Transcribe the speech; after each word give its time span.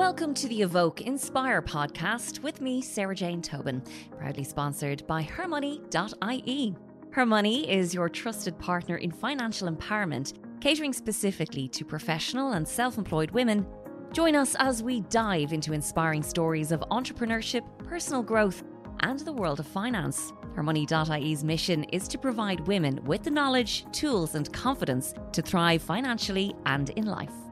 Welcome 0.00 0.32
to 0.36 0.48
the 0.48 0.62
Evoke 0.62 1.02
Inspire 1.02 1.60
podcast 1.60 2.42
with 2.42 2.62
me, 2.62 2.80
Sarah-Jayne 2.80 3.42
Tobin, 3.42 3.82
proudly 4.16 4.44
sponsored 4.44 5.06
by 5.06 5.22
hermoney.ie. 5.22 6.74
Hermoney 7.10 7.68
is 7.68 7.92
your 7.92 8.08
trusted 8.08 8.58
partner 8.58 8.96
in 8.96 9.10
financial 9.10 9.68
empowerment, 9.68 10.38
catering 10.62 10.94
specifically 10.94 11.68
to 11.68 11.84
professional 11.84 12.52
and 12.52 12.66
self 12.66 12.96
employed 12.96 13.30
women. 13.32 13.66
Join 14.10 14.36
us 14.36 14.56
as 14.58 14.82
we 14.82 15.02
dive 15.02 15.52
into 15.52 15.74
inspiring 15.74 16.22
stories 16.22 16.72
of 16.72 16.80
entrepreneurship, 16.90 17.60
personal 17.84 18.22
growth, 18.22 18.62
and 19.00 19.18
the 19.18 19.34
world 19.34 19.60
of 19.60 19.66
finance. 19.66 20.32
Hermoney.ie's 20.56 21.44
mission 21.44 21.84
is 21.92 22.08
to 22.08 22.16
provide 22.16 22.66
women 22.66 23.04
with 23.04 23.22
the 23.22 23.30
knowledge, 23.30 23.84
tools, 23.92 24.34
and 24.34 24.50
confidence 24.50 25.12
to 25.32 25.42
thrive 25.42 25.82
financially 25.82 26.54
and 26.64 26.88
in 26.88 27.04
life. 27.04 27.49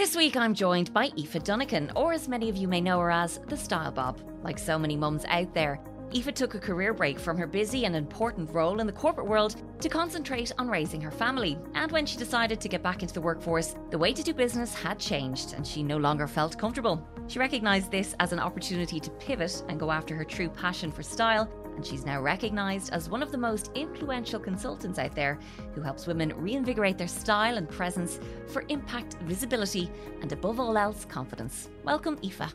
This 0.00 0.16
week 0.16 0.34
I'm 0.34 0.54
joined 0.54 0.94
by 0.94 1.08
Aoife 1.08 1.44
Dunican, 1.44 1.92
or 1.94 2.14
as 2.14 2.26
many 2.26 2.48
of 2.48 2.56
you 2.56 2.66
may 2.66 2.80
know 2.80 2.98
her 3.00 3.10
as 3.10 3.38
the 3.48 3.56
Style 3.56 3.92
Bob. 3.92 4.18
Like 4.42 4.58
so 4.58 4.78
many 4.78 4.96
mums 4.96 5.26
out 5.26 5.52
there, 5.52 5.78
Aoife 6.14 6.32
took 6.32 6.54
a 6.54 6.58
career 6.58 6.94
break 6.94 7.18
from 7.18 7.36
her 7.36 7.46
busy 7.46 7.84
and 7.84 7.94
important 7.94 8.50
role 8.50 8.80
in 8.80 8.86
the 8.86 8.94
corporate 8.94 9.26
world 9.26 9.56
to 9.78 9.90
concentrate 9.90 10.52
on 10.56 10.70
raising 10.70 11.02
her 11.02 11.10
family. 11.10 11.58
And 11.74 11.92
when 11.92 12.06
she 12.06 12.16
decided 12.16 12.62
to 12.62 12.68
get 12.70 12.82
back 12.82 13.02
into 13.02 13.12
the 13.12 13.20
workforce, 13.20 13.76
the 13.90 13.98
way 13.98 14.14
to 14.14 14.22
do 14.22 14.32
business 14.32 14.72
had 14.72 14.98
changed 14.98 15.52
and 15.52 15.66
she 15.66 15.82
no 15.82 15.98
longer 15.98 16.26
felt 16.26 16.56
comfortable. 16.56 17.06
She 17.26 17.38
recognised 17.38 17.90
this 17.90 18.14
as 18.20 18.32
an 18.32 18.40
opportunity 18.40 19.00
to 19.00 19.10
pivot 19.10 19.62
and 19.68 19.78
go 19.78 19.90
after 19.90 20.16
her 20.16 20.24
true 20.24 20.48
passion 20.48 20.90
for 20.90 21.02
style 21.02 21.46
and 21.76 21.84
she's 21.84 22.04
now 22.04 22.20
recognised 22.20 22.92
as 22.92 23.08
one 23.08 23.22
of 23.22 23.32
the 23.32 23.38
most 23.38 23.70
influential 23.74 24.40
consultants 24.40 24.98
out 24.98 25.14
there 25.14 25.38
who 25.74 25.82
helps 25.82 26.06
women 26.06 26.32
reinvigorate 26.36 26.98
their 26.98 27.08
style 27.08 27.56
and 27.56 27.68
presence 27.68 28.20
for 28.48 28.64
impact, 28.68 29.16
visibility, 29.22 29.90
and 30.22 30.32
above 30.32 30.60
all 30.60 30.76
else, 30.76 31.04
confidence. 31.04 31.70
Welcome, 31.84 32.18
Aoife. 32.24 32.54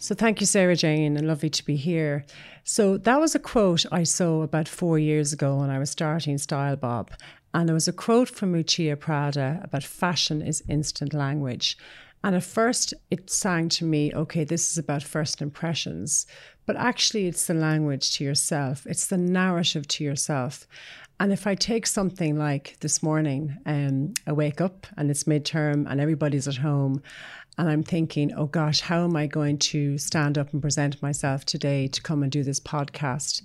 So 0.00 0.14
thank 0.14 0.40
you, 0.40 0.46
Sarah-Jayne, 0.46 1.16
and 1.16 1.26
lovely 1.26 1.50
to 1.50 1.64
be 1.64 1.74
here. 1.74 2.24
So 2.62 2.98
that 2.98 3.18
was 3.18 3.34
a 3.34 3.40
quote 3.40 3.84
I 3.90 4.04
saw 4.04 4.42
about 4.42 4.68
four 4.68 4.96
years 4.98 5.32
ago 5.32 5.56
when 5.56 5.70
I 5.70 5.80
was 5.80 5.90
starting 5.90 6.38
Style 6.38 6.76
Bob. 6.76 7.10
And 7.52 7.68
there 7.68 7.74
was 7.74 7.88
a 7.88 7.92
quote 7.92 8.28
from 8.28 8.52
Miuccia 8.52 8.98
Prada 8.98 9.58
about 9.62 9.82
fashion 9.82 10.40
is 10.40 10.62
instant 10.68 11.14
language. 11.14 11.76
And 12.24 12.34
at 12.34 12.42
first, 12.42 12.94
it 13.10 13.30
sang 13.30 13.68
to 13.70 13.84
me, 13.84 14.12
okay, 14.12 14.44
this 14.44 14.70
is 14.70 14.78
about 14.78 15.02
first 15.02 15.40
impressions. 15.40 16.26
But 16.66 16.76
actually, 16.76 17.26
it's 17.26 17.46
the 17.46 17.54
language 17.54 18.16
to 18.16 18.24
yourself, 18.24 18.86
it's 18.86 19.06
the 19.06 19.18
narrative 19.18 19.86
to 19.88 20.04
yourself. 20.04 20.66
And 21.20 21.32
if 21.32 21.46
I 21.46 21.56
take 21.56 21.86
something 21.86 22.38
like 22.38 22.76
this 22.80 23.02
morning, 23.02 23.56
um, 23.66 24.14
I 24.26 24.32
wake 24.32 24.60
up 24.60 24.86
and 24.96 25.10
it's 25.10 25.24
midterm 25.24 25.90
and 25.90 26.00
everybody's 26.00 26.46
at 26.46 26.56
home, 26.56 27.02
and 27.58 27.68
I'm 27.68 27.82
thinking, 27.82 28.32
oh 28.34 28.46
gosh, 28.46 28.80
how 28.80 29.02
am 29.02 29.16
I 29.16 29.26
going 29.26 29.58
to 29.58 29.98
stand 29.98 30.38
up 30.38 30.52
and 30.52 30.62
present 30.62 31.02
myself 31.02 31.44
today 31.44 31.88
to 31.88 32.00
come 32.00 32.22
and 32.22 32.30
do 32.30 32.44
this 32.44 32.60
podcast? 32.60 33.42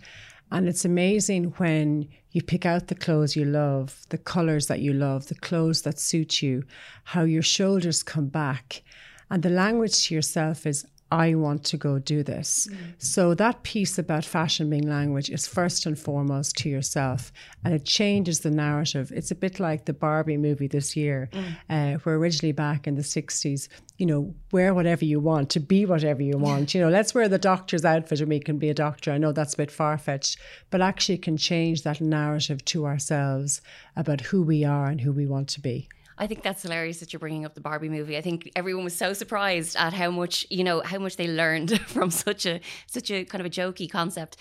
And 0.54 0.70
it's 0.70 0.86
amazing 0.86 1.46
when 1.58 2.08
you 2.30 2.44
pick 2.44 2.64
out 2.64 2.88
the 2.88 2.94
clothes 2.94 3.36
you 3.36 3.44
love, 3.44 4.06
the 4.10 4.20
colors 4.20 4.68
that 4.68 4.82
you 4.82 4.94
love, 4.94 5.26
the 5.26 5.34
clothes 5.34 5.82
that 5.82 6.00
suit 6.00 6.44
you, 6.44 6.64
how 7.06 7.24
your 7.24 7.42
shoulders 7.42 8.04
come 8.04 8.28
back. 8.28 8.84
And 9.32 9.42
the 9.42 9.50
language 9.50 10.06
to 10.06 10.14
yourself 10.14 10.68
is, 10.68 10.86
I 11.14 11.36
want 11.36 11.64
to 11.66 11.78
go 11.78 12.00
do 12.00 12.24
this. 12.24 12.68
Mm. 12.72 12.78
So 12.98 13.36
that 13.36 13.62
piece 13.62 14.00
about 14.00 14.26
fashion 14.26 14.72
being 14.72 14.90
language 14.90 15.30
is 15.30 15.46
first 15.46 15.86
and 15.86 15.98
foremost 15.98 16.58
to 16.58 16.70
yourself, 16.70 17.32
and 17.64 17.72
it 17.72 17.86
changes 17.86 18.40
the 18.40 18.50
narrative. 18.50 19.12
It's 19.14 19.30
a 19.30 19.36
bit 19.36 19.60
like 19.60 19.86
the 19.86 19.94
Barbie 19.94 20.38
movie 20.38 20.68
this 20.68 20.96
year, 20.96 21.30
mm. 21.32 21.56
uh, 21.70 22.00
where 22.00 22.16
originally 22.16 22.52
back 22.52 22.88
in 22.88 22.96
the 22.96 23.04
'60s, 23.04 23.68
you 24.00 24.08
know, 24.08 24.34
wear 24.52 24.74
whatever 24.74 25.06
you 25.06 25.20
want 25.20 25.52
to 25.52 25.60
be 25.60 25.86
whatever 25.86 26.24
you 26.24 26.38
want. 26.38 26.74
you 26.74 26.82
know, 26.82 26.90
let's 26.90 27.14
wear 27.14 27.30
the 27.30 27.38
doctor's 27.38 27.86
outfit 27.86 28.20
and 28.20 28.30
we 28.30 28.40
can 28.40 28.58
be 28.58 28.70
a 28.70 28.74
doctor. 28.74 29.12
I 29.12 29.20
know 29.20 29.32
that's 29.32 29.54
a 29.54 29.58
bit 29.58 29.70
far 29.70 30.00
fetched, 30.00 30.40
but 30.72 30.82
actually 30.82 31.20
can 31.20 31.38
change 31.38 31.84
that 31.84 32.02
narrative 32.02 32.66
to 32.66 32.88
ourselves 32.88 33.62
about 33.96 34.22
who 34.22 34.42
we 34.42 34.64
are 34.64 34.88
and 34.88 35.02
who 35.02 35.12
we 35.12 35.28
want 35.28 35.48
to 35.50 35.62
be. 35.62 35.88
I 36.18 36.28
think 36.28 36.44
that's 36.44 36.62
hilarious 36.62 37.00
that 37.00 37.12
you're 37.12 37.20
bringing 37.20 37.46
up 37.46 37.56
the 37.56 37.62
Barbie 37.62 37.90
movie. 37.90 38.18
I 38.18 38.22
think 38.22 38.52
everyone 38.56 38.84
was 38.84 38.96
so 38.96 39.14
surprised 39.14 39.76
at 39.76 39.94
how 39.94 40.12
much 40.12 40.46
you 40.50 40.64
know 40.64 40.82
how 40.82 41.00
much 41.00 41.18
they 41.18 41.28
learned 41.28 41.80
from 41.88 42.12
such 42.12 42.46
a 42.46 42.60
such 42.88 43.12
a 43.12 43.26
kind 43.26 43.42
of 43.42 43.46
a 43.46 43.50
jokey 43.50 43.90
concept. 43.90 44.38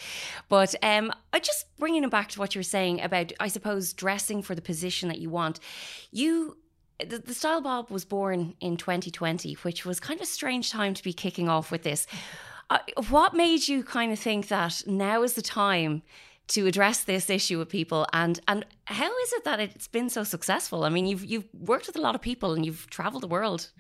But 0.49 0.75
um, 0.83 1.13
I 1.33 1.39
just 1.39 1.67
bringing 1.79 2.05
it 2.05 2.11
back 2.11 2.29
to 2.31 2.41
what 2.41 2.55
you 2.55 2.59
were 2.59 2.65
saying 2.65 3.01
about, 3.01 3.33
I 3.41 3.49
suppose, 3.49 3.93
dressing 3.93 4.43
for 4.43 4.55
the 4.55 4.63
position 4.63 5.09
that 5.09 5.19
you 5.19 5.31
want. 5.31 5.61
You 6.11 6.57
the, 6.99 7.19
the, 7.19 7.35
Style 7.35 7.61
Bob 7.61 7.91
was 7.91 8.05
born 8.05 8.55
in 8.61 8.77
2020, 8.77 9.55
which 9.63 9.85
was 9.85 9.99
kind 9.99 10.21
of 10.21 10.25
a 10.25 10.27
strange 10.27 10.71
time 10.71 10.95
to 10.95 11.03
be 11.03 11.13
kicking 11.13 11.49
off 11.49 11.71
with 11.71 11.83
this. 11.83 12.07
Uh, 12.71 12.79
what 13.09 13.35
made 13.35 13.67
you 13.67 13.83
kind 13.83 14.13
of 14.13 14.19
think 14.19 14.49
that 14.49 14.83
now 14.87 15.23
is 15.23 15.35
the 15.35 15.43
time 15.43 16.03
to 16.49 16.67
address 16.67 17.05
this 17.05 17.31
issue 17.31 17.59
with 17.59 17.69
people 17.69 18.07
and 18.13 18.41
and 18.49 18.67
how 18.87 19.07
is 19.07 19.33
it 19.33 19.45
that 19.45 19.61
it's 19.61 19.89
been 19.89 20.11
so 20.11 20.25
successful? 20.25 20.85
I 20.85 20.89
mean 20.89 21.07
you've 21.07 21.25
you've 21.25 21.45
worked 21.55 21.87
with 21.87 21.97
a 21.97 22.01
lot 22.01 22.15
of 22.15 22.21
people 22.21 22.53
and 22.53 22.67
you've 22.67 22.89
traveled 22.91 23.23
the 23.23 23.29
world. 23.29 23.71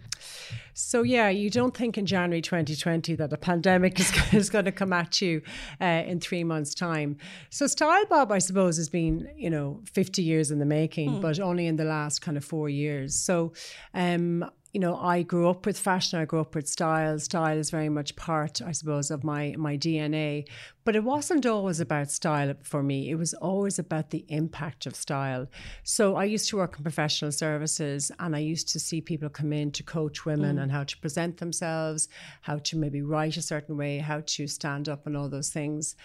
So 0.74 1.02
yeah 1.02 1.28
you 1.28 1.50
don't 1.50 1.76
think 1.76 1.98
in 1.98 2.06
january 2.06 2.40
2020 2.40 3.16
that 3.16 3.32
a 3.32 3.36
pandemic 3.36 3.98
is, 4.00 4.12
is 4.32 4.48
going 4.48 4.64
to 4.64 4.72
come 4.72 4.92
at 4.92 5.20
you 5.20 5.42
uh, 5.80 6.02
in 6.06 6.20
three 6.20 6.44
months 6.44 6.74
time? 6.74 7.18
So 7.50 7.66
style 7.66 8.04
bob 8.08 8.32
i 8.32 8.38
suppose 8.38 8.76
has 8.76 8.88
been 8.88 9.28
you 9.36 9.50
know 9.50 9.80
50 9.92 10.22
years 10.22 10.50
in 10.50 10.58
the 10.58 10.66
making 10.66 11.10
mm. 11.10 11.20
but 11.20 11.40
only 11.40 11.66
in 11.66 11.76
the 11.76 11.84
last 11.84 12.20
kind 12.20 12.36
of 12.36 12.44
four 12.44 12.68
years. 12.68 13.14
So 13.14 13.52
um 13.92 14.44
you 14.72 14.80
know, 14.80 14.96
I 14.96 15.20
grew 15.22 15.50
up 15.50 15.66
with 15.66 15.78
fashion. 15.78 16.18
I 16.18 16.24
grew 16.24 16.40
up 16.40 16.54
with 16.54 16.66
style. 16.66 17.18
Style 17.18 17.58
is 17.58 17.68
very 17.68 17.90
much 17.90 18.16
part, 18.16 18.62
I 18.62 18.72
suppose, 18.72 19.10
of 19.10 19.22
my 19.22 19.54
my 19.58 19.76
DNA. 19.76 20.46
But 20.84 20.96
it 20.96 21.04
wasn't 21.04 21.44
always 21.44 21.78
about 21.78 22.10
style 22.10 22.54
for 22.62 22.82
me. 22.82 23.10
It 23.10 23.16
was 23.16 23.34
always 23.34 23.78
about 23.78 24.10
the 24.10 24.24
impact 24.28 24.86
of 24.86 24.96
style. 24.96 25.46
So 25.82 26.16
I 26.16 26.24
used 26.24 26.48
to 26.48 26.56
work 26.56 26.76
in 26.78 26.84
professional 26.84 27.32
services, 27.32 28.10
and 28.18 28.34
I 28.34 28.38
used 28.38 28.68
to 28.70 28.80
see 28.80 29.02
people 29.02 29.28
come 29.28 29.52
in 29.52 29.72
to 29.72 29.82
coach 29.82 30.24
women 30.24 30.56
mm. 30.56 30.62
on 30.62 30.70
how 30.70 30.84
to 30.84 30.98
present 30.98 31.36
themselves, 31.36 32.08
how 32.40 32.56
to 32.58 32.78
maybe 32.78 33.02
write 33.02 33.36
a 33.36 33.42
certain 33.42 33.76
way, 33.76 33.98
how 33.98 34.22
to 34.24 34.46
stand 34.46 34.88
up, 34.88 35.06
and 35.06 35.18
all 35.18 35.28
those 35.28 35.50
things. 35.50 35.96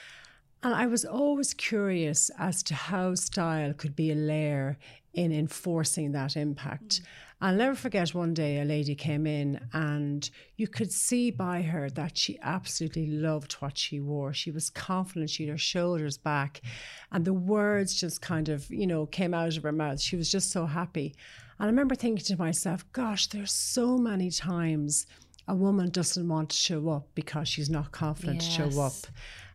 And 0.61 0.73
I 0.73 0.87
was 0.87 1.05
always 1.05 1.53
curious 1.53 2.29
as 2.37 2.63
to 2.63 2.73
how 2.73 3.15
style 3.15 3.73
could 3.73 3.95
be 3.95 4.11
a 4.11 4.15
layer 4.15 4.77
in 5.13 5.31
enforcing 5.31 6.11
that 6.11 6.35
impact. 6.35 7.01
Mm. 7.01 7.05
I'll 7.39 7.55
never 7.55 7.75
forget 7.75 8.15
one 8.15 8.33
day 8.33 8.59
a 8.59 8.65
lady 8.65 8.95
came 8.95 9.27
in 9.27 9.59
and 9.71 10.27
you 10.55 10.67
could 10.67 10.91
see 10.91 11.29
by 11.29 11.61
her 11.61 11.87
that 11.91 12.17
she 12.17 12.39
absolutely 12.41 13.07
loved 13.07 13.53
what 13.53 13.77
she 13.77 13.99
wore. 13.99 14.33
She 14.33 14.49
was 14.49 14.71
confident, 14.71 15.29
she 15.29 15.43
had 15.43 15.51
her 15.51 15.57
shoulders 15.57 16.17
back, 16.17 16.61
and 17.11 17.25
the 17.25 17.33
words 17.33 17.93
just 17.93 18.21
kind 18.21 18.49
of, 18.49 18.67
you 18.71 18.87
know, 18.87 19.05
came 19.05 19.35
out 19.35 19.55
of 19.55 19.63
her 19.63 19.71
mouth. 19.71 20.01
She 20.01 20.15
was 20.15 20.31
just 20.31 20.51
so 20.51 20.65
happy. 20.65 21.13
And 21.59 21.67
I 21.67 21.69
remember 21.69 21.93
thinking 21.93 22.25
to 22.25 22.37
myself, 22.37 22.91
gosh, 22.91 23.27
there's 23.27 23.51
so 23.51 23.97
many 23.97 24.31
times 24.31 25.05
a 25.47 25.55
woman 25.55 25.89
doesn't 25.89 26.27
want 26.27 26.49
to 26.49 26.55
show 26.55 26.89
up 26.89 27.07
because 27.13 27.47
she's 27.47 27.69
not 27.69 27.91
confident 27.91 28.41
yes. 28.41 28.55
to 28.55 28.71
show 28.71 28.81
up. 28.81 28.93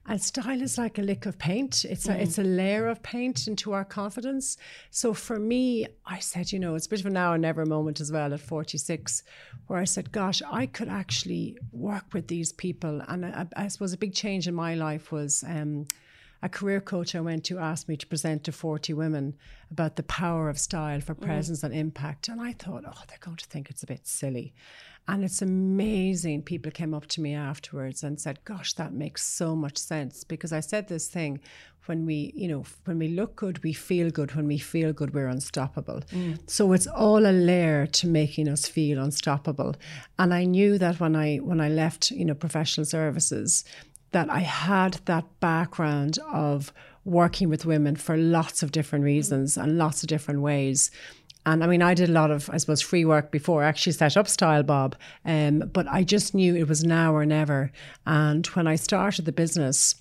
And 0.05 0.21
style 0.21 0.61
is 0.61 0.79
like 0.79 0.99
a 0.99 1.03
lick 1.03 1.27
of 1.27 1.39
paint. 1.39 1.85
It's 1.85 2.09
a 2.09 2.13
mm. 2.13 2.21
it's 2.21 2.39
a 2.39 2.43
layer 2.43 2.89
of 2.89 3.03
paint 3.03 3.47
into 3.47 3.73
our 3.73 3.85
confidence. 3.85 4.57
So 4.91 5.15
for 5.15 5.39
me, 5.39 5.87
I 6.05 6.19
said, 6.19 6.51
you 6.51 6.59
know, 6.59 6.75
it's 6.75 6.87
a 6.87 6.91
bit 6.91 7.01
of 7.01 7.07
a 7.07 7.11
now 7.11 7.33
or 7.33 7.39
never 7.39 7.65
moment 7.65 8.01
as 8.01 8.11
well 8.11 8.35
at 8.35 8.41
46, 8.41 9.23
where 9.69 9.79
I 9.79 9.85
said, 9.85 10.11
gosh, 10.11 10.43
I 10.51 10.67
could 10.67 10.89
actually 10.89 11.57
work 11.71 12.13
with 12.13 12.27
these 12.27 12.53
people. 12.53 13.01
And 13.07 13.25
I, 13.25 13.47
I 13.57 13.69
suppose 13.69 13.93
a 13.93 13.99
big 13.99 14.13
change 14.13 14.49
in 14.49 14.55
my 14.55 14.75
life 14.75 15.13
was 15.13 15.45
um, 15.47 15.87
a 16.43 16.49
career 16.49 16.81
coach 16.81 17.15
I 17.15 17.21
went 17.21 17.45
to 17.45 17.59
asked 17.59 17.89
me 17.89 17.97
to 17.97 18.07
present 18.07 18.45
to 18.45 18.53
40 18.53 18.93
women 18.95 19.35
about 19.71 19.97
the 19.97 20.03
power 20.03 20.49
of 20.49 20.59
style 20.59 21.01
for 21.01 21.15
mm. 21.15 21.21
presence 21.21 21.61
mm. 21.61 21.65
and 21.65 21.75
impact. 21.75 22.29
And 22.29 22.41
I 22.41 22.53
thought, 22.53 22.85
oh, 22.87 23.03
they're 23.09 23.19
going 23.21 23.37
to 23.37 23.47
think 23.47 23.71
it's 23.71 23.83
a 23.83 23.87
bit 23.87 24.07
silly. 24.07 24.53
And 25.09 25.25
it's 25.25 25.43
amazing. 25.43 26.43
People 26.43 26.71
came 26.71 26.95
up 26.95 27.07
to 27.07 27.21
me 27.21 27.35
afterwards 27.35 28.05
and 28.05 28.21
said, 28.21 28.45
Gosh, 28.45 28.75
that 28.75 28.93
makes 28.93 29.25
so 29.25 29.57
much 29.57 29.77
sense. 29.77 30.23
Because 30.23 30.53
I 30.53 30.61
said 30.61 30.87
this 30.87 31.09
thing 31.09 31.41
when 31.87 32.07
we, 32.07 32.33
you 32.37 32.47
know, 32.47 32.65
when 32.85 32.99
we 32.99 33.09
look 33.09 33.35
good, 33.35 33.63
we 33.65 33.73
feel 33.73 34.11
good. 34.11 34.37
When 34.37 34.47
we 34.47 34.59
feel 34.59 34.93
good, 34.93 35.13
we're 35.13 35.27
unstoppable. 35.27 36.03
Mm. 36.13 36.39
So 36.49 36.73
it's 36.73 36.87
all 36.87 37.27
a 37.27 37.33
layer 37.33 37.87
to 37.87 38.07
making 38.07 38.49
us 38.49 38.69
feel 38.69 39.03
unstoppable. 39.03 39.75
And 40.19 40.33
I 40.33 40.45
knew 40.45 40.79
that 40.79 41.01
when 41.01 41.17
I 41.17 41.39
when 41.39 41.61
I 41.61 41.69
left, 41.69 42.13
you 42.13 42.25
know, 42.25 42.35
professional 42.35 42.85
services, 42.85 43.65
that 44.13 44.31
I 44.31 44.41
had 44.41 44.95
that 45.05 45.25
background 45.41 46.19
of 46.33 46.73
working 47.05 47.49
with 47.49 47.67
women 47.67 47.97
for 47.97 48.17
lots 48.17 48.63
of 48.63 48.71
different 48.71 49.05
reasons 49.05 49.57
and 49.57 49.77
lots 49.77 50.03
of 50.03 50.09
different 50.09 50.41
ways 50.41 50.91
and 51.45 51.65
I 51.65 51.67
mean, 51.67 51.83
I 51.83 51.95
did 51.95 52.09
a 52.09 52.13
lot 52.13 52.31
of, 52.31 52.49
I 52.51 52.57
suppose, 52.57 52.81
free 52.81 53.05
work 53.05 53.33
before 53.33 53.65
I 53.65 53.69
actually 53.69 53.93
set 53.93 54.17
up 54.17 54.29
Style 54.29 54.63
Bob. 54.63 54.95
Um, 55.25 55.71
but 55.73 55.89
I 55.89 56.05
just 56.05 56.35
knew 56.35 56.55
it 56.55 56.69
was 56.69 56.85
now 56.85 57.15
or 57.15 57.27
never. 57.27 57.73
And 58.07 58.47
when 58.49 58.69
I 58.69 58.77
started 58.77 59.25
the 59.25 59.33
business, 59.33 59.97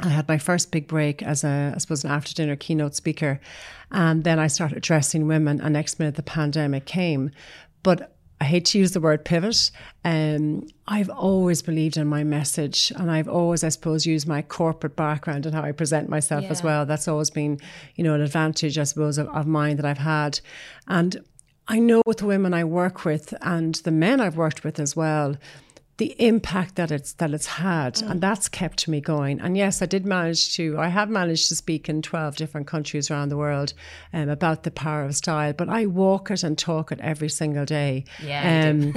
I 0.00 0.08
had 0.08 0.28
my 0.28 0.38
first 0.38 0.72
big 0.72 0.88
break 0.88 1.22
as 1.22 1.44
a, 1.44 1.72
I 1.74 1.78
suppose, 1.78 2.04
an 2.04 2.10
after 2.10 2.32
dinner 2.32 2.56
keynote 2.56 2.94
speaker. 2.94 3.38
And 3.90 4.24
then 4.24 4.38
I 4.38 4.46
started 4.46 4.78
addressing 4.78 5.26
women, 5.26 5.60
and 5.60 5.74
next 5.74 5.98
minute 5.98 6.14
the 6.14 6.22
pandemic 6.22 6.86
came. 6.86 7.30
But 7.82 8.11
I 8.42 8.44
hate 8.44 8.64
to 8.64 8.78
use 8.80 8.90
the 8.90 9.00
word 9.00 9.24
pivot. 9.24 9.70
Um, 10.04 10.66
I've 10.88 11.10
always 11.10 11.62
believed 11.62 11.96
in 11.96 12.08
my 12.08 12.24
message, 12.24 12.92
and 12.96 13.08
I've 13.08 13.28
always, 13.28 13.62
I 13.62 13.68
suppose, 13.68 14.04
used 14.04 14.26
my 14.26 14.42
corporate 14.42 14.96
background 14.96 15.46
and 15.46 15.54
how 15.54 15.62
I 15.62 15.70
present 15.70 16.08
myself 16.08 16.42
yeah. 16.42 16.50
as 16.50 16.60
well. 16.60 16.84
That's 16.84 17.06
always 17.06 17.30
been, 17.30 17.60
you 17.94 18.02
know, 18.02 18.14
an 18.14 18.20
advantage, 18.20 18.78
I 18.78 18.82
suppose, 18.82 19.16
of, 19.16 19.28
of 19.28 19.46
mine 19.46 19.76
that 19.76 19.84
I've 19.86 19.98
had. 19.98 20.40
And 20.88 21.22
I 21.68 21.78
know 21.78 22.02
with 22.04 22.18
the 22.18 22.26
women 22.26 22.52
I 22.52 22.64
work 22.64 23.04
with 23.04 23.32
and 23.42 23.76
the 23.76 23.92
men 23.92 24.20
I've 24.20 24.36
worked 24.36 24.64
with 24.64 24.80
as 24.80 24.96
well, 24.96 25.36
the 26.02 26.16
impact 26.18 26.74
that 26.74 26.90
it's 26.90 27.12
that 27.12 27.32
it's 27.32 27.46
had 27.46 27.94
mm. 27.94 28.10
and 28.10 28.20
that's 28.20 28.48
kept 28.48 28.88
me 28.88 29.00
going. 29.00 29.40
And 29.40 29.56
yes 29.56 29.82
i 29.82 29.86
did 29.86 30.04
manage 30.04 30.56
to 30.56 30.76
i 30.76 30.88
have 30.88 31.08
managed 31.08 31.48
to 31.50 31.54
speak 31.54 31.88
in 31.88 32.02
12 32.02 32.34
different 32.34 32.66
countries 32.66 33.08
around 33.08 33.28
the 33.28 33.36
world 33.36 33.72
um, 34.12 34.28
about 34.28 34.64
the 34.64 34.72
power 34.72 35.04
of 35.04 35.14
style 35.14 35.52
but 35.52 35.68
i 35.68 35.86
walk 35.86 36.32
it 36.32 36.42
and 36.42 36.58
talk 36.58 36.90
it 36.90 36.98
every 37.00 37.28
single 37.28 37.64
day. 37.64 38.04
Yeah 38.20 38.42
um, 38.70 38.92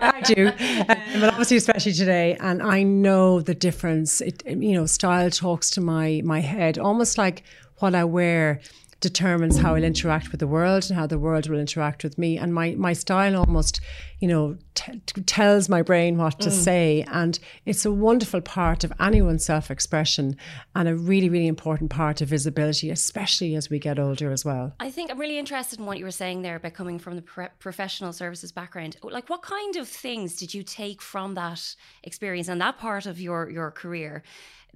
i 0.00 0.20
do, 0.20 0.46
um, 0.46 1.20
but 1.20 1.30
obviously 1.30 1.56
especially 1.56 1.92
today 1.92 2.36
and 2.38 2.62
i 2.62 2.84
know 2.84 3.40
the 3.40 3.56
difference. 3.68 4.20
It 4.20 4.44
you 4.46 4.74
know 4.74 4.86
style 4.86 5.30
talks 5.30 5.70
to 5.70 5.80
my 5.80 6.22
my 6.24 6.38
head 6.38 6.78
almost 6.78 7.18
like 7.18 7.42
what 7.78 7.96
i 7.96 8.04
wear 8.04 8.60
determines 9.04 9.58
how 9.58 9.74
I'll 9.74 9.84
interact 9.84 10.30
with 10.30 10.40
the 10.40 10.46
world 10.46 10.86
and 10.88 10.98
how 10.98 11.06
the 11.06 11.18
world 11.18 11.46
will 11.46 11.58
interact 11.58 12.02
with 12.02 12.16
me. 12.16 12.38
And 12.38 12.54
my, 12.54 12.74
my 12.74 12.94
style 12.94 13.36
almost, 13.36 13.80
you 14.18 14.26
know, 14.26 14.56
t- 14.74 14.98
tells 15.26 15.68
my 15.68 15.82
brain 15.82 16.16
what 16.16 16.40
to 16.40 16.48
mm. 16.48 16.52
say. 16.52 17.04
And 17.12 17.38
it's 17.66 17.84
a 17.84 17.92
wonderful 17.92 18.40
part 18.40 18.82
of 18.82 18.94
anyone's 18.98 19.44
self 19.44 19.70
expression 19.70 20.38
and 20.74 20.88
a 20.88 20.96
really, 20.96 21.28
really 21.28 21.46
important 21.46 21.90
part 21.90 22.22
of 22.22 22.28
visibility, 22.28 22.88
especially 22.90 23.54
as 23.54 23.68
we 23.68 23.78
get 23.78 23.98
older 23.98 24.32
as 24.32 24.42
well. 24.42 24.74
I 24.80 24.90
think 24.90 25.10
I'm 25.10 25.20
really 25.20 25.38
interested 25.38 25.78
in 25.78 25.84
what 25.84 25.98
you 25.98 26.06
were 26.06 26.10
saying 26.10 26.40
there 26.40 26.56
about 26.56 26.72
coming 26.72 26.98
from 26.98 27.16
the 27.16 27.22
pre- 27.22 27.48
professional 27.58 28.14
services 28.14 28.50
background. 28.52 28.96
Like, 29.02 29.28
what 29.28 29.42
kind 29.42 29.76
of 29.76 29.86
things 29.86 30.36
did 30.36 30.54
you 30.54 30.62
take 30.62 31.02
from 31.02 31.34
that 31.34 31.76
experience 32.02 32.48
and 32.48 32.58
that 32.62 32.78
part 32.78 33.04
of 33.04 33.20
your, 33.20 33.50
your 33.50 33.70
career? 33.70 34.22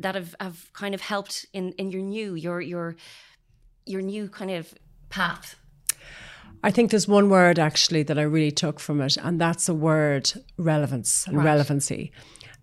That 0.00 0.14
have, 0.14 0.36
have 0.38 0.72
kind 0.74 0.94
of 0.94 1.00
helped 1.00 1.46
in, 1.52 1.72
in 1.72 1.90
your 1.90 2.02
new, 2.02 2.34
your 2.36 2.60
your 2.60 2.94
your 3.88 4.02
new 4.02 4.28
kind 4.28 4.50
of 4.50 4.74
path? 5.08 5.56
I 6.62 6.70
think 6.70 6.90
there's 6.90 7.06
one 7.06 7.30
word 7.30 7.58
actually 7.58 8.02
that 8.04 8.18
I 8.18 8.22
really 8.22 8.50
took 8.50 8.80
from 8.80 9.00
it, 9.00 9.16
and 9.16 9.40
that's 9.40 9.66
the 9.66 9.74
word 9.74 10.32
relevance 10.56 11.26
and 11.26 11.36
right. 11.36 11.44
relevancy. 11.44 12.12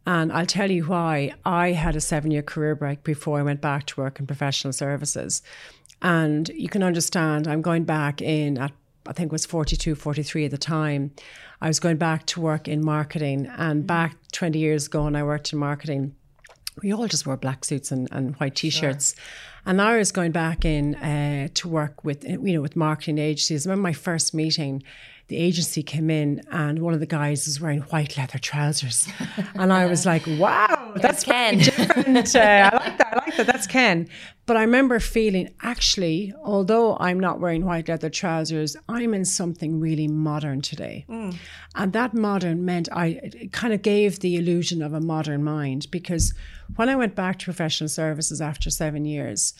And 0.05 0.31
I'll 0.31 0.45
tell 0.45 0.69
you 0.69 0.85
why. 0.85 1.33
I 1.45 1.71
had 1.71 1.95
a 1.95 2.01
seven 2.01 2.31
year 2.31 2.43
career 2.43 2.75
break 2.75 3.03
before 3.03 3.39
I 3.39 3.43
went 3.43 3.61
back 3.61 3.85
to 3.87 4.01
work 4.01 4.19
in 4.19 4.27
professional 4.27 4.73
services. 4.73 5.41
And 6.01 6.49
you 6.49 6.69
can 6.69 6.83
understand, 6.83 7.47
I'm 7.47 7.61
going 7.61 7.85
back 7.85 8.21
in 8.21 8.57
at, 8.57 8.71
I 9.07 9.13
think 9.13 9.29
it 9.29 9.31
was 9.31 9.45
42, 9.45 9.95
43 9.95 10.45
at 10.45 10.51
the 10.51 10.57
time. 10.57 11.11
I 11.61 11.67
was 11.67 11.79
going 11.79 11.97
back 11.97 12.25
to 12.27 12.41
work 12.41 12.67
in 12.67 12.85
marketing. 12.85 13.47
And 13.57 13.83
mm. 13.83 13.87
back 13.87 14.15
20 14.31 14.59
years 14.59 14.87
ago, 14.87 15.05
when 15.05 15.15
I 15.15 15.23
worked 15.23 15.51
in 15.53 15.59
marketing, 15.59 16.15
we 16.83 16.93
all 16.93 17.07
just 17.07 17.25
wore 17.25 17.37
black 17.37 17.65
suits 17.65 17.91
and, 17.91 18.07
and 18.11 18.35
white 18.35 18.55
t-shirts. 18.55 19.15
Sure. 19.15 19.23
And 19.65 19.81
I 19.81 19.97
was 19.97 20.11
going 20.11 20.31
back 20.31 20.63
in 20.63 20.95
uh, 20.95 21.47
to 21.55 21.67
work 21.67 22.03
with, 22.03 22.23
you 22.23 22.53
know, 22.53 22.61
with 22.61 22.75
marketing 22.75 23.17
agencies. 23.17 23.65
I 23.65 23.71
remember 23.71 23.83
my 23.83 23.93
first 23.93 24.33
meeting, 24.33 24.83
the 25.27 25.37
agency 25.37 25.81
came 25.81 26.11
in 26.11 26.41
and 26.51 26.79
one 26.79 26.93
of 26.93 26.99
the 26.99 27.07
guys 27.07 27.47
was 27.47 27.59
wearing 27.59 27.81
white 27.81 28.15
leather 28.15 28.37
trousers. 28.37 29.07
and 29.55 29.73
I 29.73 29.87
was 29.87 30.05
like, 30.05 30.23
wow, 30.27 30.74
that's 31.01 31.23
Ken. 31.23 31.57
different. 31.59 32.35
Uh, 32.35 32.39
I 32.39 32.75
like 32.75 32.97
that. 32.97 33.13
I 33.13 33.25
like 33.25 33.37
that. 33.37 33.47
That's 33.47 33.67
Ken. 33.67 34.07
But 34.45 34.57
I 34.57 34.61
remember 34.61 34.99
feeling 34.99 35.53
actually, 35.61 36.33
although 36.43 36.97
I'm 36.99 37.19
not 37.19 37.39
wearing 37.39 37.65
white 37.65 37.87
leather 37.87 38.09
trousers, 38.09 38.75
I'm 38.87 39.13
in 39.13 39.25
something 39.25 39.79
really 39.79 40.07
modern 40.07 40.61
today. 40.61 41.05
Mm. 41.09 41.35
And 41.75 41.93
that 41.93 42.13
modern 42.13 42.63
meant 42.63 42.89
I 42.91 43.31
kind 43.51 43.73
of 43.73 43.81
gave 43.81 44.19
the 44.19 44.35
illusion 44.35 44.81
of 44.81 44.93
a 44.93 44.99
modern 44.99 45.43
mind 45.43 45.87
because 45.91 46.33
when 46.75 46.89
I 46.89 46.95
went 46.95 47.15
back 47.15 47.39
to 47.39 47.45
professional 47.45 47.89
services 47.89 48.41
after 48.41 48.69
seven 48.69 49.05
years, 49.05 49.53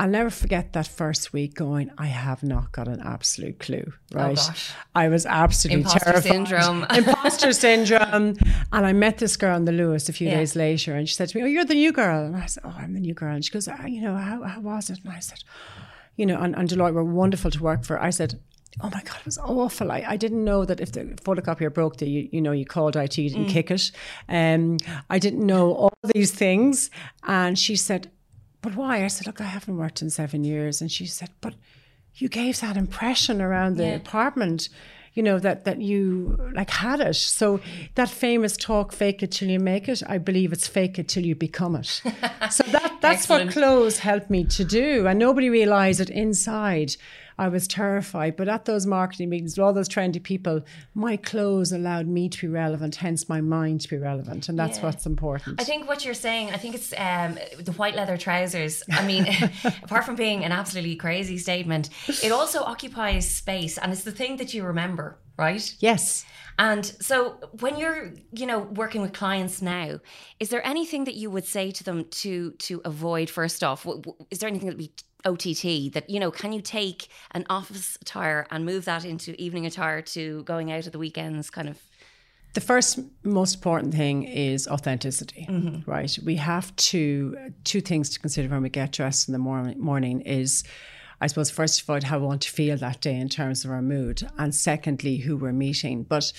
I'll 0.00 0.08
never 0.08 0.30
forget 0.30 0.72
that 0.72 0.86
first 0.86 1.34
week 1.34 1.54
going, 1.54 1.90
I 1.98 2.06
have 2.06 2.42
not 2.42 2.72
got 2.72 2.88
an 2.88 3.02
absolute 3.04 3.58
clue, 3.58 3.92
oh, 4.14 4.16
right? 4.16 4.38
Oh 4.40 4.54
I 4.94 5.08
was 5.08 5.26
absolutely 5.26 5.82
Imposter 5.82 5.98
terrified. 5.98 6.22
syndrome. 6.22 6.86
Imposter 6.90 7.52
syndrome. 7.52 8.38
And 8.72 8.86
I 8.86 8.94
met 8.94 9.18
this 9.18 9.36
girl 9.36 9.54
in 9.58 9.66
the 9.66 9.72
Lewis 9.72 10.08
a 10.08 10.14
few 10.14 10.28
yeah. 10.28 10.36
days 10.36 10.56
later 10.56 10.94
and 10.94 11.06
she 11.06 11.14
said 11.14 11.28
to 11.28 11.36
me, 11.36 11.44
Oh, 11.44 11.46
you're 11.46 11.66
the 11.66 11.74
new 11.74 11.92
girl. 11.92 12.24
And 12.24 12.34
I 12.34 12.46
said, 12.46 12.62
Oh, 12.64 12.74
I'm 12.78 12.94
the 12.94 13.00
new 13.00 13.12
girl. 13.12 13.34
And 13.34 13.44
she 13.44 13.50
goes, 13.50 13.68
oh, 13.68 13.84
You 13.84 14.00
know, 14.00 14.16
how, 14.16 14.42
how 14.42 14.60
was 14.60 14.88
it? 14.88 15.00
And 15.04 15.12
I 15.12 15.18
said, 15.18 15.40
You 16.16 16.24
know, 16.24 16.40
and, 16.40 16.56
and 16.56 16.66
Deloitte 16.66 16.94
were 16.94 17.04
wonderful 17.04 17.50
to 17.50 17.62
work 17.62 17.84
for. 17.84 18.00
I 18.00 18.08
said, 18.08 18.40
Oh 18.80 18.88
my 18.88 19.02
God, 19.02 19.16
it 19.20 19.26
was 19.26 19.36
awful. 19.36 19.92
I, 19.92 20.02
I 20.08 20.16
didn't 20.16 20.42
know 20.42 20.64
that 20.64 20.80
if 20.80 20.92
the 20.92 21.04
photocopier 21.26 21.74
broke, 21.74 21.98
the, 21.98 22.08
you, 22.08 22.26
you 22.32 22.40
know, 22.40 22.52
you 22.52 22.64
called 22.64 22.96
IT 22.96 23.18
and 23.18 23.46
mm. 23.46 23.48
kick 23.50 23.70
it. 23.70 23.90
Um, 24.30 24.78
I 25.10 25.18
didn't 25.18 25.44
know 25.44 25.74
all 25.74 25.92
these 26.14 26.30
things. 26.30 26.90
And 27.24 27.58
she 27.58 27.76
said, 27.76 28.10
but 28.62 28.76
why? 28.76 29.04
I 29.04 29.08
said, 29.08 29.26
look, 29.26 29.40
I 29.40 29.44
haven't 29.44 29.76
worked 29.76 30.02
in 30.02 30.10
seven 30.10 30.44
years. 30.44 30.80
And 30.80 30.90
she 30.90 31.06
said, 31.06 31.30
but 31.40 31.54
you 32.14 32.28
gave 32.28 32.60
that 32.60 32.76
impression 32.76 33.40
around 33.40 33.76
the 33.76 33.84
yeah. 33.84 33.94
apartment, 33.94 34.68
you 35.14 35.22
know, 35.22 35.38
that, 35.38 35.64
that 35.64 35.80
you 35.80 36.38
like 36.54 36.70
had 36.70 37.00
it. 37.00 37.14
So 37.14 37.60
that 37.94 38.10
famous 38.10 38.56
talk, 38.56 38.92
fake 38.92 39.22
it 39.22 39.32
till 39.32 39.48
you 39.48 39.58
make 39.58 39.88
it, 39.88 40.02
I 40.06 40.18
believe 40.18 40.52
it's 40.52 40.68
fake 40.68 40.98
it 40.98 41.08
till 41.08 41.24
you 41.24 41.34
become 41.34 41.76
it. 41.76 41.86
so 42.50 42.64
that, 42.64 42.98
that's 43.00 43.28
what 43.28 43.50
clothes 43.50 43.98
helped 43.98 44.30
me 44.30 44.44
to 44.44 44.64
do. 44.64 45.06
And 45.06 45.18
nobody 45.18 45.48
realized 45.48 46.00
it 46.00 46.10
inside. 46.10 46.96
I 47.40 47.48
was 47.48 47.66
terrified. 47.66 48.36
But 48.36 48.50
at 48.50 48.66
those 48.66 48.84
marketing 48.84 49.30
meetings 49.30 49.56
with 49.56 49.64
all 49.64 49.72
those 49.72 49.88
trendy 49.88 50.22
people, 50.22 50.60
my 50.94 51.16
clothes 51.16 51.72
allowed 51.72 52.06
me 52.06 52.28
to 52.28 52.40
be 52.42 52.48
relevant, 52.48 52.96
hence 52.96 53.30
my 53.30 53.40
mind 53.40 53.80
to 53.80 53.88
be 53.88 53.96
relevant. 53.96 54.50
And 54.50 54.58
that's 54.58 54.76
yeah. 54.76 54.84
what's 54.84 55.06
important. 55.06 55.58
I 55.58 55.64
think 55.64 55.88
what 55.88 56.04
you're 56.04 56.12
saying, 56.12 56.50
I 56.50 56.58
think 56.58 56.74
it's 56.74 56.92
um, 56.98 57.38
the 57.58 57.72
white 57.72 57.94
leather 57.94 58.18
trousers. 58.18 58.82
I 58.92 59.06
mean, 59.06 59.26
apart 59.82 60.04
from 60.04 60.16
being 60.16 60.44
an 60.44 60.52
absolutely 60.52 60.96
crazy 60.96 61.38
statement, 61.38 61.88
it 62.22 62.30
also 62.30 62.62
occupies 62.62 63.34
space 63.34 63.78
and 63.78 63.90
it's 63.90 64.04
the 64.04 64.12
thing 64.12 64.36
that 64.36 64.52
you 64.52 64.62
remember, 64.62 65.18
right? 65.38 65.74
Yes. 65.78 66.26
And 66.58 66.84
so 67.00 67.38
when 67.60 67.78
you're, 67.78 68.12
you 68.32 68.44
know, 68.44 68.58
working 68.58 69.00
with 69.00 69.14
clients 69.14 69.62
now, 69.62 69.98
is 70.40 70.50
there 70.50 70.66
anything 70.66 71.04
that 71.04 71.14
you 71.14 71.30
would 71.30 71.46
say 71.46 71.70
to 71.70 71.84
them 71.84 72.04
to 72.10 72.50
to 72.50 72.82
avoid 72.84 73.30
first 73.30 73.64
off? 73.64 73.86
Is 74.30 74.40
there 74.40 74.48
anything 74.48 74.68
that 74.68 74.76
we 74.76 74.92
OTT 75.24 75.92
that, 75.92 76.04
you 76.08 76.20
know, 76.20 76.30
can 76.30 76.52
you 76.52 76.60
take 76.60 77.08
an 77.32 77.46
office 77.50 77.98
attire 78.00 78.46
and 78.50 78.64
move 78.64 78.84
that 78.84 79.04
into 79.04 79.40
evening 79.40 79.66
attire 79.66 80.02
to 80.02 80.42
going 80.44 80.72
out 80.72 80.86
at 80.86 80.92
the 80.92 80.98
weekends 80.98 81.50
kind 81.50 81.68
of? 81.68 81.78
The 82.52 82.60
first 82.60 82.98
most 83.22 83.54
important 83.54 83.94
thing 83.94 84.24
is 84.24 84.66
authenticity, 84.66 85.46
mm-hmm. 85.48 85.88
right? 85.88 86.18
We 86.24 86.36
have 86.36 86.74
to, 86.76 87.52
two 87.62 87.80
things 87.80 88.10
to 88.10 88.18
consider 88.18 88.48
when 88.48 88.62
we 88.62 88.68
get 88.68 88.92
dressed 88.92 89.28
in 89.28 89.32
the 89.32 89.38
morning, 89.38 89.80
morning 89.80 90.20
is, 90.22 90.64
I 91.20 91.28
suppose, 91.28 91.50
first 91.50 91.80
of 91.80 91.88
all, 91.88 92.00
how 92.02 92.18
we 92.18 92.26
want 92.26 92.42
to 92.42 92.50
feel 92.50 92.76
that 92.76 93.00
day 93.00 93.14
in 93.14 93.28
terms 93.28 93.64
of 93.64 93.70
our 93.70 93.82
mood, 93.82 94.28
and 94.36 94.52
secondly, 94.52 95.18
who 95.18 95.36
we're 95.36 95.52
meeting. 95.52 96.02
But 96.02 96.32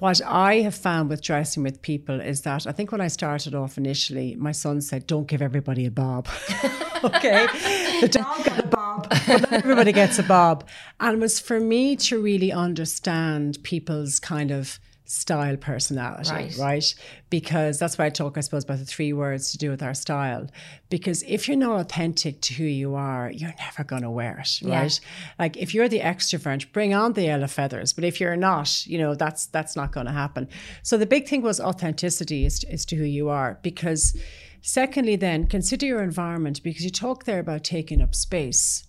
what 0.00 0.20
I 0.24 0.56
have 0.60 0.74
found 0.74 1.08
with 1.08 1.22
dressing 1.22 1.62
with 1.62 1.80
people 1.80 2.20
is 2.20 2.42
that 2.42 2.66
I 2.66 2.72
think 2.72 2.90
when 2.90 3.00
I 3.00 3.08
started 3.08 3.54
off 3.54 3.78
initially, 3.78 4.34
my 4.34 4.52
son 4.52 4.80
said, 4.80 5.06
Don't 5.06 5.26
give 5.26 5.40
everybody 5.40 5.86
a 5.86 5.90
bob. 5.90 6.28
okay. 7.04 7.46
The 8.00 8.08
dog 8.08 8.44
got 8.44 8.58
a 8.58 8.66
bob, 8.66 9.08
but 9.26 9.52
everybody 9.52 9.92
gets 9.92 10.18
a 10.18 10.24
bob. 10.24 10.68
And 10.98 11.16
it 11.16 11.20
was 11.20 11.38
for 11.38 11.60
me 11.60 11.94
to 11.96 12.20
really 12.20 12.50
understand 12.52 13.56
people's 13.62 14.18
kind 14.18 14.50
of 14.50 14.80
style 15.06 15.56
personality, 15.56 16.30
right. 16.30 16.56
right. 16.58 16.94
Because 17.28 17.78
that's 17.78 17.98
why 17.98 18.06
I 18.06 18.10
talk, 18.10 18.38
I 18.38 18.40
suppose, 18.40 18.64
about 18.64 18.78
the 18.78 18.86
three 18.86 19.12
words 19.12 19.52
to 19.52 19.58
do 19.58 19.70
with 19.70 19.82
our 19.82 19.92
style. 19.94 20.48
Because 20.88 21.22
if 21.26 21.46
you're 21.46 21.58
not 21.58 21.80
authentic 21.80 22.40
to 22.42 22.54
who 22.54 22.64
you 22.64 22.94
are, 22.94 23.30
you're 23.30 23.54
never 23.58 23.84
going 23.84 24.02
to 24.02 24.10
wear 24.10 24.38
it, 24.38 24.60
right? 24.62 25.00
Like 25.38 25.56
if 25.56 25.74
you're 25.74 25.88
the 25.88 26.00
extrovert, 26.00 26.72
bring 26.72 26.94
on 26.94 27.12
the 27.12 27.24
yellow 27.24 27.46
feathers. 27.46 27.92
But 27.92 28.04
if 28.04 28.20
you're 28.20 28.36
not, 28.36 28.86
you 28.86 28.98
know, 28.98 29.14
that's 29.14 29.46
that's 29.46 29.76
not 29.76 29.92
going 29.92 30.06
to 30.06 30.12
happen. 30.12 30.48
So 30.82 30.96
the 30.96 31.06
big 31.06 31.28
thing 31.28 31.42
was 31.42 31.60
authenticity 31.60 32.46
is, 32.46 32.64
is 32.64 32.86
to 32.86 32.96
who 32.96 33.04
you 33.04 33.28
are. 33.28 33.58
Because 33.62 34.16
secondly, 34.62 35.16
then 35.16 35.46
consider 35.46 35.84
your 35.84 36.02
environment 36.02 36.62
because 36.62 36.84
you 36.84 36.90
talk 36.90 37.24
there 37.24 37.40
about 37.40 37.62
taking 37.62 38.00
up 38.00 38.14
space. 38.14 38.84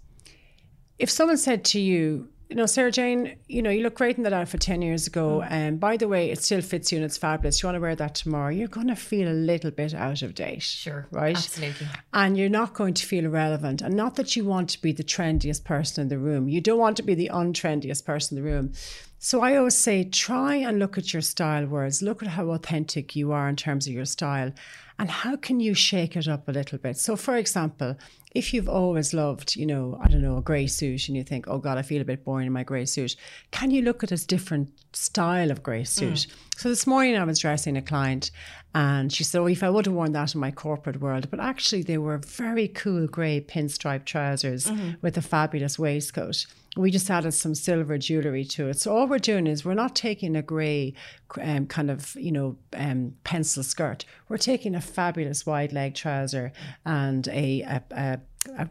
If 0.98 1.10
someone 1.10 1.38
said 1.38 1.66
to 1.66 1.80
you, 1.80 2.30
you 2.50 2.56
know, 2.56 2.66
Sarah-Jayne, 2.66 3.38
you 3.48 3.62
know, 3.62 3.72
you 3.72 3.82
look 3.82 3.96
great 3.96 4.18
in 4.18 4.24
that 4.24 4.34
outfit 4.34 4.62
10 4.62 4.82
years 4.82 5.08
ago. 5.08 5.42
And 5.42 5.74
mm. 5.74 5.76
um, 5.76 5.78
by 5.80 5.98
the 5.98 6.08
way, 6.08 6.30
it 6.30 6.44
still 6.44 6.62
fits 6.62 6.92
you 6.92 6.98
and 6.98 7.06
it's 7.06 7.18
fabulous. 7.18 7.62
You 7.62 7.68
want 7.68 7.78
to 7.78 7.82
wear 7.82 7.96
that 7.96 8.16
tomorrow, 8.16 8.50
you're 8.50 8.68
going 8.68 8.88
to 8.88 8.96
feel 8.96 9.28
a 9.28 9.34
little 9.34 9.72
bit 9.72 9.94
out 9.94 10.22
of 10.22 10.36
date. 10.36 10.62
Sure. 10.62 11.08
Right? 11.12 11.36
Absolutely. 11.36 11.88
And 12.14 12.38
you're 12.38 12.50
not 12.50 12.74
going 12.74 12.94
to 12.96 13.06
feel 13.06 13.26
irrelevant. 13.26 13.82
And 13.82 13.96
not 13.96 14.16
that 14.16 14.36
you 14.36 14.46
want 14.46 14.70
to 14.72 14.82
be 14.82 14.92
the 14.92 15.04
trendiest 15.04 15.64
person 15.64 16.04
in 16.04 16.08
the 16.10 16.20
room. 16.20 16.48
You 16.48 16.62
don't 16.62 16.80
want 16.80 16.98
to 16.98 17.04
be 17.04 17.16
the 17.16 17.32
untrendiest 17.34 18.06
person 18.06 18.38
in 18.38 18.44
the 18.44 18.50
room. 18.50 18.74
So 19.18 19.42
I 19.42 19.56
always 19.56 19.76
say 19.76 20.04
try 20.04 20.56
and 20.56 20.78
look 20.78 21.00
at 21.00 21.14
your 21.14 21.24
style 21.24 21.66
words, 21.66 22.04
look 22.04 22.22
at 22.22 22.30
how 22.30 22.52
authentic 22.52 23.16
you 23.16 23.32
are 23.32 23.50
in 23.50 23.56
terms 23.56 23.88
of 23.88 23.94
your 23.94 24.06
style, 24.06 24.52
and 24.98 25.10
how 25.10 25.36
can 25.36 25.60
you 25.60 25.74
shake 25.74 26.16
it 26.16 26.28
up 26.28 26.48
a 26.48 26.52
little 26.52 26.78
bit. 26.78 26.98
So, 26.98 27.16
for 27.16 27.36
example, 27.36 27.98
if 28.32 28.54
you've 28.54 28.70
always 28.70 29.14
loved, 29.14 29.56
you 29.56 29.66
know, 29.66 29.98
I 30.02 30.08
don't 30.08 30.22
know, 30.22 30.38
a 30.38 30.42
grey 30.42 30.68
suit 30.68 31.08
and 31.08 31.18
you 31.18 31.24
think, 31.24 31.48
oh 31.48 31.58
God, 31.58 31.78
I 31.78 31.82
feel 31.82 32.02
a 32.02 32.06
bit 32.06 32.24
boring 32.24 32.48
in 32.48 32.54
my 32.54 32.64
grey 32.64 32.86
suit, 32.86 33.16
can 33.52 33.72
you 33.72 33.82
look 33.82 34.04
at 34.04 34.12
a 34.12 34.26
different 34.26 34.70
style 34.94 35.52
of 35.52 35.64
grey 35.64 35.84
suit? 35.84 36.14
Mm. 36.14 36.36
So 36.58 36.70
this 36.70 36.86
morning 36.86 37.16
I 37.18 37.24
was 37.24 37.40
dressing 37.40 37.78
a 37.78 37.82
client 37.82 38.32
and 38.74 39.12
she 39.12 39.24
said, 39.24 39.40
oh, 39.40 39.48
if 39.48 39.64
I 39.64 39.70
would 39.70 39.86
have 39.86 39.96
worn 39.96 40.12
that 40.14 40.34
in 40.34 40.42
my 40.42 40.52
corporate 40.52 41.02
world, 41.02 41.30
but 41.30 41.40
actually 41.40 41.84
they 41.84 41.98
were 41.98 42.18
very 42.18 42.68
cool 42.68 43.08
grey 43.08 43.42
pinstripe 43.42 44.06
trousers 44.06 44.68
mm-hmm. 44.68 44.92
with 45.02 45.18
a 45.18 45.22
fabulous 45.22 45.80
waistcoat 45.80 46.46
we 46.76 46.92
just 46.92 47.10
added 47.10 47.32
some 47.32 47.56
silver 47.56 47.98
jewelry 47.98 48.44
to 48.44 48.68
it. 48.70 48.80
So 48.80 48.96
all 48.96 49.08
we're 49.08 49.20
doing 49.20 49.48
is 49.48 49.64
we're 49.64 49.74
not 49.74 49.96
taking 49.96 50.36
a 50.36 50.42
grey 50.42 50.94
um, 51.42 51.68
kind 51.68 51.90
of 51.90 52.16
you 52.16 52.32
know 52.32 52.58
um, 52.74 53.16
pencil 53.24 53.64
skirt. 53.64 54.06
We're 54.30 54.38
taking 54.38 54.76
a 54.76 54.82
fabulous 54.82 55.46
wide 55.46 55.74
leg 55.74 55.96
trouser 55.96 56.52
and 56.86 57.28
a, 57.30 57.62
a, 57.62 57.84
a 57.92 58.20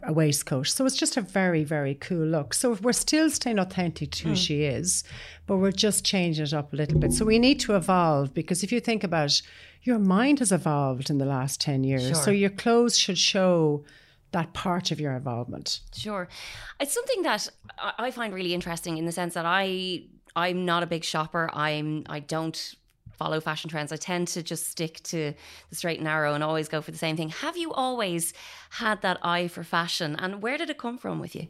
a, 0.03 0.13
waistcoat. 0.13 0.69
So 0.69 0.87
it's 0.87 0.97
just 0.97 1.17
a 1.17 1.21
very, 1.21 1.65
very 1.65 1.95
cool 1.95 2.27
look. 2.27 2.55
So 2.55 2.75
we're 2.83 2.93
still 2.93 3.31
staying 3.31 3.59
authentic 3.59 4.13
to 4.13 4.29
who 4.29 4.35
mm. 4.35 4.37
she 4.37 4.65
is, 4.65 5.05
but 5.47 5.57
we're 5.57 5.73
just 5.73 6.05
changing 6.05 6.45
it 6.45 6.55
up 6.55 6.73
a 6.73 6.77
little 6.77 6.99
bit. 6.99 7.13
So 7.13 7.25
we 7.25 7.39
need 7.39 7.61
to 7.61 7.75
evolve 7.75 8.35
because 8.35 8.63
if 8.63 8.73
you 8.73 8.81
think 8.81 9.05
about 9.05 9.31
it, 9.31 9.43
your 9.83 9.99
mind 9.99 10.39
has 10.39 10.53
evolved 10.53 11.11
in 11.11 11.19
the 11.19 11.27
last 11.27 11.61
10 11.61 11.85
years. 11.85 12.05
Sure. 12.05 12.15
So 12.15 12.31
your 12.31 12.51
clothes 12.51 12.97
should 12.97 13.19
show 13.19 13.85
that 14.35 14.53
part 14.53 14.91
of 14.91 15.01
your 15.01 15.13
involvement. 15.13 15.81
Sure. 15.95 16.29
It's 16.81 16.93
something 16.93 17.23
that 17.23 17.49
I 17.79 18.11
find 18.11 18.35
really 18.35 18.53
interesting 18.53 18.99
in 18.99 19.07
the 19.07 19.13
sense 19.13 19.35
that 19.35 19.47
I 19.47 20.05
I'm 20.37 20.65
not 20.65 20.83
a 20.83 20.87
big 20.87 21.05
shopper. 21.05 21.49
I'm 21.53 22.05
I 22.09 22.21
don't 22.21 22.75
follow 23.13 23.41
fashion 23.41 23.71
trends. 23.71 23.93
I 23.93 23.97
tend 23.97 24.27
to 24.29 24.43
just 24.43 24.67
stick 24.67 25.01
to 25.05 25.35
the 25.71 25.77
straight 25.77 25.99
and 25.99 26.05
narrow 26.05 26.35
and 26.35 26.43
always 26.43 26.69
go 26.69 26.81
for 26.81 26.91
the 26.91 26.99
same 26.99 27.17
thing. 27.17 27.29
Have 27.29 27.57
you 27.57 27.73
always 27.73 28.35
had 28.71 29.03
that 29.03 29.19
eye 29.23 29.47
for 29.47 29.63
fashion 29.63 30.17
and 30.19 30.43
where 30.43 30.59
did 30.59 30.69
it 30.69 30.79
come 30.79 30.99
from 30.99 31.21
with 31.21 31.37
you? 31.37 31.47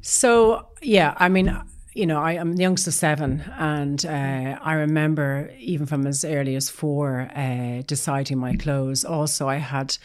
So, 0.00 0.66
yeah, 0.82 1.14
I 1.18 1.28
mean, 1.28 1.56
you 1.94 2.06
know, 2.06 2.20
I 2.20 2.32
am 2.32 2.56
the 2.56 2.62
youngest 2.62 2.86
of 2.86 2.94
seven, 2.94 3.44
and 3.58 4.04
uh, 4.06 4.58
I 4.62 4.72
remember 4.72 5.52
even 5.58 5.86
from 5.86 6.06
as 6.06 6.24
early 6.24 6.56
as 6.56 6.70
four 6.70 7.28
uh, 7.36 7.82
deciding 7.86 8.38
my 8.38 8.56
clothes. 8.56 9.04
Also, 9.04 9.46
I 9.46 9.56
had 9.56 9.98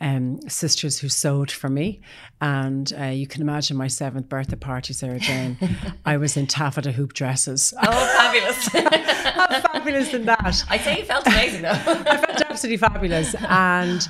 um, 0.00 0.40
sisters 0.48 0.98
who 0.98 1.08
sewed 1.08 1.50
for 1.50 1.68
me. 1.68 2.00
And 2.40 2.92
uh, 2.98 3.06
you 3.06 3.26
can 3.26 3.42
imagine 3.42 3.76
my 3.76 3.88
seventh 3.88 4.28
birthday 4.28 4.56
party, 4.56 4.92
Sarah-Jayne. 4.92 5.56
I 6.04 6.16
was 6.16 6.36
in 6.36 6.46
taffeta 6.46 6.92
hoop 6.92 7.12
dresses. 7.12 7.72
Oh, 7.82 7.90
fabulous. 7.90 8.66
How 9.34 9.60
fabulous 9.60 10.10
than 10.10 10.26
that? 10.26 10.64
I 10.68 10.78
say 10.78 10.98
you 10.98 11.04
felt 11.04 11.26
amazing 11.26 11.62
though. 11.62 11.70
I 11.70 12.16
felt 12.16 12.42
absolutely 12.42 12.78
fabulous. 12.78 13.34
And 13.48 14.06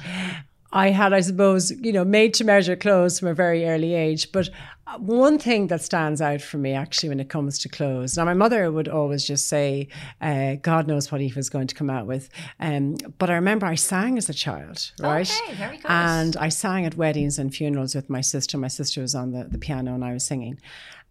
I 0.74 0.90
had, 0.90 1.12
I 1.12 1.20
suppose, 1.20 1.70
you 1.70 1.92
know, 1.92 2.04
made 2.04 2.34
to 2.34 2.44
measure 2.44 2.74
clothes 2.74 3.20
from 3.20 3.28
a 3.28 3.34
very 3.34 3.64
early 3.64 3.94
age. 3.94 4.32
But 4.32 4.50
one 4.98 5.38
thing 5.38 5.68
that 5.68 5.82
stands 5.82 6.20
out 6.20 6.42
for 6.42 6.58
me 6.58 6.72
actually 6.72 7.08
when 7.08 7.20
it 7.20 7.28
comes 7.28 7.58
to 7.60 7.68
clothes. 7.68 8.16
Now 8.16 8.24
my 8.24 8.34
mother 8.34 8.70
would 8.70 8.88
always 8.88 9.24
just 9.24 9.48
say 9.48 9.88
uh, 10.20 10.56
god 10.56 10.86
knows 10.86 11.10
what 11.10 11.20
Aoife 11.20 11.36
was 11.36 11.48
going 11.48 11.66
to 11.68 11.74
come 11.74 11.90
out 11.90 12.06
with. 12.06 12.28
Um, 12.60 12.96
but 13.18 13.30
i 13.30 13.34
remember 13.34 13.66
i 13.66 13.74
sang 13.74 14.18
as 14.18 14.28
a 14.28 14.34
child 14.34 14.92
right? 15.00 15.42
okay, 15.44 15.54
very 15.54 15.76
good. 15.76 15.86
and 15.88 16.36
i 16.36 16.48
sang 16.48 16.84
at 16.84 16.96
weddings 16.96 17.38
and 17.38 17.54
funerals 17.54 17.94
with 17.94 18.10
my 18.10 18.20
sister. 18.20 18.58
My 18.58 18.68
sister 18.68 19.00
was 19.00 19.14
on 19.14 19.32
the, 19.32 19.44
the 19.44 19.58
piano 19.58 19.94
and 19.94 20.04
i 20.04 20.12
was 20.12 20.24
singing. 20.24 20.60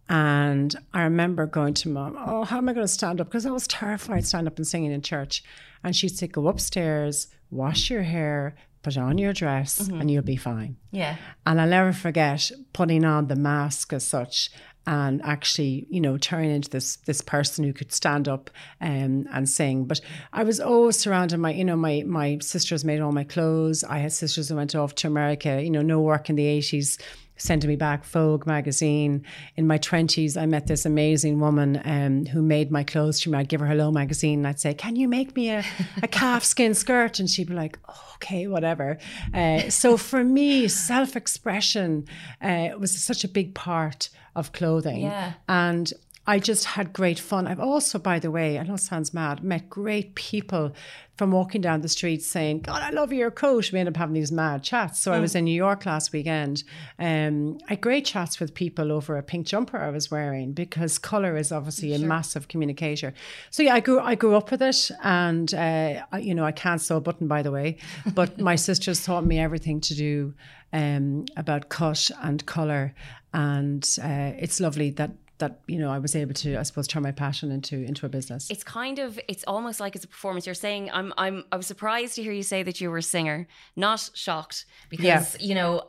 And 0.08 0.75
i 0.93 1.01
remember 1.01 1.46
going 1.48 1.74
to 1.75 1.89
mom 1.89 2.15
oh 2.20 2.43
how 2.43 2.58
am 2.58 2.70
i 2.70 2.74
going 2.74 2.86
to 2.86 2.93
stand 2.93 3.20
up? 3.20 3.27
Because 3.27 3.46
i 3.46 3.51
was 3.51 3.67
terrified 3.67 4.25
stand 4.27 4.48
up 4.48 4.58
and 4.58 4.67
singing 4.67 4.91
in 4.91 5.01
church. 5.01 5.43
And 5.84 5.96
she'd 5.96 6.15
say 6.17 6.27
go 6.27 6.48
upstairs 6.48 7.27
wash 7.50 7.89
your 7.89 8.03
hair 8.03 8.55
put 8.83 8.97
on 8.97 9.17
your 9.17 9.33
dress 9.33 9.79
mm-hmm. 9.79 9.99
and 9.99 10.11
you'll 10.11 10.23
be 10.23 10.35
fine. 10.35 10.77
Yeah. 10.91 11.15
And 11.45 11.59
I'll 11.59 11.67
never 11.67 11.93
forget 11.93 12.51
putting 12.73 13.03
on 13.05 13.27
the 13.27 13.35
mask 13.35 13.93
as 13.93 14.05
such 14.05 14.51
and 14.85 15.21
actually, 15.23 15.87
you 15.89 16.01
know, 16.01 16.17
turning 16.17 16.51
into 16.51 16.69
this 16.69 16.97
this 16.97 17.21
person 17.21 17.63
who 17.63 17.71
could 17.71 17.93
stand 17.93 18.27
up 18.27 18.49
um, 18.81 19.25
and 19.31 19.47
sing. 19.47 19.85
But 19.85 20.01
I 20.33 20.43
was 20.43 20.59
always 20.59 20.99
surrounded 20.99 21.37
my, 21.37 21.53
you 21.53 21.63
know, 21.63 21.77
my 21.77 22.03
my 22.05 22.39
sisters 22.39 22.83
made 22.83 22.99
all 22.99 23.13
my 23.13 23.23
clothes. 23.23 23.83
I 23.83 23.99
had 23.99 24.11
sisters 24.11 24.49
who 24.49 24.55
went 24.57 24.75
off 24.75 24.93
to 24.95 25.07
America, 25.07 25.61
you 25.63 25.69
know, 25.69 25.81
no 25.81 26.01
work 26.01 26.29
in 26.29 26.35
the 26.35 26.45
eighties 26.45 26.97
sending 27.37 27.69
me 27.69 27.75
back 27.75 28.05
Vogue 28.05 28.45
magazine. 28.45 29.25
In 29.55 29.67
my 29.67 29.77
20s, 29.77 30.39
I 30.39 30.45
met 30.45 30.67
this 30.67 30.85
amazing 30.85 31.39
woman 31.39 31.81
um, 31.83 32.25
who 32.25 32.41
made 32.41 32.71
my 32.71 32.83
clothes 32.83 33.21
for 33.21 33.29
me. 33.29 33.39
I'd 33.39 33.49
give 33.49 33.59
her 33.59 33.67
Hello 33.67 33.91
magazine 33.91 34.39
and 34.39 34.47
I'd 34.47 34.59
say, 34.59 34.73
Can 34.73 34.95
you 34.95 35.07
make 35.07 35.35
me 35.35 35.49
a, 35.49 35.63
a 36.01 36.07
calf 36.07 36.43
skin 36.43 36.73
skirt? 36.83 37.19
And 37.19 37.29
she'd 37.29 37.47
be 37.47 37.53
like, 37.53 37.77
Okay, 38.15 38.47
whatever. 38.47 38.97
Uh, 39.33 39.69
so 39.69 39.97
for 39.97 40.23
me, 40.23 40.67
self 40.67 41.15
expression 41.15 42.05
uh, 42.41 42.69
was 42.77 42.97
such 42.97 43.23
a 43.23 43.27
big 43.27 43.53
part 43.53 44.09
of 44.35 44.51
clothing. 44.51 45.01
Yeah. 45.01 45.33
And 45.47 45.91
I 46.25 46.39
just 46.39 46.63
had 46.63 46.94
great 46.94 47.20
fun. 47.20 47.48
I've 47.48 47.60
also, 47.60 48.00
by 48.00 48.18
the 48.18 48.32
way, 48.32 48.58
I 48.58 48.63
know 48.63 48.75
it 48.75 48.80
sounds 48.80 49.13
mad, 49.13 49.44
met 49.44 49.70
great 49.70 50.15
people 50.15 50.74
from 51.18 51.32
walking 51.32 51.60
down 51.60 51.82
the 51.82 51.89
street 51.89 52.24
saying, 52.24 52.62
God, 52.62 52.82
I 52.82 52.92
love 52.92 53.12
your 53.12 53.30
coat. 53.30 53.72
We 53.74 53.80
end 53.80 53.89
up 53.89 53.98
having 53.98 54.13
these 54.13 54.32
mad 54.32 54.63
chats. 54.63 55.01
So 55.01 55.12
mm. 55.12 55.15
I 55.15 55.20
was 55.20 55.36
in 55.36 55.44
New 55.44 55.53
York 55.53 55.86
last 55.86 56.13
weekend. 56.13 56.63
Um, 56.98 57.58
I 57.68 57.74
had 57.74 57.82
great 57.82 58.06
chats 58.06 58.39
with 58.39 58.53
people 58.53 58.89
over 58.92 59.18
a 59.18 59.22
pink 59.22 59.48
jumper 59.48 59.77
I 59.77 59.89
was 59.89 60.10
wearing 60.10 60.53
because 60.53 60.98
colour 60.98 61.36
is 61.36 61.51
obviously 61.51 61.94
sure. 61.94 62.06
a 62.06 62.08
massive 62.08 62.48
communicator. 62.48 63.13
So 63.51 63.62
yeah, 63.62 63.75
I 63.75 63.82
grew 63.82 64.00
I 64.00 64.15
grew 64.15 64.36
up 64.36 64.50
with 64.50 64.62
it 64.62 64.92
and 65.03 65.53
uh, 65.53 66.06
I, 66.12 66.20
you 66.20 66.34
know, 66.34 66.46
I 66.46 66.53
can't 66.53 66.82
sew 66.82 66.98
a 66.98 67.01
button 67.01 67.27
by 67.27 67.42
the 67.42 67.51
way, 67.51 67.77
but 68.13 68.39
my 68.39 68.56
sisters 68.56 69.03
taught 69.03 69.25
me 69.25 69.39
everything 69.39 69.82
to 69.82 69.94
do 69.94 70.34
um, 70.72 71.25
about 71.36 71.68
cut 71.68 72.10
and 72.22 72.46
colour 72.46 72.96
and 73.34 73.98
uh, 74.01 74.32
it's 74.38 74.60
lovely 74.60 74.92
that 74.92 75.12
that 75.43 75.59
you 75.67 75.77
know 75.77 75.91
I 75.91 76.00
was 76.00 76.15
able 76.15 76.33
to 76.35 76.57
I 76.57 76.63
suppose 76.63 76.88
turn 76.88 77.03
my 77.03 77.12
passion 77.12 77.51
into 77.51 77.75
into 77.83 78.05
a 78.05 78.09
business. 78.09 78.50
It's 78.50 78.63
kind 78.63 78.97
of 79.00 79.19
it's 79.27 79.43
almost 79.45 79.79
like 79.79 79.93
it's 79.95 80.05
a 80.05 80.07
performance. 80.07 80.45
You're 80.45 80.63
saying 80.67 80.89
I'm 80.91 81.13
I'm 81.17 81.43
I 81.51 81.57
was 81.57 81.67
surprised 81.67 82.15
to 82.15 82.23
hear 82.23 82.31
you 82.31 82.43
say 82.43 82.63
that 82.63 82.79
you 82.79 82.89
were 82.89 83.00
a 83.00 83.03
singer, 83.15 83.47
not 83.75 84.09
shocked 84.13 84.65
because 84.89 85.03
yeah. 85.39 85.47
you 85.47 85.55
know 85.55 85.83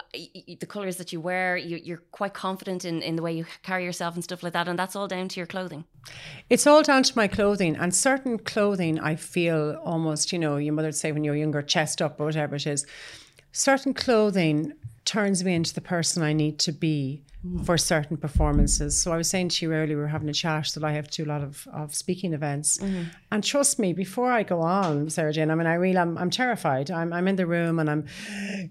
the 0.63 0.67
colors 0.67 0.97
that 0.97 1.13
you 1.13 1.21
wear, 1.21 1.57
you, 1.57 1.95
are 1.95 2.03
quite 2.11 2.35
confident 2.35 2.85
in 2.85 3.03
in 3.03 3.15
the 3.17 3.23
way 3.23 3.33
you 3.33 3.45
carry 3.63 3.85
yourself 3.85 4.15
and 4.15 4.25
stuff 4.25 4.43
like 4.43 4.53
that, 4.53 4.67
and 4.69 4.79
that's 4.79 4.97
all 4.97 5.09
down 5.09 5.29
to 5.29 5.41
your 5.41 5.47
clothing. 5.47 5.85
It's 6.51 6.67
all 6.67 6.83
down 6.83 7.03
to 7.05 7.13
my 7.17 7.29
clothing 7.29 7.77
and 7.77 7.95
certain 7.95 8.39
clothing. 8.39 8.99
I 8.99 9.15
feel 9.15 9.81
almost 9.85 10.33
you 10.33 10.39
know 10.39 10.57
your 10.57 10.75
mother'd 10.75 10.97
say 10.97 11.13
when 11.13 11.25
you're 11.25 11.37
younger, 11.37 11.63
chest 11.63 12.03
up 12.03 12.21
or 12.21 12.25
whatever 12.27 12.57
it 12.57 12.67
is. 12.67 12.87
Certain 13.53 13.95
clothing 13.95 14.73
turns 15.05 15.45
me 15.45 15.55
into 15.55 15.75
the 15.75 15.81
person 15.81 16.23
I 16.23 16.33
need 16.33 16.59
to 16.61 16.73
be 16.73 17.25
for 17.63 17.77
certain 17.77 18.17
performances. 18.17 18.99
So 18.99 19.13
I 19.13 19.19
was 19.19 19.29
saying 19.29 19.51
to 19.51 19.67
you 19.67 19.73
earlier, 19.75 19.97
we 19.97 20.03
were 20.03 20.09
having 20.09 20.31
a 20.31 20.33
chat 20.33 20.71
that 20.75 20.83
I 20.83 20.93
have 20.93 21.09
to 21.11 21.25
a 21.25 21.27
lot 21.27 21.43
of, 21.43 21.69
of 21.73 21.95
speaking 21.95 22.33
events. 22.33 22.79
Mm-hmm. 22.79 23.03
And 23.31 23.45
trust 23.45 23.79
me, 23.79 23.93
before 23.93 24.33
I 24.33 24.45
go 24.45 24.63
on, 24.63 25.11
Sarah-Jayne, 25.11 25.51
I 25.51 25.55
mean, 25.55 25.67
I 25.67 25.75
really, 25.75 25.99
I'm, 25.99 26.17
I'm 26.17 26.31
terrified. 26.31 26.91
I'm, 26.91 27.13
I'm 27.13 27.29
in 27.29 27.37
the 27.37 27.47
room 27.47 27.79
and 27.79 27.91
I'm 27.91 28.07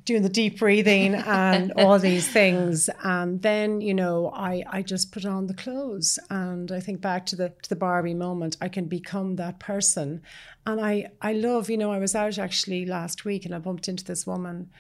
doing 0.06 0.24
the 0.24 0.30
deep 0.30 0.58
breathing 0.58 1.14
and 1.28 1.72
all 1.74 2.00
these 2.00 2.28
things. 2.28 2.90
And 3.04 3.44
then, 3.44 3.80
you 3.80 3.94
know, 3.94 4.32
I, 4.34 4.64
I 4.68 4.82
just 4.82 5.12
put 5.12 5.24
on 5.24 5.46
the 5.46 5.54
clothes 5.54 6.18
and 6.32 6.72
I 6.72 6.80
think 6.80 7.00
back 7.00 7.28
to 7.28 7.36
the, 7.36 7.50
to 7.62 7.70
the 7.70 7.76
Barbie 7.76 8.16
moment, 8.16 8.58
I 8.60 8.70
can 8.70 8.86
become 8.86 9.36
that 9.36 9.60
person. 9.60 10.24
And 10.66 10.82
I, 10.82 11.12
I 11.22 11.34
love, 11.34 11.70
you 11.70 11.78
know, 11.78 11.92
I 11.92 12.00
was 12.00 12.16
out 12.16 12.40
actually 12.40 12.88
last 12.88 13.24
week 13.24 13.46
and 13.46 13.54
I 13.54 13.60
bumped 13.60 13.88
into 13.88 14.04
this 14.04 14.26
woman 14.26 14.72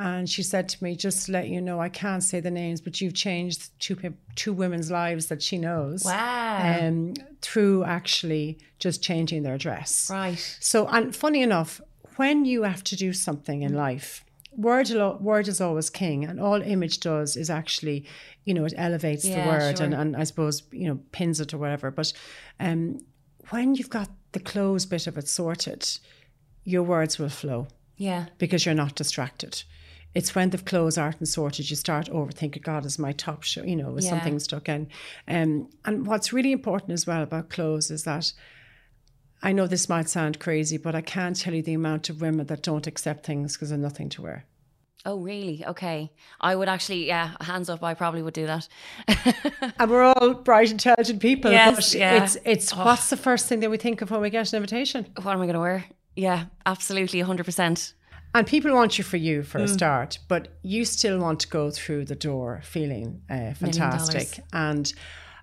and 0.00 0.30
she 0.30 0.42
said 0.42 0.66
to 0.70 0.82
me, 0.82 0.96
"Just 0.96 1.26
to 1.26 1.32
let 1.32 1.48
you 1.48 1.60
know, 1.60 1.78
I 1.78 1.90
can't 1.90 2.22
say 2.22 2.40
the 2.40 2.50
names, 2.50 2.80
but 2.80 3.02
you've 3.02 3.12
changed 3.12 3.78
two 3.80 4.14
two 4.34 4.54
women's 4.54 4.90
lives 4.90 5.26
that 5.26 5.42
she 5.42 5.58
knows. 5.58 6.04
Wow! 6.06 6.78
Um, 6.80 7.14
through 7.42 7.84
actually 7.84 8.58
just 8.78 9.02
changing 9.02 9.42
their 9.42 9.58
dress. 9.58 10.08
Right. 10.10 10.38
So, 10.58 10.86
and 10.86 11.14
funny 11.14 11.42
enough, 11.42 11.82
when 12.16 12.46
you 12.46 12.62
have 12.62 12.82
to 12.84 12.96
do 12.96 13.12
something 13.12 13.60
in 13.60 13.74
life, 13.74 14.24
word 14.56 14.90
word 15.20 15.48
is 15.48 15.60
always 15.60 15.90
king, 15.90 16.24
and 16.24 16.40
all 16.40 16.62
image 16.62 17.00
does 17.00 17.36
is 17.36 17.50
actually, 17.50 18.06
you 18.46 18.54
know, 18.54 18.64
it 18.64 18.72
elevates 18.78 19.26
yeah, 19.26 19.44
the 19.44 19.50
word 19.50 19.76
sure. 19.76 19.84
and, 19.84 19.94
and 19.94 20.16
I 20.16 20.24
suppose 20.24 20.62
you 20.72 20.88
know 20.88 20.98
pins 21.12 21.40
it 21.42 21.52
or 21.52 21.58
whatever. 21.58 21.90
But 21.90 22.14
um, 22.58 23.00
when 23.50 23.74
you've 23.74 23.90
got 23.90 24.08
the 24.32 24.40
clothes 24.40 24.86
bit 24.86 25.06
of 25.06 25.18
it 25.18 25.28
sorted, 25.28 25.86
your 26.64 26.84
words 26.84 27.18
will 27.18 27.28
flow. 27.28 27.68
Yeah. 27.98 28.28
Because 28.38 28.64
you're 28.64 28.74
not 28.74 28.94
distracted 28.94 29.62
it's 30.14 30.34
when 30.34 30.50
the 30.50 30.58
clothes 30.58 30.98
aren't 30.98 31.26
sorted, 31.26 31.70
you 31.70 31.76
start 31.76 32.08
overthinking, 32.10 32.62
God, 32.62 32.84
is 32.84 32.98
my 32.98 33.12
top 33.12 33.42
show, 33.42 33.62
you 33.62 33.76
know, 33.76 33.96
is 33.96 34.04
yeah. 34.04 34.10
something 34.10 34.38
stuck 34.40 34.68
in. 34.68 34.88
Um, 35.28 35.68
and 35.84 36.06
what's 36.06 36.32
really 36.32 36.52
important 36.52 36.92
as 36.92 37.06
well 37.06 37.22
about 37.22 37.48
clothes 37.48 37.90
is 37.90 38.04
that 38.04 38.32
I 39.42 39.52
know 39.52 39.66
this 39.66 39.88
might 39.88 40.08
sound 40.08 40.40
crazy, 40.40 40.76
but 40.76 40.94
I 40.94 41.00
can't 41.00 41.36
tell 41.36 41.54
you 41.54 41.62
the 41.62 41.74
amount 41.74 42.10
of 42.10 42.20
women 42.20 42.46
that 42.46 42.62
don't 42.62 42.86
accept 42.86 43.24
things 43.24 43.54
because 43.54 43.70
they're 43.70 43.78
nothing 43.78 44.08
to 44.10 44.22
wear. 44.22 44.44
Oh, 45.06 45.18
really? 45.18 45.64
Okay. 45.64 46.12
I 46.40 46.54
would 46.54 46.68
actually, 46.68 47.06
yeah, 47.06 47.30
hands 47.40 47.70
up, 47.70 47.82
I 47.82 47.94
probably 47.94 48.20
would 48.20 48.34
do 48.34 48.46
that. 48.46 48.68
and 49.78 49.90
we're 49.90 50.02
all 50.02 50.34
bright, 50.34 50.70
intelligent 50.70 51.22
people. 51.22 51.50
Yes, 51.50 51.76
but 51.76 51.98
yeah. 51.98 52.22
It's, 52.22 52.36
it's 52.44 52.72
oh. 52.74 52.84
what's 52.84 53.08
the 53.08 53.16
first 53.16 53.46
thing 53.46 53.60
that 53.60 53.70
we 53.70 53.78
think 53.78 54.02
of 54.02 54.10
when 54.10 54.20
we 54.20 54.28
get 54.28 54.52
an 54.52 54.58
invitation? 54.58 55.06
What 55.22 55.32
am 55.32 55.40
I 55.40 55.46
going 55.46 55.54
to 55.54 55.60
wear? 55.60 55.84
Yeah, 56.16 56.46
absolutely, 56.66 57.22
100%. 57.22 57.94
And 58.34 58.46
people 58.46 58.72
want 58.72 58.96
you 58.96 59.04
for 59.04 59.16
you 59.16 59.42
for 59.42 59.58
mm. 59.58 59.64
a 59.64 59.68
start, 59.68 60.18
but 60.28 60.48
you 60.62 60.84
still 60.84 61.18
want 61.18 61.40
to 61.40 61.48
go 61.48 61.70
through 61.70 62.04
the 62.04 62.14
door 62.14 62.60
feeling 62.64 63.22
uh, 63.28 63.54
fantastic. 63.54 64.40
And 64.52 64.92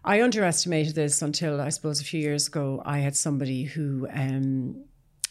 I 0.06 0.22
underestimated 0.22 0.96
this 0.96 1.22
until 1.22 1.60
I 1.60 1.70
suppose 1.70 2.00
a 2.00 2.06
few 2.06 2.22
years 2.22 2.48
ago. 2.48 2.82
I 2.86 3.00
had 3.00 3.16
somebody 3.16 3.64
who 3.64 4.08
um, 4.14 4.86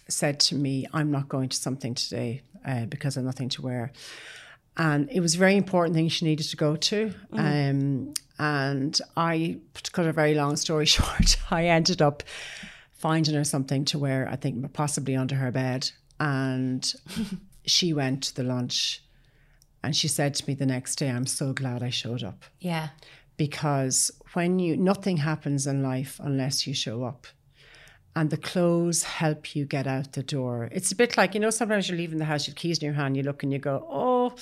said 0.09 0.39
to 0.41 0.55
me, 0.55 0.87
I'm 0.93 1.11
not 1.11 1.31
going 1.31 1.49
to 1.49 1.57
something 1.57 1.95
today 1.95 2.43
uh, 2.65 2.85
because 2.85 3.17
I've 3.17 3.25
nothing 3.25 3.49
to 3.51 3.63
wear. 3.63 3.93
And 4.77 5.09
it 5.11 5.21
was 5.21 5.35
a 5.35 5.39
very 5.39 5.57
important 5.57 5.97
thing 5.97 6.09
she 6.09 6.27
needed 6.27 6.49
to 6.51 6.57
go 6.57 6.77
to. 6.77 7.15
Mm. 7.33 7.71
Um, 7.71 8.15
and 8.39 9.01
I, 9.17 9.61
to 9.83 9.91
cut 9.91 10.07
a 10.07 10.13
very 10.13 10.35
long 10.35 10.57
story 10.57 10.85
short, 10.97 11.39
I 11.51 11.67
ended 11.67 12.03
up 12.03 12.23
finding 12.93 13.35
her 13.35 13.45
something 13.45 13.85
to 13.87 13.99
wear, 13.99 14.29
I 14.31 14.37
think 14.37 14.73
possibly 14.75 15.17
under 15.17 15.37
her 15.37 15.51
bed. 15.51 15.91
And 16.21 16.93
she 17.67 17.93
went 17.93 18.23
to 18.25 18.35
the 18.35 18.43
lunch 18.43 19.03
and 19.83 19.95
she 19.95 20.09
said 20.09 20.35
to 20.35 20.49
me 20.49 20.55
the 20.55 20.67
next 20.67 20.97
day, 20.97 21.09
I'm 21.09 21.27
so 21.27 21.53
glad 21.53 21.83
I 21.83 21.91
showed 21.91 22.23
up. 22.23 22.45
Yeah. 22.61 22.89
Because 23.37 24.11
when 24.33 24.59
you 24.59 24.77
nothing 24.77 25.19
happens 25.19 25.67
in 25.67 25.83
life 25.83 26.19
unless 26.23 26.67
you 26.67 26.75
show 26.75 27.05
up. 27.05 27.27
And 28.15 28.31
the 28.31 28.39
clothes 28.39 29.03
help 29.03 29.55
you 29.55 29.67
get 29.67 29.87
out 29.87 30.15
the 30.15 30.23
door. 30.23 30.71
It's 30.73 30.91
a 30.91 30.97
bit 30.97 31.17
like 31.17 31.35
you 31.35 31.41
know 31.41 31.51
sometimes 31.51 31.89
you're 31.89 31.99
leaving 31.99 32.19
the 32.19 32.25
house 32.25 32.47
you've 32.47 32.57
keys 32.57 32.79
in 32.79 32.87
your 32.87 32.95
hand 32.95 33.17
you 33.17 33.23
look 33.23 33.43
and 33.43 33.53
you 33.53 33.59
go 33.59 33.87
oh 33.91 34.35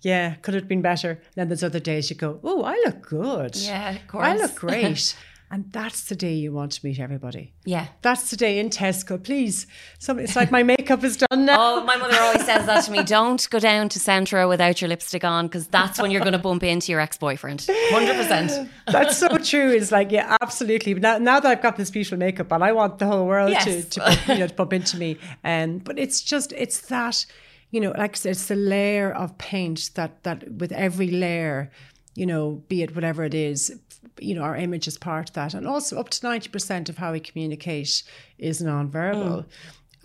yeah 0.00 0.36
could 0.36 0.54
have 0.54 0.66
been 0.66 0.82
better. 0.82 1.20
Then 1.34 1.48
there's 1.48 1.62
other 1.62 1.80
days 1.80 2.08
you 2.08 2.16
go 2.16 2.40
oh 2.42 2.62
i 2.64 2.80
look 2.86 3.02
good. 3.02 3.54
Yeah 3.56 3.96
of 3.96 4.06
course 4.08 4.26
i 4.26 4.36
look 4.36 4.54
great 4.66 5.14
And 5.54 5.70
that's 5.70 6.06
the 6.06 6.16
day 6.16 6.32
you 6.32 6.52
want 6.52 6.72
to 6.72 6.84
meet 6.84 6.98
everybody. 6.98 7.52
Yeah. 7.64 7.86
That's 8.02 8.28
the 8.28 8.36
day 8.36 8.58
in 8.58 8.70
Tesco. 8.70 9.22
Please. 9.22 9.68
Some, 10.00 10.18
it's 10.18 10.34
like 10.34 10.50
my 10.50 10.64
makeup 10.64 11.04
is 11.04 11.16
done 11.16 11.44
now. 11.44 11.76
Oh, 11.76 11.84
my 11.84 11.96
mother 11.96 12.18
always 12.18 12.44
says 12.44 12.66
that 12.66 12.80
to 12.86 12.90
me. 12.90 13.04
Don't 13.04 13.48
go 13.50 13.60
down 13.60 13.88
to 13.90 14.00
Centra 14.00 14.48
without 14.48 14.80
your 14.80 14.88
lipstick 14.88 15.22
on 15.22 15.46
because 15.46 15.68
that's 15.68 16.00
when 16.00 16.10
you're 16.10 16.22
going 16.22 16.32
to 16.32 16.40
bump 16.40 16.64
into 16.64 16.90
your 16.90 17.00
ex 17.00 17.16
boyfriend. 17.18 17.60
100%. 17.60 18.68
That's 18.88 19.16
so 19.16 19.28
true. 19.38 19.70
It's 19.70 19.92
like, 19.92 20.10
yeah, 20.10 20.36
absolutely. 20.40 20.94
Now, 20.94 21.18
now 21.18 21.38
that 21.38 21.48
I've 21.48 21.62
got 21.62 21.76
this 21.76 21.88
beautiful 21.88 22.18
makeup 22.18 22.52
on, 22.52 22.60
I 22.60 22.72
want 22.72 22.98
the 22.98 23.06
whole 23.06 23.24
world 23.24 23.50
yes. 23.50 23.64
to, 23.64 23.82
to 24.00 24.20
you 24.32 24.40
know, 24.40 24.48
to 24.48 24.54
bump 24.54 24.72
into 24.72 24.96
me. 24.96 25.18
Um, 25.44 25.78
but 25.78 26.00
it's 26.00 26.20
just, 26.20 26.52
it's 26.54 26.80
that, 26.88 27.26
you 27.70 27.80
know, 27.80 27.92
like 27.96 28.16
I 28.16 28.18
said, 28.18 28.32
it's 28.32 28.46
the 28.46 28.56
layer 28.56 29.12
of 29.12 29.38
paint 29.38 29.90
that, 29.94 30.24
that 30.24 30.50
with 30.50 30.72
every 30.72 31.12
layer, 31.12 31.70
you 32.14 32.26
know, 32.26 32.62
be 32.68 32.82
it 32.82 32.94
whatever 32.94 33.24
it 33.24 33.34
is, 33.34 33.78
you 34.20 34.34
know, 34.34 34.42
our 34.42 34.56
image 34.56 34.86
is 34.86 34.98
part 34.98 35.30
of 35.30 35.34
that. 35.34 35.54
And 35.54 35.66
also 35.66 35.98
up 35.98 36.10
to 36.10 36.20
90% 36.20 36.88
of 36.88 36.98
how 36.98 37.12
we 37.12 37.20
communicate 37.20 38.02
is 38.38 38.62
nonverbal. 38.62 39.44
Mm. 39.44 39.46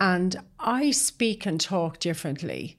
And 0.00 0.36
I 0.58 0.90
speak 0.90 1.46
and 1.46 1.60
talk 1.60 1.98
differently 1.98 2.78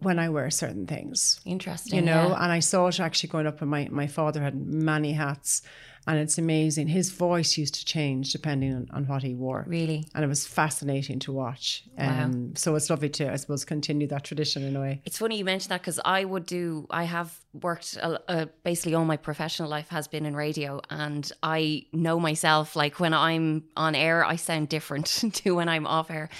when 0.00 0.18
I 0.18 0.28
wear 0.28 0.50
certain 0.50 0.86
things. 0.86 1.40
Interesting. 1.44 1.98
You 1.98 2.04
know, 2.04 2.28
yeah. 2.28 2.42
and 2.42 2.52
I 2.52 2.60
saw 2.60 2.88
it 2.88 3.00
actually 3.00 3.30
growing 3.30 3.46
up 3.46 3.60
when 3.60 3.70
my, 3.70 3.88
my 3.90 4.06
father 4.06 4.42
had 4.42 4.56
many 4.56 5.12
hats 5.12 5.62
and 6.08 6.18
it's 6.18 6.38
amazing. 6.38 6.88
His 6.88 7.10
voice 7.10 7.58
used 7.58 7.74
to 7.74 7.84
change 7.84 8.32
depending 8.32 8.74
on, 8.74 8.88
on 8.94 9.06
what 9.06 9.22
he 9.22 9.34
wore. 9.34 9.64
Really? 9.68 10.06
And 10.14 10.24
it 10.24 10.26
was 10.26 10.46
fascinating 10.46 11.18
to 11.20 11.32
watch. 11.32 11.84
Wow. 11.98 12.24
Um, 12.24 12.56
so 12.56 12.74
it's 12.76 12.88
lovely 12.88 13.10
to, 13.10 13.30
I 13.30 13.36
suppose, 13.36 13.66
continue 13.66 14.06
that 14.06 14.24
tradition 14.24 14.62
in 14.62 14.74
a 14.74 14.80
way. 14.80 15.02
It's 15.04 15.18
funny 15.18 15.36
you 15.36 15.44
mentioned 15.44 15.70
that 15.70 15.82
because 15.82 16.00
I 16.02 16.24
would 16.24 16.46
do, 16.46 16.86
I 16.88 17.04
have 17.04 17.38
worked, 17.52 17.98
uh, 18.02 18.46
basically 18.64 18.94
all 18.94 19.04
my 19.04 19.18
professional 19.18 19.68
life 19.68 19.90
has 19.90 20.08
been 20.08 20.24
in 20.24 20.34
radio. 20.34 20.80
And 20.88 21.30
I 21.42 21.84
know 21.92 22.18
myself, 22.18 22.74
like 22.74 22.98
when 22.98 23.12
I'm 23.12 23.64
on 23.76 23.94
air, 23.94 24.24
I 24.24 24.36
sound 24.36 24.70
different 24.70 25.06
to 25.34 25.56
when 25.56 25.68
I'm 25.68 25.86
off 25.86 26.10
air. 26.10 26.30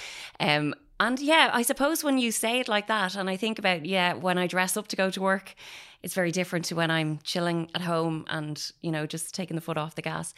Um, 0.40 0.74
and 0.98 1.20
yeah, 1.20 1.50
I 1.52 1.60
suppose 1.60 2.02
when 2.02 2.16
you 2.16 2.32
say 2.32 2.58
it 2.58 2.68
like 2.68 2.86
that, 2.86 3.16
and 3.16 3.28
I 3.28 3.36
think 3.36 3.58
about, 3.58 3.84
yeah, 3.84 4.14
when 4.14 4.38
I 4.38 4.46
dress 4.46 4.78
up 4.78 4.88
to 4.88 4.96
go 4.96 5.10
to 5.10 5.20
work, 5.20 5.54
it's 6.02 6.14
very 6.14 6.30
different 6.30 6.64
to 6.66 6.76
when 6.76 6.90
I'm 6.90 7.18
chilling 7.24 7.70
at 7.74 7.82
home 7.82 8.24
and, 8.28 8.70
you 8.82 8.90
know, 8.90 9.06
just 9.06 9.34
taking 9.34 9.56
the 9.56 9.60
foot 9.60 9.76
off 9.76 9.94
the 9.94 10.02
gas. 10.02 10.32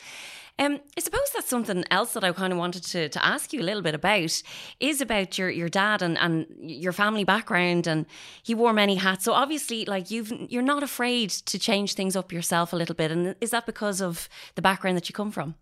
Um, 0.58 0.80
I 0.96 1.00
suppose 1.00 1.30
that's 1.34 1.48
something 1.48 1.84
else 1.90 2.12
that 2.14 2.24
I 2.24 2.32
kind 2.32 2.52
of 2.52 2.58
wanted 2.58 2.84
to, 2.84 3.08
to 3.08 3.24
ask 3.24 3.52
you 3.52 3.60
a 3.60 3.62
little 3.62 3.82
bit 3.82 3.94
about 3.94 4.42
is 4.78 5.00
about 5.00 5.38
your, 5.38 5.50
your 5.50 5.68
dad 5.68 6.02
and, 6.02 6.18
and 6.18 6.46
your 6.60 6.92
family 6.92 7.24
background 7.24 7.86
and 7.86 8.06
he 8.42 8.54
wore 8.54 8.72
many 8.72 8.96
hats. 8.96 9.24
So 9.24 9.32
obviously 9.32 9.84
like 9.84 10.10
you've 10.10 10.32
you're 10.48 10.62
not 10.62 10.82
afraid 10.82 11.30
to 11.30 11.58
change 11.58 11.94
things 11.94 12.16
up 12.16 12.32
yourself 12.32 12.72
a 12.72 12.76
little 12.76 12.94
bit. 12.94 13.10
And 13.10 13.36
is 13.40 13.50
that 13.50 13.66
because 13.66 14.00
of 14.02 14.28
the 14.54 14.62
background 14.62 14.96
that 14.96 15.08
you 15.08 15.14
come 15.14 15.30
from? 15.30 15.54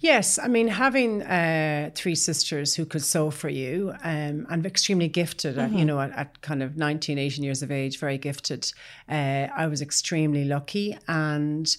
Yes, 0.00 0.38
I 0.38 0.48
mean, 0.48 0.68
having 0.68 1.22
uh, 1.22 1.90
three 1.94 2.14
sisters 2.14 2.74
who 2.74 2.84
could 2.84 3.02
sew 3.02 3.30
for 3.30 3.48
you 3.48 3.94
um, 4.04 4.46
and 4.50 4.66
extremely 4.66 5.08
gifted, 5.08 5.56
mm-hmm. 5.56 5.74
at, 5.74 5.78
you 5.78 5.86
know, 5.86 6.00
at, 6.00 6.12
at, 6.12 6.42
kind 6.42 6.62
of 6.62 6.76
19, 6.76 7.18
18 7.18 7.42
years 7.42 7.62
of 7.62 7.70
age, 7.70 7.98
very 7.98 8.18
gifted, 8.18 8.70
uh, 9.08 9.48
I 9.56 9.66
was 9.66 9.80
extremely 9.80 10.44
lucky. 10.44 10.98
And 11.08 11.74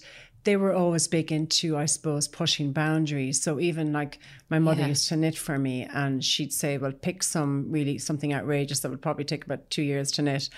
they 0.48 0.56
were 0.56 0.72
always 0.72 1.06
big 1.06 1.30
into, 1.30 1.76
I 1.76 1.84
suppose, 1.84 2.26
pushing 2.26 2.72
boundaries. 2.72 3.38
So 3.38 3.60
even 3.60 3.92
like 3.92 4.18
my 4.48 4.58
mother 4.58 4.80
yeah. 4.80 4.86
used 4.86 5.06
to 5.10 5.16
knit 5.16 5.36
for 5.36 5.58
me, 5.58 5.86
and 5.92 6.24
she'd 6.24 6.54
say, 6.54 6.78
"Well, 6.78 6.92
pick 6.92 7.22
some 7.22 7.70
really 7.70 7.98
something 7.98 8.32
outrageous 8.32 8.80
that 8.80 8.88
would 8.88 9.02
probably 9.02 9.26
take 9.26 9.44
about 9.44 9.68
two 9.68 9.82
years 9.82 10.10
to 10.12 10.22
knit." 10.22 10.48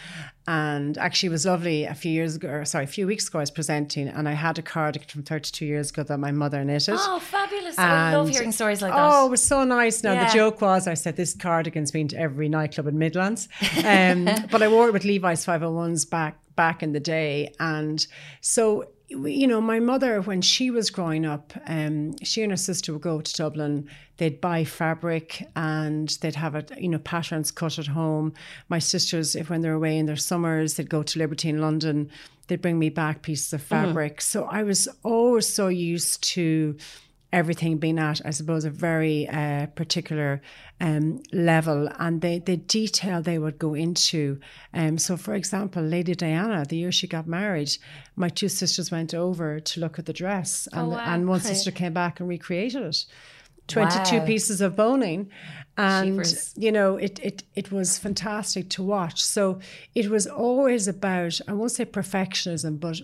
And 0.46 0.96
actually, 0.96 1.26
it 1.26 1.32
was 1.32 1.44
lovely. 1.44 1.86
A 1.86 1.94
few 1.94 2.12
years 2.12 2.36
ago, 2.36 2.50
or 2.50 2.64
sorry, 2.64 2.84
a 2.84 2.86
few 2.86 3.04
weeks 3.04 3.26
ago, 3.26 3.40
I 3.40 3.42
was 3.42 3.50
presenting, 3.50 4.06
and 4.06 4.28
I 4.28 4.34
had 4.34 4.60
a 4.60 4.62
cardigan 4.62 5.08
from 5.08 5.24
thirty-two 5.24 5.66
years 5.66 5.90
ago 5.90 6.04
that 6.04 6.18
my 6.18 6.30
mother 6.30 6.64
knitted. 6.64 6.94
Oh, 6.96 7.18
fabulous! 7.18 7.76
And, 7.76 7.90
I 7.90 8.16
love 8.16 8.28
hearing 8.28 8.52
stories 8.52 8.82
like 8.82 8.92
that. 8.92 9.10
Oh, 9.12 9.26
it 9.26 9.30
was 9.30 9.42
so 9.42 9.64
nice. 9.64 10.04
Now 10.04 10.12
yeah. 10.12 10.28
the 10.28 10.32
joke 10.32 10.60
was, 10.60 10.86
I 10.86 10.94
said 10.94 11.16
this 11.16 11.34
cardigan's 11.34 11.90
been 11.90 12.06
to 12.08 12.16
every 12.16 12.48
nightclub 12.48 12.86
in 12.86 12.96
Midlands, 12.96 13.48
um, 13.84 14.26
but 14.52 14.62
I 14.62 14.68
wore 14.68 14.86
it 14.86 14.92
with 14.92 15.02
Levi's 15.02 15.44
501s 15.44 16.08
back 16.08 16.38
back 16.54 16.84
in 16.84 16.92
the 16.92 17.00
day, 17.00 17.52
and 17.58 18.06
so 18.40 18.92
you 19.10 19.46
know, 19.46 19.60
my 19.60 19.80
mother, 19.80 20.20
when 20.20 20.40
she 20.40 20.70
was 20.70 20.88
growing 20.88 21.26
up, 21.26 21.52
um, 21.66 22.16
she 22.22 22.42
and 22.42 22.52
her 22.52 22.56
sister 22.56 22.92
would 22.92 23.02
go 23.02 23.20
to 23.20 23.34
Dublin. 23.34 23.88
They'd 24.18 24.40
buy 24.40 24.64
fabric 24.64 25.48
and 25.56 26.08
they'd 26.20 26.36
have 26.36 26.54
it, 26.54 26.70
you 26.78 26.88
know, 26.88 26.98
patterns 26.98 27.50
cut 27.50 27.78
at 27.78 27.88
home. 27.88 28.32
My 28.68 28.78
sisters, 28.78 29.34
if 29.34 29.50
when 29.50 29.62
they're 29.62 29.74
away 29.74 29.98
in 29.98 30.06
their 30.06 30.16
summers, 30.16 30.74
they'd 30.74 30.88
go 30.88 31.02
to 31.02 31.18
Liberty 31.18 31.48
in 31.48 31.60
London. 31.60 32.08
They'd 32.46 32.62
bring 32.62 32.78
me 32.78 32.88
back 32.88 33.22
pieces 33.22 33.52
of 33.52 33.62
mm-hmm. 33.62 33.86
fabric. 33.86 34.18
Mm. 34.18 34.22
So 34.22 34.44
I 34.44 34.62
was 34.62 34.88
always 35.02 35.52
so 35.52 35.68
used 35.68 36.22
to 36.34 36.76
everything 37.32 37.78
being 37.78 37.98
at, 37.98 38.20
I 38.24 38.30
suppose, 38.30 38.64
a 38.64 38.70
very 38.70 39.28
uh, 39.28 39.66
particular 39.68 40.40
um, 40.80 41.22
level 41.32 41.88
and 41.98 42.20
they, 42.20 42.40
the 42.40 42.56
detail 42.56 43.22
they 43.22 43.38
would 43.38 43.58
go 43.58 43.74
into. 43.74 44.40
Um, 44.74 44.98
so, 44.98 45.16
for 45.16 45.34
example, 45.34 45.82
Lady 45.82 46.14
Diana, 46.14 46.64
the 46.68 46.76
year 46.76 46.92
she 46.92 47.06
got 47.06 47.26
married, 47.26 47.76
my 48.16 48.28
two 48.28 48.48
sisters 48.48 48.90
went 48.90 49.14
over 49.14 49.60
to 49.60 49.80
look 49.80 49.98
at 49.98 50.06
the 50.06 50.12
dress 50.12 50.68
and, 50.72 50.92
oh, 50.92 50.96
wow. 50.96 51.04
and 51.06 51.28
one 51.28 51.40
sister 51.40 51.70
came 51.70 51.92
back 51.92 52.20
and 52.20 52.28
recreated 52.28 52.82
it. 52.82 53.04
22 53.68 54.18
wow. 54.18 54.26
pieces 54.26 54.60
of 54.60 54.74
boning 54.74 55.30
and 55.76 56.34
you 56.56 56.72
know 56.72 56.96
it, 56.96 57.20
it 57.22 57.44
it 57.54 57.70
was 57.70 57.98
fantastic 57.98 58.68
to 58.68 58.82
watch 58.82 59.22
so 59.22 59.60
it 59.94 60.10
was 60.10 60.26
always 60.26 60.88
about 60.88 61.40
i 61.46 61.52
won't 61.52 61.70
say 61.70 61.84
perfectionism 61.84 62.80
but 62.80 63.00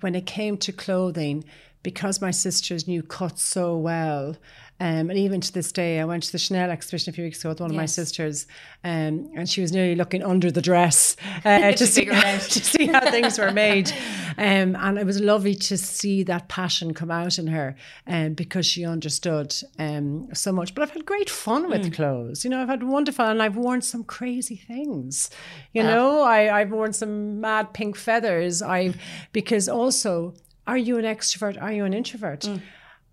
when 0.00 0.16
it 0.16 0.26
came 0.26 0.56
to 0.56 0.72
clothing 0.72 1.44
because 1.82 2.20
my 2.20 2.30
sisters 2.30 2.86
knew 2.86 3.02
cuts 3.02 3.42
so 3.42 3.76
well. 3.76 4.36
Um, 4.82 5.10
and 5.10 5.18
even 5.18 5.42
to 5.42 5.52
this 5.52 5.72
day, 5.72 6.00
I 6.00 6.06
went 6.06 6.22
to 6.22 6.32
the 6.32 6.38
Chanel 6.38 6.70
exhibition 6.70 7.10
a 7.10 7.12
few 7.12 7.24
weeks 7.24 7.40
ago 7.40 7.50
with 7.50 7.60
one 7.60 7.70
yes. 7.70 7.74
of 7.74 7.82
my 7.82 7.86
sisters, 7.86 8.46
um, 8.82 9.30
and 9.36 9.46
she 9.46 9.60
was 9.60 9.72
nearly 9.72 9.94
looking 9.94 10.22
under 10.22 10.50
the 10.50 10.62
dress 10.62 11.16
uh, 11.44 11.72
to, 11.72 11.86
see, 11.86 12.06
how, 12.06 12.32
to 12.38 12.64
see 12.64 12.86
how 12.86 13.10
things 13.10 13.38
were 13.38 13.52
made. 13.52 13.92
Um, 14.38 14.74
and 14.76 14.96
it 14.96 15.04
was 15.04 15.20
lovely 15.20 15.54
to 15.56 15.76
see 15.76 16.22
that 16.22 16.48
passion 16.48 16.94
come 16.94 17.10
out 17.10 17.38
in 17.38 17.48
her 17.48 17.76
um, 18.06 18.32
because 18.32 18.64
she 18.64 18.86
understood 18.86 19.54
um, 19.78 20.28
so 20.32 20.50
much. 20.50 20.74
But 20.74 20.82
I've 20.82 20.92
had 20.92 21.04
great 21.04 21.28
fun 21.28 21.68
with 21.68 21.82
mm. 21.82 21.92
clothes. 21.92 22.42
You 22.42 22.48
know, 22.48 22.62
I've 22.62 22.68
had 22.68 22.82
wonderful, 22.82 23.26
and 23.26 23.42
I've 23.42 23.56
worn 23.56 23.82
some 23.82 24.02
crazy 24.02 24.56
things. 24.56 25.28
You 25.74 25.82
know, 25.82 26.22
I, 26.22 26.60
I've 26.60 26.70
worn 26.70 26.94
some 26.94 27.42
mad 27.42 27.74
pink 27.74 27.96
feathers. 27.96 28.62
I 28.62 28.94
because 29.32 29.68
also 29.68 30.34
are 30.70 30.78
you 30.78 30.98
an 30.98 31.04
extrovert? 31.04 31.60
Are 31.60 31.72
you 31.72 31.84
an 31.84 31.92
introvert? 31.92 32.42
Mm. 32.42 32.62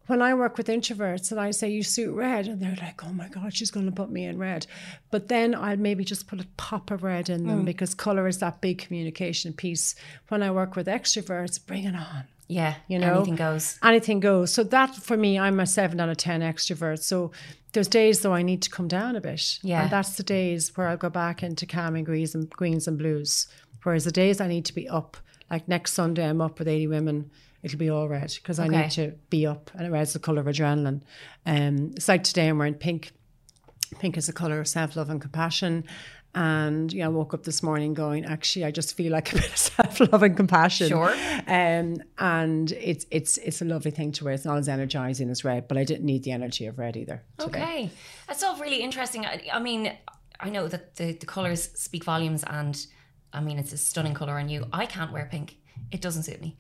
When 0.06 0.22
I 0.22 0.36
work 0.36 0.58
with 0.58 0.68
introverts 0.68 1.32
and 1.32 1.40
I 1.40 1.50
say 1.50 1.70
you 1.70 1.82
suit 1.82 2.14
red, 2.14 2.46
and 2.48 2.62
they're 2.62 2.78
like, 2.80 3.04
"Oh 3.04 3.12
my 3.12 3.28
God, 3.30 3.52
she's 3.54 3.72
going 3.72 3.88
to 3.88 3.92
put 3.92 4.12
me 4.12 4.26
in 4.26 4.38
red," 4.38 4.68
but 5.10 5.28
then 5.28 5.56
I'll 5.56 5.76
maybe 5.76 6.06
just 6.06 6.28
put 6.28 6.40
a 6.40 6.48
pop 6.56 6.92
of 6.92 7.02
red 7.02 7.30
in 7.30 7.48
them 7.48 7.64
mm. 7.64 7.66
because 7.66 7.96
color 7.96 8.28
is 8.28 8.38
that 8.38 8.62
big 8.62 8.78
communication 8.78 9.54
piece. 9.54 9.96
When 10.28 10.44
I 10.44 10.52
work 10.52 10.76
with 10.76 10.86
extroverts, 10.86 11.60
bring 11.66 11.86
it 11.86 11.96
on. 11.96 12.26
Yeah, 12.48 12.76
you 12.88 13.00
know, 13.00 13.16
anything 13.16 13.36
goes. 13.36 13.80
Anything 13.84 14.20
goes. 14.20 14.54
So 14.54 14.64
that 14.64 14.96
for 14.96 15.18
me, 15.18 15.40
I'm 15.40 15.60
a 15.60 15.66
seven 15.66 16.00
out 16.00 16.10
of 16.10 16.18
ten 16.18 16.42
extrovert. 16.42 17.00
So 17.00 17.32
There's 17.74 17.88
days 17.88 18.22
though 18.22 18.34
I 18.34 18.44
need 18.44 18.62
to 18.62 18.70
come 18.70 18.88
down 18.88 19.16
a 19.16 19.22
bit. 19.22 19.60
Yeah. 19.64 19.82
And 19.82 19.92
that's 19.92 20.16
the 20.16 20.24
days 20.24 20.72
where 20.78 20.88
I'll 20.88 20.98
go 20.98 21.10
back 21.10 21.42
into 21.42 21.66
calming 21.66 22.04
greens 22.04 22.36
and 22.36 22.50
greens 22.50 22.88
and 22.88 23.00
blues. 23.00 23.48
Whereas 23.82 24.06
the 24.06 24.12
days 24.12 24.40
I 24.40 24.48
need 24.48 24.66
to 24.66 24.76
be 24.76 24.88
up, 24.88 25.18
like 25.50 25.68
next 25.68 25.94
Sunday 25.94 26.28
I'm 26.28 26.42
up 26.42 26.60
with 26.60 26.68
80 26.68 26.88
women, 26.88 27.32
it'll 27.64 27.80
be 27.80 27.90
all 27.90 28.08
red 28.08 28.34
because 28.36 28.60
I 28.60 28.68
need 28.68 28.92
to 28.92 29.14
be 29.30 29.46
up 29.46 29.72
and 29.74 29.86
it 29.86 29.92
red's 29.92 30.14
the 30.14 30.20
colour 30.20 30.42
of 30.42 30.48
adrenaline. 30.48 31.02
Um, 31.46 31.94
it's 31.96 32.08
like 32.08 32.24
today 32.24 32.48
I'm 32.48 32.58
wearing 32.58 32.76
pink. 32.76 33.12
Pink 34.00 34.18
is 34.18 34.28
the 34.28 34.34
colour 34.34 34.60
of 34.60 34.68
self-love 34.68 35.10
and 35.10 35.22
compassion. 35.22 35.86
And 36.36 36.94
you 36.94 37.00
know, 37.00 37.06
I 37.06 37.10
woke 37.10 37.34
up 37.34 37.44
this 37.44 37.64
morning 37.64 37.96
going, 37.96 38.24
actually, 38.24 38.66
I 38.66 38.70
just 38.70 38.96
feel 38.96 39.12
like 39.12 39.32
a 39.32 39.36
bit 39.38 39.48
of 39.48 39.58
self-love 39.58 40.22
and 40.22 40.38
compassion. 40.38 40.90
Sure. 40.90 41.12
Um, 41.48 41.98
and 42.20 42.72
it's 42.74 43.06
it's 43.10 43.38
it's 43.40 43.62
a 43.62 43.66
lovely 43.66 43.92
thing 43.92 44.12
to 44.14 44.26
wear. 44.26 44.34
It's 44.34 44.46
not 44.46 44.58
as 44.58 44.70
energizing 44.70 45.30
as 45.32 45.44
red, 45.44 45.68
but 45.68 45.78
I 45.78 45.84
didn't 45.84 46.06
need 46.06 46.24
the 46.24 46.32
energy 46.32 46.68
of 46.68 46.78
red 46.78 46.96
either. 46.96 47.24
Today. 47.40 47.50
Okay, 47.50 47.90
that's 48.28 48.44
all 48.44 48.58
really 48.60 48.82
interesting. 48.82 49.26
I, 49.26 49.48
I 49.52 49.60
mean, 49.60 49.92
I 50.40 50.50
know 50.50 50.68
that 50.68 50.96
the 50.98 51.14
the 51.14 51.26
colors 51.26 51.70
speak 51.74 52.04
volumes, 52.04 52.44
and 52.46 52.86
I 53.34 53.42
mean 53.42 53.58
it's 53.58 53.74
a 53.74 53.78
stunning 53.78 54.14
color 54.14 54.38
on 54.38 54.48
you. 54.48 54.66
I 54.72 54.86
can't 54.86 55.12
wear 55.12 55.28
pink; 55.32 55.58
it 55.92 56.02
doesn't 56.02 56.24
suit 56.24 56.42
me. 56.42 56.58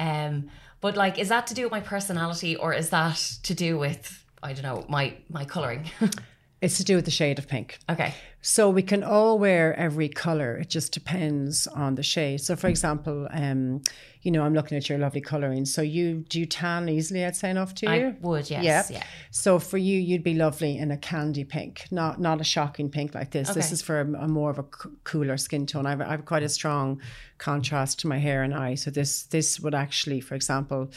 Um, 0.00 0.48
but 0.80 0.96
like, 0.96 1.18
is 1.18 1.28
that 1.28 1.46
to 1.48 1.54
do 1.54 1.62
with 1.64 1.72
my 1.72 1.80
personality, 1.80 2.56
or 2.56 2.72
is 2.72 2.88
that 2.90 3.18
to 3.42 3.54
do 3.54 3.78
with 3.78 4.24
I 4.42 4.52
don't 4.54 4.62
know 4.62 4.84
my 4.88 5.14
my 5.28 5.44
coloring? 5.44 5.90
It's 6.62 6.76
to 6.76 6.84
do 6.84 6.96
with 6.96 7.06
the 7.06 7.10
shade 7.10 7.38
of 7.38 7.48
pink. 7.48 7.78
okay, 7.88 8.12
So 8.42 8.68
we 8.68 8.82
can 8.82 9.02
all 9.02 9.38
wear 9.38 9.74
every 9.76 10.10
color. 10.10 10.58
It 10.58 10.68
just 10.68 10.92
depends 10.92 11.66
on 11.66 11.94
the 11.94 12.02
shade. 12.02 12.42
So, 12.42 12.54
for 12.54 12.68
example, 12.68 13.28
um, 13.30 13.82
you 14.22 14.30
know, 14.30 14.42
I'm 14.42 14.52
looking 14.54 14.76
at 14.76 14.88
your 14.88 14.98
lovely 14.98 15.20
coloring. 15.20 15.64
So 15.64 15.80
you 15.82 16.24
do 16.28 16.38
you 16.40 16.46
tan 16.46 16.88
easily? 16.88 17.24
I'd 17.24 17.36
say 17.36 17.50
enough 17.50 17.74
to 17.76 17.86
you. 17.86 17.92
I 17.92 18.14
would 18.20 18.50
yes, 18.50 18.62
Yeah. 18.64 18.84
yeah. 18.90 19.02
So 19.30 19.58
for 19.58 19.78
you, 19.78 19.98
you'd 19.98 20.22
be 20.22 20.34
lovely 20.34 20.76
in 20.76 20.90
a 20.90 20.96
candy 20.96 21.44
pink, 21.44 21.86
not 21.90 22.20
not 22.20 22.40
a 22.40 22.44
shocking 22.44 22.90
pink 22.90 23.14
like 23.14 23.30
this. 23.30 23.50
This 23.50 23.72
is 23.72 23.80
for 23.82 24.00
a, 24.00 24.04
a 24.24 24.28
more 24.28 24.50
of 24.50 24.58
a 24.58 24.64
c- 24.64 24.90
cooler 25.04 25.36
skin 25.36 25.66
tone. 25.66 25.86
I've, 25.86 26.00
I've 26.00 26.24
quite 26.26 26.42
a 26.42 26.48
strong 26.48 27.00
contrast 27.38 28.00
to 28.00 28.08
my 28.08 28.18
hair 28.18 28.42
and 28.42 28.54
eye. 28.54 28.74
So 28.74 28.90
this 28.90 29.22
this 29.24 29.58
would 29.60 29.74
actually, 29.74 30.20
for 30.20 30.34
example, 30.34 30.90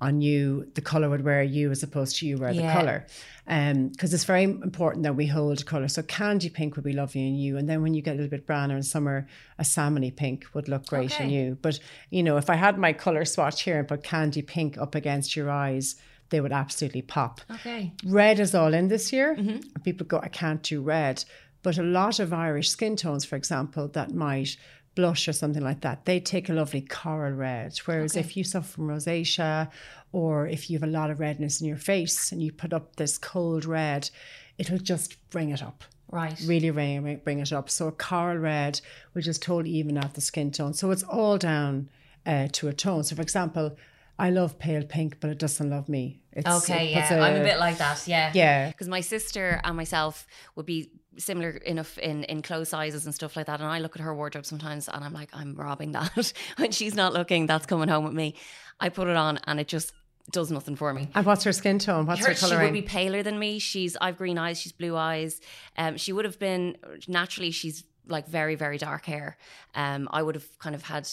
on 0.00 0.22
you, 0.22 0.66
the 0.74 0.80
color 0.80 1.10
would 1.10 1.22
wear 1.24 1.42
you 1.42 1.70
as 1.70 1.82
opposed 1.82 2.16
to 2.16 2.26
you 2.26 2.38
wear 2.38 2.50
Yeah. 2.52 2.66
the 2.66 2.80
color. 2.80 3.06
Because 3.44 4.12
um, 4.12 4.14
it's 4.14 4.24
very 4.24 4.44
important 4.44 5.02
that 5.02 5.14
we 5.16 5.26
hold 5.26 5.66
color. 5.66 5.88
So 5.88 6.02
candy 6.02 6.48
pink 6.48 6.76
would 6.76 6.84
be 6.84 6.92
lovely 6.92 7.26
in 7.26 7.34
you, 7.34 7.58
and 7.58 7.68
then 7.68 7.82
when 7.82 7.92
you 7.94 8.00
get 8.00 8.12
a 8.12 8.16
little 8.16 8.30
bit 8.30 8.46
browner 8.46 8.76
in 8.76 8.82
summer, 8.82 9.26
a 9.60 9.62
salmony 9.62 10.14
pink 10.14 10.46
would 10.54 10.68
look 10.68 10.86
great 10.86 11.12
Okay. 11.12 11.28
you. 11.28 11.58
But 11.60 11.78
you 12.08 12.22
know, 12.22 12.36
if 12.38 12.50
I 12.50 12.56
had 12.56 12.78
my 12.78 12.92
color 12.92 13.24
swatch 13.24 13.62
here 13.62 13.78
and 13.78 13.86
put 13.86 14.02
candy 14.02 14.42
pink 14.42 14.78
up 14.78 14.94
against 14.94 15.36
your 15.36 15.50
eyes, 15.50 15.96
they 16.30 16.40
would 16.40 16.52
absolutely 16.52 17.02
pop 17.02 17.40
Okay, 17.50 17.92
red 18.04 18.40
is 18.40 18.54
all 18.54 18.72
in 18.74 18.88
this 18.88 19.12
year. 19.12 19.36
Mm-hmm. 19.36 19.82
People 19.82 20.06
go, 20.06 20.18
I 20.22 20.28
can't 20.28 20.62
do 20.62 20.80
red. 20.80 21.24
But 21.62 21.76
a 21.76 21.82
lot 21.82 22.20
of 22.20 22.32
Irish 22.32 22.70
skin 22.70 22.96
tones, 22.96 23.26
for 23.26 23.36
example, 23.36 23.86
that 23.88 24.14
might 24.14 24.56
blush 24.94 25.28
or 25.28 25.32
something 25.32 25.62
like 25.62 25.82
that, 25.82 26.04
they 26.04 26.18
take 26.20 26.48
a 26.48 26.52
lovely 26.54 26.80
coral 26.80 27.32
red. 27.32 27.76
Whereas 27.84 28.16
if 28.16 28.36
you 28.36 28.44
suffer 28.44 28.66
from 28.66 28.88
rosacea 28.88 29.68
or 30.12 30.46
if 30.46 30.70
you 30.70 30.78
have 30.78 30.88
a 30.88 30.92
lot 30.92 31.10
of 31.10 31.20
redness 31.20 31.60
in 31.60 31.68
your 31.68 31.76
face 31.76 32.32
and 32.32 32.42
you 32.42 32.50
put 32.50 32.72
up 32.72 32.96
this 32.96 33.18
cold 33.18 33.64
red, 33.66 34.10
it'll 34.58 34.78
just 34.78 35.16
bring 35.30 35.50
it 35.50 35.62
up. 35.62 35.84
Right. 36.10 36.38
Really 36.46 36.70
bring, 36.70 37.16
bring 37.24 37.38
it 37.40 37.52
up. 37.52 37.70
So 37.70 37.88
a 37.88 37.92
coral 37.92 38.38
red 38.38 38.80
which 39.12 39.26
is 39.26 39.38
totally 39.38 39.70
even 39.74 39.98
out 39.98 40.14
the 40.14 40.20
skin 40.20 40.50
tone. 40.50 40.74
So 40.74 40.90
it's 40.90 41.02
all 41.02 41.38
down 41.38 41.88
uh, 42.26 42.48
to 42.52 42.68
a 42.68 42.72
tone. 42.72 43.04
So 43.04 43.16
for 43.16 43.22
example, 43.22 43.76
I 44.18 44.30
love 44.30 44.58
pale 44.58 44.84
pink, 44.84 45.18
but 45.20 45.30
it 45.30 45.38
doesn't 45.38 45.70
love 45.70 45.88
me. 45.88 46.20
It's, 46.32 46.46
Okay, 46.46 46.92
it 46.92 46.94
puts 46.94 47.10
yeah, 47.10 47.22
I'm 47.22 47.40
a 47.40 47.44
bit 47.44 47.58
like 47.58 47.78
that. 47.78 48.06
Yeah, 48.06 48.30
Yeah. 48.34 48.68
Because 48.68 48.88
my 48.88 49.00
sister 49.00 49.60
and 49.64 49.76
myself 49.76 50.26
would 50.56 50.66
be 50.66 50.90
similar 51.18 51.50
enough 51.50 51.98
in 51.98 52.24
in 52.24 52.42
clothes 52.42 52.68
sizes 52.68 53.06
and 53.06 53.14
stuff 53.14 53.36
like 53.36 53.46
that. 53.46 53.60
And 53.60 53.68
I 53.68 53.78
look 53.78 53.96
at 53.96 54.02
her 54.02 54.14
wardrobe 54.14 54.46
sometimes, 54.46 54.88
and 54.88 55.02
I'm 55.02 55.14
like, 55.14 55.30
I'm 55.32 55.54
robbing 55.54 55.92
that 55.92 56.32
when 56.58 56.70
she's 56.70 56.94
not 56.94 57.12
looking. 57.12 57.46
That's 57.46 57.66
coming 57.66 57.88
home 57.88 58.04
with 58.04 58.12
me. 58.14 58.34
I 58.78 58.90
put 58.90 59.08
it 59.08 59.16
on, 59.16 59.38
and 59.44 59.58
it 59.58 59.68
just 59.68 59.92
does 60.30 60.50
nothing 60.50 60.76
for 60.76 60.92
me. 60.92 61.08
And 61.14 61.26
what's 61.26 61.44
her 61.44 61.52
skin 61.52 61.78
tone? 61.78 62.06
What's 62.06 62.20
her, 62.20 62.28
Her, 62.28 62.34
she 62.34 62.56
would 62.56 62.72
be 62.72 62.82
paler 62.82 63.22
than 63.22 63.38
me. 63.38 63.58
She's 63.58 63.96
I've 64.00 64.16
green 64.16 64.38
eyes. 64.38 64.60
She's 64.60 64.72
blue 64.72 64.96
eyes. 64.96 65.40
Um, 65.76 65.96
she 65.96 66.12
would 66.12 66.24
have 66.24 66.38
been 66.38 66.76
naturally. 67.08 67.50
She's 67.50 67.84
like 68.06 68.26
very 68.28 68.54
very 68.54 68.78
dark 68.78 69.04
hair. 69.06 69.36
Um, 69.74 70.08
I 70.10 70.22
would 70.22 70.34
have 70.34 70.58
kind 70.58 70.74
of 70.74 70.82
had. 70.82 71.08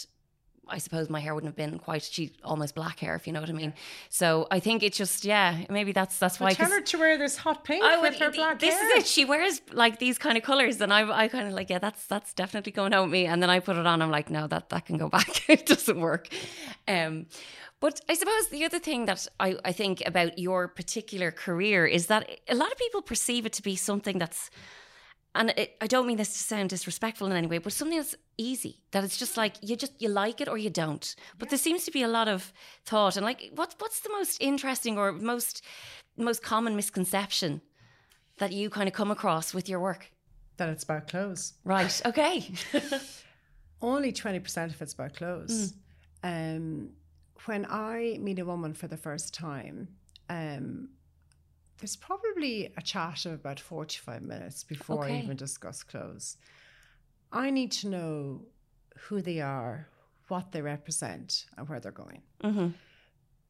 I 0.70 0.80
suppose 0.80 1.10
my 1.10 1.22
hair 1.22 1.34
wouldn't 1.34 1.48
have 1.48 1.56
been 1.56 1.80
quite 1.80 2.04
she 2.04 2.34
almost 2.44 2.76
black 2.76 3.00
hair 3.00 3.16
if 3.16 3.26
you 3.26 3.32
know 3.32 3.40
what 3.40 3.50
I 3.50 3.54
mean. 3.54 3.74
So 4.10 4.48
I 4.52 4.60
think 4.60 4.84
it's 4.84 4.98
just 4.98 5.24
yeah 5.24 5.64
maybe 5.70 5.94
that's 5.94 6.20
that's 6.20 6.42
why. 6.42 6.50
But 6.50 6.58
tell 6.58 6.72
her 6.72 6.82
to 6.82 6.98
wear 6.98 7.18
this 7.18 7.38
hot 7.38 7.64
pink 7.64 7.86
I 7.86 7.96
would. 8.02 8.12
with 8.12 8.20
her 8.20 8.32
black 8.32 8.60
this 8.60 8.76
hair. 8.76 8.98
is 8.98 9.04
it. 9.04 9.08
She 9.08 9.24
wears 9.24 9.62
like 9.72 9.98
these 10.00 10.18
kind 10.18 10.38
of 10.38 10.44
colors, 10.44 10.82
and 10.82 10.92
I, 10.92 11.10
I 11.10 11.30
kind 11.30 11.48
of 11.48 11.54
like, 11.54 11.70
yeah, 11.70 11.80
that's 11.80 12.06
that's 12.08 12.34
definitely 12.34 12.74
going 12.74 12.92
home 12.92 13.04
with 13.06 13.14
me. 13.14 13.28
And 13.28 13.42
then 13.42 13.50
I 13.50 13.60
put 13.62 13.78
it 13.78 13.88
on. 13.88 14.02
I'm 14.02 14.12
like, 14.12 14.30
no, 14.30 14.46
that 14.48 14.68
that 14.68 14.86
can 14.86 14.98
go 14.98 15.08
back. 15.08 15.50
it 15.50 15.66
doesn't 15.66 16.02
work. 16.02 16.28
Um, 16.86 17.28
but 17.80 18.02
I 18.10 18.16
suppose 18.16 18.48
the 18.50 18.66
other 18.66 18.80
thing 18.80 19.06
that 19.06 19.28
I, 19.40 19.56
I 19.64 19.72
think 19.72 20.02
about 20.06 20.40
your 20.40 20.68
particular 20.68 21.32
career 21.32 21.86
is 21.86 22.08
that 22.08 22.30
a 22.50 22.56
lot 22.56 22.72
of 22.72 22.78
people 22.78 23.02
perceive 23.02 23.46
it 23.46 23.54
to 23.54 23.62
be 23.62 23.76
something 23.76 24.18
that's, 24.18 24.50
and 25.36 25.52
it, 25.52 25.76
I 25.80 25.88
don't 25.88 26.08
mean 26.08 26.18
this 26.18 26.34
to 26.34 26.40
sound 26.40 26.70
disrespectful 26.70 27.28
in 27.28 27.34
any 27.34 27.46
way, 27.46 27.60
but 27.60 27.74
something 27.74 27.98
that's 27.98 28.16
easy. 28.38 28.82
That 28.92 29.04
it's 29.04 29.18
just 29.18 29.38
like 29.38 29.56
you 29.62 29.76
just 29.76 30.02
you 30.02 30.10
like 30.10 30.42
it 30.42 30.48
or 30.48 30.58
you 30.58 30.72
don't. 30.72 31.16
But 31.38 31.50
there 31.50 31.60
seems 31.60 31.86
to 31.86 31.92
be 31.92 32.02
a 32.02 32.08
lot 32.08 32.28
of 32.28 32.52
thought 32.86 33.16
and 33.16 33.26
like, 33.26 33.52
what 33.54 33.76
what's 33.78 34.00
the 34.00 34.10
most 34.10 34.42
interesting 34.42 34.98
or 34.98 35.12
most 35.12 35.64
most 36.18 36.42
common 36.42 36.76
misconception 36.76 37.62
that 38.40 38.52
you 38.52 38.72
kind 38.72 38.88
of 38.88 38.94
come 38.94 39.12
across 39.12 39.54
with 39.54 39.70
your 39.70 39.80
work? 39.80 40.12
That 40.58 40.70
it's 40.70 40.84
about 40.84 41.08
clothes. 41.08 41.54
Right. 41.64 42.02
Okay. 42.06 42.52
Only 43.82 44.12
20% 44.12 44.66
of 44.66 44.82
it's 44.82 44.94
about 44.94 45.14
clothes. 45.14 45.74
Mm. 46.24 46.56
Um, 46.56 46.90
when 47.46 47.66
I 47.70 48.18
meet 48.20 48.40
a 48.40 48.46
woman 48.46 48.74
for 48.74 48.88
the 48.88 48.98
first 48.98 49.34
time, 49.34 49.88
um, 50.30 50.90
there's 51.80 51.96
probably 51.96 52.74
a 52.76 52.82
chat 52.82 53.26
of 53.26 53.34
about 53.34 53.60
45 53.60 54.22
minutes 54.24 54.64
before 54.64 55.06
I 55.06 55.10
even 55.24 55.38
discuss 55.38 55.84
clothes. 55.84 56.38
I 57.32 57.50
need 57.52 57.72
to 57.74 57.88
know 57.88 58.42
who 58.98 59.22
they 59.22 59.42
are, 59.42 59.88
what 60.28 60.52
they 60.52 60.62
represent, 60.62 61.46
and 61.58 61.68
where 61.70 61.80
they're 61.80 61.92
going. 61.92 62.22
hmm 62.42 62.70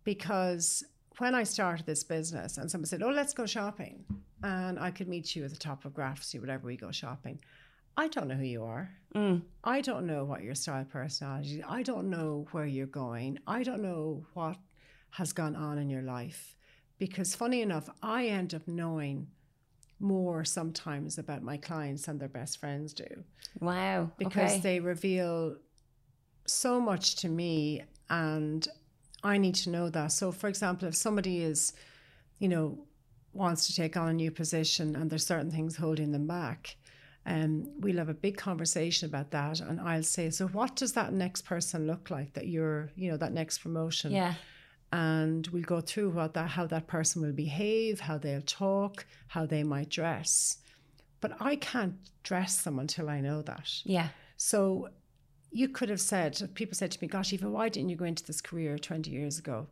because 0.04 0.86
when 1.18 1.36
I 1.36 1.44
started 1.44 1.86
this 1.86 2.04
business 2.04 2.58
and 2.58 2.72
someone 2.72 2.86
said, 2.86 3.04
Oh, 3.04 3.10
let's 3.10 3.34
go 3.34 3.46
shopping, 3.46 4.06
and 4.42 4.80
I 4.80 4.92
could 4.92 5.08
meet 5.10 5.36
you 5.36 5.44
at 5.44 5.50
the 5.50 5.58
top 5.58 5.84
of 5.84 5.94
Graphsy, 5.94 6.40
whatever 6.40 6.66
we 6.68 6.78
go 6.78 6.92
shopping, 6.92 7.40
I 7.98 8.08
don't 8.08 8.28
know 8.28 8.36
who 8.36 8.46
you 8.46 8.64
are. 8.64 8.92
Mm. 9.16 9.42
I 9.64 9.82
don't 9.82 10.06
know 10.06 10.24
what 10.24 10.44
your 10.44 10.54
style 10.54 10.86
personality. 10.86 11.60
Is. 11.60 11.66
I 11.68 11.82
don't 11.82 12.10
know 12.10 12.48
where 12.52 12.68
you're 12.68 12.86
going. 12.86 13.40
I 13.48 13.64
don't 13.64 13.82
know 13.82 14.26
what 14.34 14.58
has 15.12 15.34
gone 15.34 15.56
on 15.56 15.80
in 15.80 15.90
your 15.90 16.04
life. 16.04 16.56
Because 17.00 17.36
funny 17.36 17.62
enough, 17.62 17.90
I 18.04 18.28
end 18.28 18.54
up 18.54 18.68
knowing 18.68 19.28
more 20.00 20.46
sometimes 20.46 21.18
about 21.18 21.42
my 21.42 21.58
clients 21.58 22.06
than 22.06 22.20
their 22.20 22.28
best 22.28 22.60
friends 22.60 22.94
do 22.94 23.24
Wow. 23.60 24.12
because 24.20 24.52
okay. 24.52 24.60
they 24.60 24.80
reveal 24.80 25.56
so 26.46 26.80
much 26.80 27.16
to 27.16 27.30
me 27.30 27.82
and 28.10 28.68
I 29.24 29.40
need 29.40 29.56
to 29.56 29.72
know 29.72 29.90
that. 29.90 30.12
So 30.12 30.32
for 30.32 30.48
example, 30.48 30.88
if 30.88 30.96
somebody 30.96 31.42
is, 31.42 31.74
you 32.38 32.48
know, 32.48 32.86
wants 33.34 33.66
to 33.68 33.76
take 33.76 33.98
on 33.98 34.10
a 34.10 34.14
new 34.14 34.30
position 34.30 34.96
and 34.96 35.10
there's 35.10 35.26
certain 35.26 35.50
things 35.50 35.78
holding 35.78 36.12
them 36.12 36.28
back, 36.28 36.76
um, 37.28 37.70
we'll 37.82 37.98
have 37.98 38.10
a 38.10 38.14
big 38.14 38.38
conversation 38.38 39.08
about 39.08 39.32
that 39.32 39.60
and 39.60 39.82
I'll 39.82 40.02
say, 40.02 40.30
so 40.30 40.48
what 40.48 40.78
does 40.78 40.94
that 40.94 41.12
next 41.12 41.44
person 41.44 41.86
look 41.86 42.10
like 42.10 42.34
that 42.34 42.48
you're, 42.48 42.90
you 42.96 43.12
know, 43.12 43.18
that 43.18 43.34
next 43.34 43.60
promotion? 43.60 44.12
yeah. 44.12 44.36
and 44.94 45.46
we'll 45.48 45.64
go 45.64 45.82
through 45.82 46.12
what 46.12 46.34
that 46.36 46.50
how 46.52 46.66
that 46.66 46.88
person 46.88 47.22
will 47.22 47.34
behave, 47.34 48.00
how 48.00 48.18
they'll 48.18 48.42
talk, 48.42 49.06
how 49.28 49.46
they 49.46 49.62
might 49.64 49.90
dress. 49.90 50.58
But 51.20 51.34
I 51.42 51.58
can't 51.58 51.96
dress 52.24 52.62
them 52.62 52.80
until 52.80 53.10
I 53.10 53.20
know 53.20 53.42
that. 53.42 53.70
Yeah. 53.84 54.10
So 54.38 54.90
you 55.52 55.68
could 55.68 55.90
have 55.90 56.02
said, 56.02 56.50
people 56.54 56.76
said 56.76 56.92
to 56.92 57.00
me, 57.02 57.08
Gosh, 57.08 57.34
Aoife, 57.34 57.44
why 57.44 57.70
didn't 57.70 57.90
you 57.90 57.98
go 57.98 58.06
into 58.06 58.24
this 58.24 58.40
career 58.40 58.78
20 58.78 59.10
years 59.12 59.38
ago? 59.38 59.68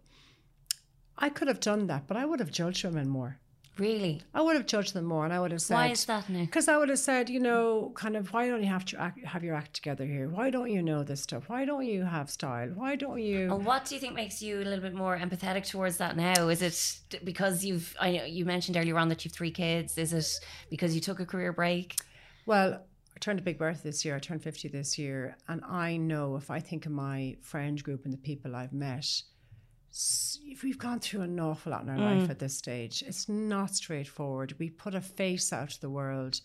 I 1.18 1.30
could 1.30 1.48
have 1.48 1.62
done 1.62 1.88
that, 1.88 2.08
but 2.08 2.18
I 2.18 2.26
would 2.26 2.41
have 2.41 2.52
judged 2.52 2.84
women 2.84 3.08
more. 3.08 3.39
Really. 3.78 4.22
I 4.34 4.42
would 4.42 4.56
have 4.56 4.66
judged 4.66 4.94
them 4.94 5.06
more 5.06 5.26
and 5.26 5.34
I 5.34 5.40
would 5.40 5.52
have 5.52 5.62
said, 5.62 5.76
Why 5.76 5.88
is 5.88 6.06
that 6.06 6.30
now? 6.30 6.42
Because 6.42 6.68
I 6.68 6.78
would 6.78 6.90
have 6.90 7.00
said, 7.00 7.30
you 7.30 7.40
know, 7.40 7.92
kind 7.96 8.16
of, 8.16 8.32
why 8.34 8.48
don't 8.48 8.62
you 8.62 8.70
have 8.70 8.86
to 8.86 9.02
act, 9.02 9.24
have 9.26 9.44
your 9.44 9.56
act 9.56 9.74
together 9.74 10.06
here? 10.06 10.30
Why 10.30 10.50
don't 10.50 10.72
you 10.72 10.82
know 10.82 11.04
this 11.04 11.22
stuff? 11.22 11.44
Why 11.48 11.66
don't 11.66 11.86
you 11.86 12.04
have 12.04 12.30
style? 12.30 12.70
Why 12.74 12.96
don't 12.96 13.22
you? 13.22 13.54
And 13.54 13.66
what 13.66 13.86
do 13.86 13.96
you 13.96 14.02
think 14.02 14.14
makes 14.16 14.42
you 14.42 14.62
a 14.62 14.64
little 14.64 14.80
bit 14.80 14.94
more 14.94 15.18
empathetic 15.18 15.68
towards 15.68 15.98
that 15.98 16.16
now? 16.16 16.48
Is 16.48 16.62
it 16.62 17.22
because 17.24 17.66
you've 17.66 17.96
I 18.00 18.12
know 18.12 18.24
you 18.24 18.46
mentioned 18.46 18.78
earlier 18.78 18.98
on 18.98 19.10
that 19.10 19.26
you've 19.26 19.34
three 19.34 19.52
kids? 19.52 19.98
Is 19.98 20.14
it 20.14 20.46
because 20.70 20.96
you 20.96 21.02
took 21.02 21.20
a 21.20 21.26
career 21.26 21.52
break? 21.52 21.96
Well, 22.46 22.82
I 23.16 23.20
turned 23.20 23.40
a 23.40 23.42
big 23.42 23.58
birth 23.58 23.84
this 23.84 24.04
year. 24.04 24.16
I 24.16 24.20
turned 24.20 24.44
50 24.44 24.68
this 24.68 24.98
year. 24.98 25.38
And 25.48 25.64
I 25.64 25.98
know 25.98 26.36
if 26.36 26.52
I 26.52 26.60
think 26.60 26.86
of 26.86 26.92
my 26.92 27.38
friend 27.42 27.82
group 27.82 28.04
and 28.04 28.14
the 28.14 28.18
people 28.18 28.56
I've 28.56 28.74
met, 28.74 29.08
we've 30.63 30.77
gone 30.77 30.99
through 30.99 31.21
an 31.21 31.39
awful 31.39 31.71
lot 31.71 31.84
in 31.84 31.89
our 31.89 31.97
Mm. 31.97 32.19
life 32.21 32.29
at 32.29 32.39
this 32.39 32.58
stage. 32.58 33.03
It's 33.08 33.27
not 33.29 33.75
straightforward. 33.75 34.55
We 34.60 34.69
put 34.69 34.95
a 34.95 35.01
face 35.01 35.53
out 35.53 35.69
to 35.71 35.81
the 35.81 35.89
world. 35.89 36.41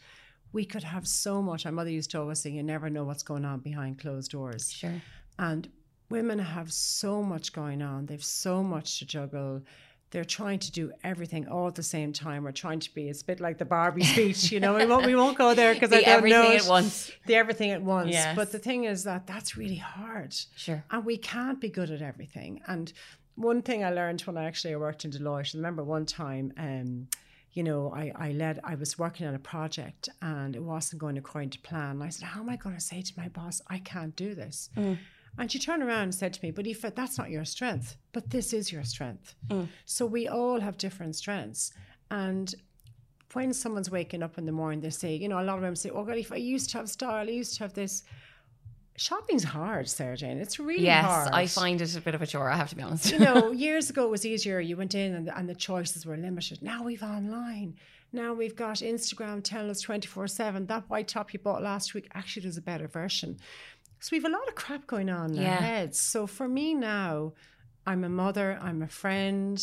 We 0.53 0.65
could 0.65 0.83
have 0.83 1.07
so 1.07 1.43
much. 1.43 1.65
My 1.65 1.71
mother 1.71 1.91
used 1.91 2.11
to 2.13 2.21
always 2.21 2.41
say, 2.41 2.51
"You 2.51 2.63
never 2.63 2.91
know 2.91 3.05
what's 3.05 3.23
going 3.23 3.45
on 3.45 3.61
behind 3.61 3.99
closed 4.01 4.31
doors." 4.33 4.71
Sure. 4.73 5.01
And 5.39 5.69
women 6.11 6.39
have 6.41 6.73
so 6.73 7.23
much 7.23 7.53
going 7.53 7.83
on. 7.83 8.07
They've 8.07 8.25
so 8.25 8.63
much 8.63 8.99
to 8.99 9.07
juggle. 9.07 9.63
They're 10.11 10.25
trying 10.25 10.59
to 10.59 10.73
do 10.73 10.91
everything 11.05 11.47
all 11.47 11.69
at 11.69 11.77
the 11.77 11.85
same 11.85 12.13
time. 12.13 12.43
We're 12.43 12.51
trying 12.51 12.81
to 12.81 12.93
be. 12.93 13.09
It's 13.09 13.23
a 13.23 13.25
bit 13.25 13.39
like 13.39 13.59
the 13.59 13.65
Barbie 13.65 14.03
speech, 14.03 14.51
you 14.51 14.59
know. 14.59 14.75
We 14.75 14.85
won't. 14.85 15.07
We 15.07 15.15
won't 15.15 15.39
go 15.39 15.55
there 15.61 15.73
because 15.73 15.93
I 15.93 16.01
don't 16.01 16.09
everything 16.09 16.43
know 16.43 16.57
at 16.57 16.67
once. 16.67 17.13
The 17.27 17.37
everything 17.37 17.71
at 17.71 17.83
once. 17.83 18.11
Yes. 18.11 18.35
But 18.35 18.51
the 18.51 18.59
thing 18.59 18.85
is 18.85 19.05
that 19.05 19.29
that's 19.29 19.57
really 19.57 19.77
hard, 19.77 20.35
Sure. 20.57 20.83
and 20.91 21.05
we 21.05 21.17
can't 21.17 21.61
be 21.61 21.69
good 21.69 21.91
at 21.93 22.03
everything. 22.03 22.61
And 22.67 22.93
one 23.41 23.63
thing 23.63 23.85
I 23.85 23.91
learned 23.91 24.21
when 24.23 24.37
I 24.37 24.45
actually 24.45 24.77
worked 24.77 25.05
in 25.05 25.11
Deloitte. 25.11 25.55
I 25.55 25.59
remember 25.59 25.83
one 25.83 26.07
time. 26.07 26.53
Um, 26.57 27.09
you 27.53 27.65
know, 27.65 27.93
I, 27.93 28.13
I 28.15 28.31
led, 28.31 28.61
I 28.63 28.77
was 28.77 28.97
working 28.97 29.27
on 29.27 29.35
a 29.35 29.39
project 29.41 30.09
and 30.23 30.55
it 30.55 30.63
wasn't 30.63 31.01
going 31.01 31.19
according 31.19 31.51
to 31.51 31.59
plan. 31.59 31.91
And 31.97 32.05
I 32.05 32.09
said, 32.11 32.27
How 32.29 32.41
am 32.41 32.49
I 32.49 32.55
going 32.55 32.77
to 32.77 32.81
say 32.81 33.03
to 33.03 33.13
my 33.17 33.27
boss, 33.29 33.61
I 33.69 33.79
can't 33.79 34.15
do 34.15 34.37
this? 34.37 34.71
And 35.39 35.51
she 35.51 35.59
turned 35.59 35.83
around 35.83 36.03
and 36.05 36.15
said 36.15 36.33
to 36.35 36.45
me, 36.45 36.53
But 36.53 36.67
Aoife, 36.67 36.95
that's 36.95 37.19
not 37.19 37.31
your 37.31 37.45
strength, 37.45 37.97
but 38.13 38.31
this 38.31 38.53
is 38.53 38.71
your 38.71 38.85
strength. 38.85 39.35
So 39.85 40.07
we 40.07 40.29
all 40.29 40.61
have 40.61 40.79
different 40.79 41.17
strengths. 41.17 41.73
And 42.13 42.55
when 43.33 43.53
someone's 43.53 43.91
waking 43.91 44.23
up 44.23 44.39
in 44.39 44.47
the 44.47 44.53
morning, 44.53 44.81
they 44.81 44.91
say, 44.91 45.17
you 45.17 45.29
know, 45.29 45.41
a 45.41 45.43
lot 45.43 45.57
of 45.57 45.63
them 45.63 45.75
say, 45.75 45.91
Oh, 45.91 46.05
God, 46.05 46.19
if 46.19 46.31
I 46.31 46.37
used 46.37 46.71
to 46.71 46.79
have 46.79 46.89
style, 46.89 47.29
I 47.29 47.33
used 47.33 47.57
to 47.57 47.65
have 47.65 47.75
this. 47.75 48.05
Shopping's 49.01 49.45
hard, 49.45 49.89
Sarah-Jayne. 49.89 50.39
It's 50.39 50.59
really 50.59 50.85
Yes, 50.85 51.07
hard. 51.07 51.31
I 51.33 51.47
find 51.47 51.81
it 51.81 51.97
a 51.97 52.03
bit 52.03 52.15
of 52.15 52.21
a 52.21 52.27
chore. 52.27 52.51
I 52.51 52.57
have 52.57 52.69
to 52.69 52.77
be 52.77 52.83
honest. 52.83 53.11
you 53.11 53.19
know, 53.19 53.51
years 53.67 53.89
ago 53.89 54.05
it 54.05 54.11
was 54.11 54.27
easier. 54.27 54.61
You 54.61 54.77
went 54.77 54.95
in 54.95 55.15
and 55.15 55.27
the, 55.27 55.39
and 55.39 55.49
the 55.49 55.55
choices 55.55 56.05
were 56.05 56.19
limited. 56.19 56.61
Now 56.61 56.83
we've 56.83 57.03
online. 57.03 57.77
Now 58.13 58.35
we've 58.35 58.55
got 58.55 58.77
Instagram 58.77 59.43
telling 59.43 59.71
us 59.71 59.81
24 59.81 60.29
7 60.29 60.67
that 60.67 60.91
white 60.91 61.09
top 61.09 61.33
you 61.33 61.39
bought 61.39 61.63
last 61.63 61.95
week 61.95 62.09
actually 62.13 62.43
does 62.43 62.59
a 62.59 62.61
better 62.61 62.89
version. 62.89 63.39
So 64.01 64.11
we've 64.13 64.25
a 64.27 64.29
lot 64.29 64.47
of 64.49 64.55
crap 64.55 64.87
going 64.87 65.09
on 65.09 65.31
in 65.31 65.41
Yeah. 65.43 65.53
our 65.57 65.63
heads. 65.63 65.99
So 65.99 66.27
for 66.27 66.47
me 66.47 66.75
now, 66.75 67.33
I'm 67.87 68.05
a 68.05 68.09
mother, 68.11 68.59
I'm 68.61 68.83
a 68.83 68.89
friend. 68.89 69.59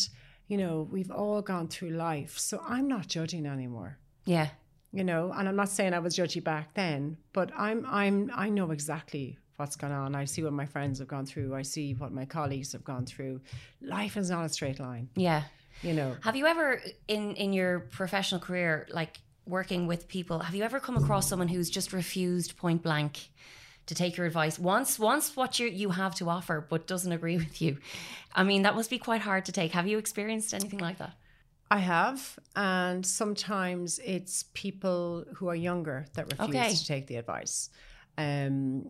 You 0.48 0.56
know, 0.56 0.88
we've 0.90 1.12
all 1.12 1.42
gone 1.42 1.68
through 1.68 1.90
life. 1.90 2.38
So 2.40 2.60
I'm 2.66 2.88
not 2.88 3.06
judging 3.06 3.46
anymore 3.46 3.98
yeah. 4.24 4.48
You 4.92 5.04
know 5.04 5.32
and 5.36 5.48
i'm 5.48 5.56
not 5.56 5.68
saying 5.68 5.92
i 5.94 5.98
was 5.98 6.16
judgy 6.16 6.42
back 6.42 6.72
then 6.74 7.16
but 7.32 7.50
i'm 7.56 7.84
i'm 7.88 8.30
i 8.34 8.48
know 8.48 8.70
exactly 8.70 9.38
what's 9.56 9.76
gone 9.76 9.92
on 9.92 10.14
i 10.14 10.24
see 10.24 10.42
what 10.42 10.52
my 10.52 10.64
friends 10.64 10.98
have 10.98 11.08
gone 11.08 11.26
through 11.26 11.54
i 11.54 11.62
see 11.62 11.92
what 11.94 12.12
my 12.12 12.24
colleagues 12.24 12.72
have 12.72 12.84
gone 12.84 13.04
through 13.04 13.40
life 13.82 14.16
is 14.16 14.30
not 14.30 14.44
a 14.44 14.48
straight 14.48 14.80
line 14.80 15.08
Yeah. 15.14 15.42
you 15.82 15.92
know 15.92 16.16
Have 16.22 16.36
you 16.36 16.46
ever 16.46 16.80
in 17.06 17.34
in 17.34 17.52
your 17.52 17.80
professional 17.80 18.40
career, 18.40 18.86
like 18.90 19.20
working 19.46 19.86
with 19.86 20.08
people, 20.08 20.38
have 20.40 20.54
you 20.54 20.62
ever 20.62 20.78
come 20.80 20.96
across 20.96 21.28
someone 21.28 21.48
who's 21.48 21.70
just 21.70 21.92
refused 21.92 22.56
point 22.56 22.82
blank 22.82 23.30
to 23.86 23.94
take 23.94 24.16
your 24.18 24.26
advice? 24.26 24.58
once 24.58 24.98
once 24.98 25.36
what 25.36 25.58
you 25.58 25.66
you 25.82 25.90
have 25.90 26.14
to 26.16 26.28
offer, 26.28 26.56
but 26.70 26.86
doesn't 26.86 27.12
agree 27.12 27.36
with 27.44 27.60
you. 27.62 27.78
I 28.34 28.42
mean, 28.44 28.62
that 28.62 28.74
must 28.74 28.90
be 28.90 28.98
quite 28.98 29.22
hard 29.22 29.44
to 29.46 29.52
take. 29.52 29.72
Have 29.72 29.86
you 29.90 29.98
experienced 29.98 30.52
anything 30.54 30.80
like 30.88 30.98
that? 30.98 31.14
I 31.70 31.78
have 31.78 32.38
and 32.56 33.04
sometimes 33.04 33.98
it's 34.04 34.44
people 34.54 35.24
who 35.36 35.48
are 35.48 35.54
younger 35.54 36.06
that 36.14 36.24
refuse 36.32 36.48
Okay. 36.56 36.74
to 36.74 36.86
take 36.86 37.06
the 37.06 37.16
advice 37.16 37.70
um 38.16 38.86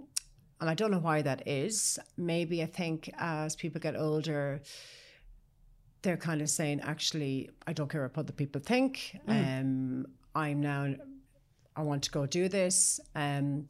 and 0.60 0.68
i 0.72 0.74
don't 0.74 0.90
know 0.90 0.98
why 0.98 1.22
that 1.22 1.46
is 1.46 1.98
maybe 2.16 2.62
i 2.62 2.66
think 2.66 3.10
as 3.18 3.56
people 3.56 3.80
get 3.80 3.96
older 3.96 4.60
they're 6.02 6.16
kind 6.16 6.40
of 6.40 6.48
saying, 6.48 6.80
actually, 6.82 7.50
I 7.66 7.72
don't 7.72 7.90
care 7.90 8.02
what 8.02 8.16
other 8.16 8.32
people 8.32 8.60
think. 8.60 9.18
Um, 9.26 10.06
I'm 10.32 10.60
now, 10.60 10.94
I 11.74 11.82
want 11.82 12.04
to 12.04 12.10
go 12.12 12.24
do 12.24 12.48
this. 12.48 13.00
Um, 13.16 13.66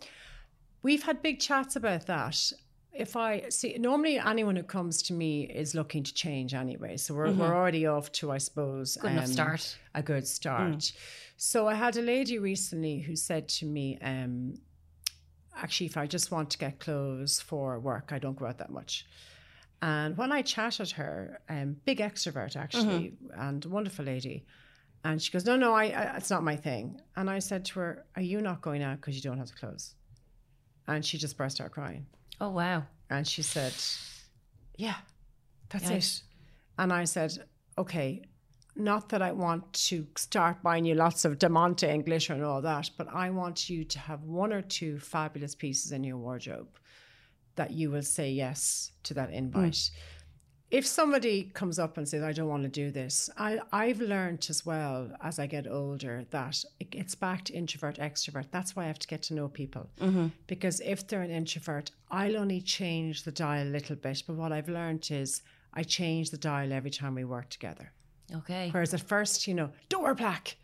we've 0.83 1.03
had 1.03 1.23
big 1.23 1.41
chats 1.41 1.75
about 1.75 2.05
that. 2.07 2.53
If 2.93 3.17
I 3.17 3.49
see, 3.49 3.77
normally 3.79 4.19
anyone 4.19 4.57
who 4.57 4.63
comes 4.65 5.03
to 5.05 5.13
me 5.13 5.43
is 5.45 5.75
looking 5.75 6.03
to 6.03 6.13
change 6.13 6.53
anyway. 6.55 6.97
So 6.97 7.15
we're, 7.15 7.31
we're 7.33 7.55
already 7.55 7.87
off 7.87 8.11
to, 8.13 8.33
I 8.33 8.39
suppose, 8.39 8.97
Good 8.97 9.13
enough 9.13 9.29
start. 9.29 9.79
a 9.95 10.03
good 10.03 10.27
start. 10.27 10.93
So 11.37 11.69
I 11.69 11.75
had 11.75 11.97
a 11.97 12.03
lady 12.03 12.39
recently 12.39 12.99
who 12.99 13.15
said 13.15 13.49
to 13.51 13.67
me, 13.67 13.99
um, 14.03 14.55
actually, 15.57 15.87
if 15.87 15.97
I 15.97 16.07
just 16.07 16.33
want 16.33 16.51
to 16.51 16.59
get 16.59 16.81
clothes 16.81 17.41
for 17.41 17.79
work, 17.79 18.11
I 18.11 18.19
don't 18.19 18.37
go 18.37 18.47
out 18.47 18.59
that 18.59 18.71
much. 18.71 19.07
And 19.81 20.17
when 20.17 20.33
I 20.33 20.43
chatted 20.43 20.91
her, 20.93 21.41
um, 21.49 21.77
big 21.85 21.99
extrovert 21.99 22.57
actually, 22.57 23.15
and 23.37 23.65
wonderful 23.65 24.05
lady, 24.07 24.45
and 25.05 25.23
she 25.23 25.31
goes, 25.31 25.45
"No, 25.45 25.57
no, 25.57 25.73
I, 25.73 25.85
I, 25.85 26.17
it's 26.17 26.31
not 26.31 26.43
my 26.43 26.57
thing." 26.57 27.01
And 27.15 27.31
I 27.31 27.39
said 27.39 27.65
to 27.67 27.79
her, 27.79 28.05
"Are 28.17 28.23
you 28.23 28.41
not 28.41 28.61
going 28.61 28.83
out 28.83 28.97
because 28.97 29.15
you 29.15 29.23
don't 29.23 29.39
have 29.39 29.47
the 29.47 29.55
clothes?" 29.55 29.95
And 30.89 31.05
she 31.07 31.17
just 31.17 31.37
burst 31.39 31.61
out 31.61 31.71
crying, 31.71 32.07
Oh 32.41 32.51
wow. 32.51 32.85
and 33.11 33.27
she 33.27 33.43
said, 33.43 33.75
"Yeah, 34.77 34.97
that's 35.71 35.91
Yikes. 35.91 36.19
it." 36.19 36.23
And 36.79 36.93
I 36.93 37.05
said, 37.05 37.45
"Okay, 37.77 38.23
not 38.79 39.09
that 39.09 39.23
I 39.23 39.33
want 39.33 39.73
to 39.89 40.07
start 40.17 40.63
buying 40.63 40.85
you 40.85 40.95
lots 40.95 41.25
of 41.25 41.39
diamante 41.39 41.89
and 41.89 42.05
glitter 42.05 42.33
and 42.33 42.45
all 42.45 42.63
that, 42.63 42.91
but 42.97 43.09
I 43.13 43.31
want 43.31 43.69
you 43.69 43.85
to 43.85 43.99
have 43.99 44.23
one 44.23 44.53
or 44.53 44.63
two 44.63 44.99
fabulous 44.99 45.55
pieces 45.55 45.93
in 45.93 46.05
your 46.05 46.17
wardrobe 46.17 46.79
that 47.57 47.73
you 47.73 47.91
will 47.91 48.03
say 48.03 48.31
yes 48.31 48.93
to 49.03 49.15
that 49.15 49.31
hmm. 49.31 49.35
invite. 49.35 49.91
If 50.71 50.87
somebody 50.87 51.45
comes 51.55 51.79
up 51.79 51.97
and 51.97 52.07
says, 52.07 52.23
I 52.23 52.33
don't 52.33 52.49
want 52.49 52.65
to 52.65 52.69
do 52.69 52.91
this, 52.91 53.31
I, 53.39 53.59
I've 53.73 54.01
learned 54.03 54.47
as 54.51 54.67
well 54.67 55.11
as 55.23 55.39
I 55.39 55.47
get 55.47 55.67
older 55.67 56.27
that 56.31 56.63
it 56.79 56.91
gets 56.91 57.15
back 57.15 57.45
to 57.47 57.55
introvert, 57.55 57.97
extrovert. 57.97 58.47
That's 58.51 58.77
why 58.77 58.85
I 58.85 58.87
have 58.89 58.99
to 58.99 59.09
get 59.09 59.23
to 59.25 59.35
know 59.35 59.49
people. 59.49 59.89
Because 60.47 60.81
if 60.81 61.09
they're 61.09 61.23
an 61.23 61.31
introvert, 61.31 61.91
I'll 62.11 62.37
only 62.37 62.61
change 62.61 63.23
the 63.23 63.33
dial 63.33 63.67
a 63.67 63.71
little 63.71 63.97
bit. 63.97 64.23
But 64.27 64.37
what 64.37 64.53
I've 64.53 64.69
learned 64.69 65.09
is 65.11 65.41
I 65.73 65.85
change 65.85 66.31
the 66.31 66.37
dial 66.39 66.71
every 66.73 66.91
time 66.91 67.15
we 67.15 67.25
work 67.25 67.49
together. 67.49 67.91
Okay. 68.35 68.69
Whereas 68.71 68.93
at 68.93 69.01
first, 69.01 69.47
you 69.47 69.55
know, 69.55 69.71
don't 69.89 70.03
wear 70.03 70.15
black, 70.15 70.57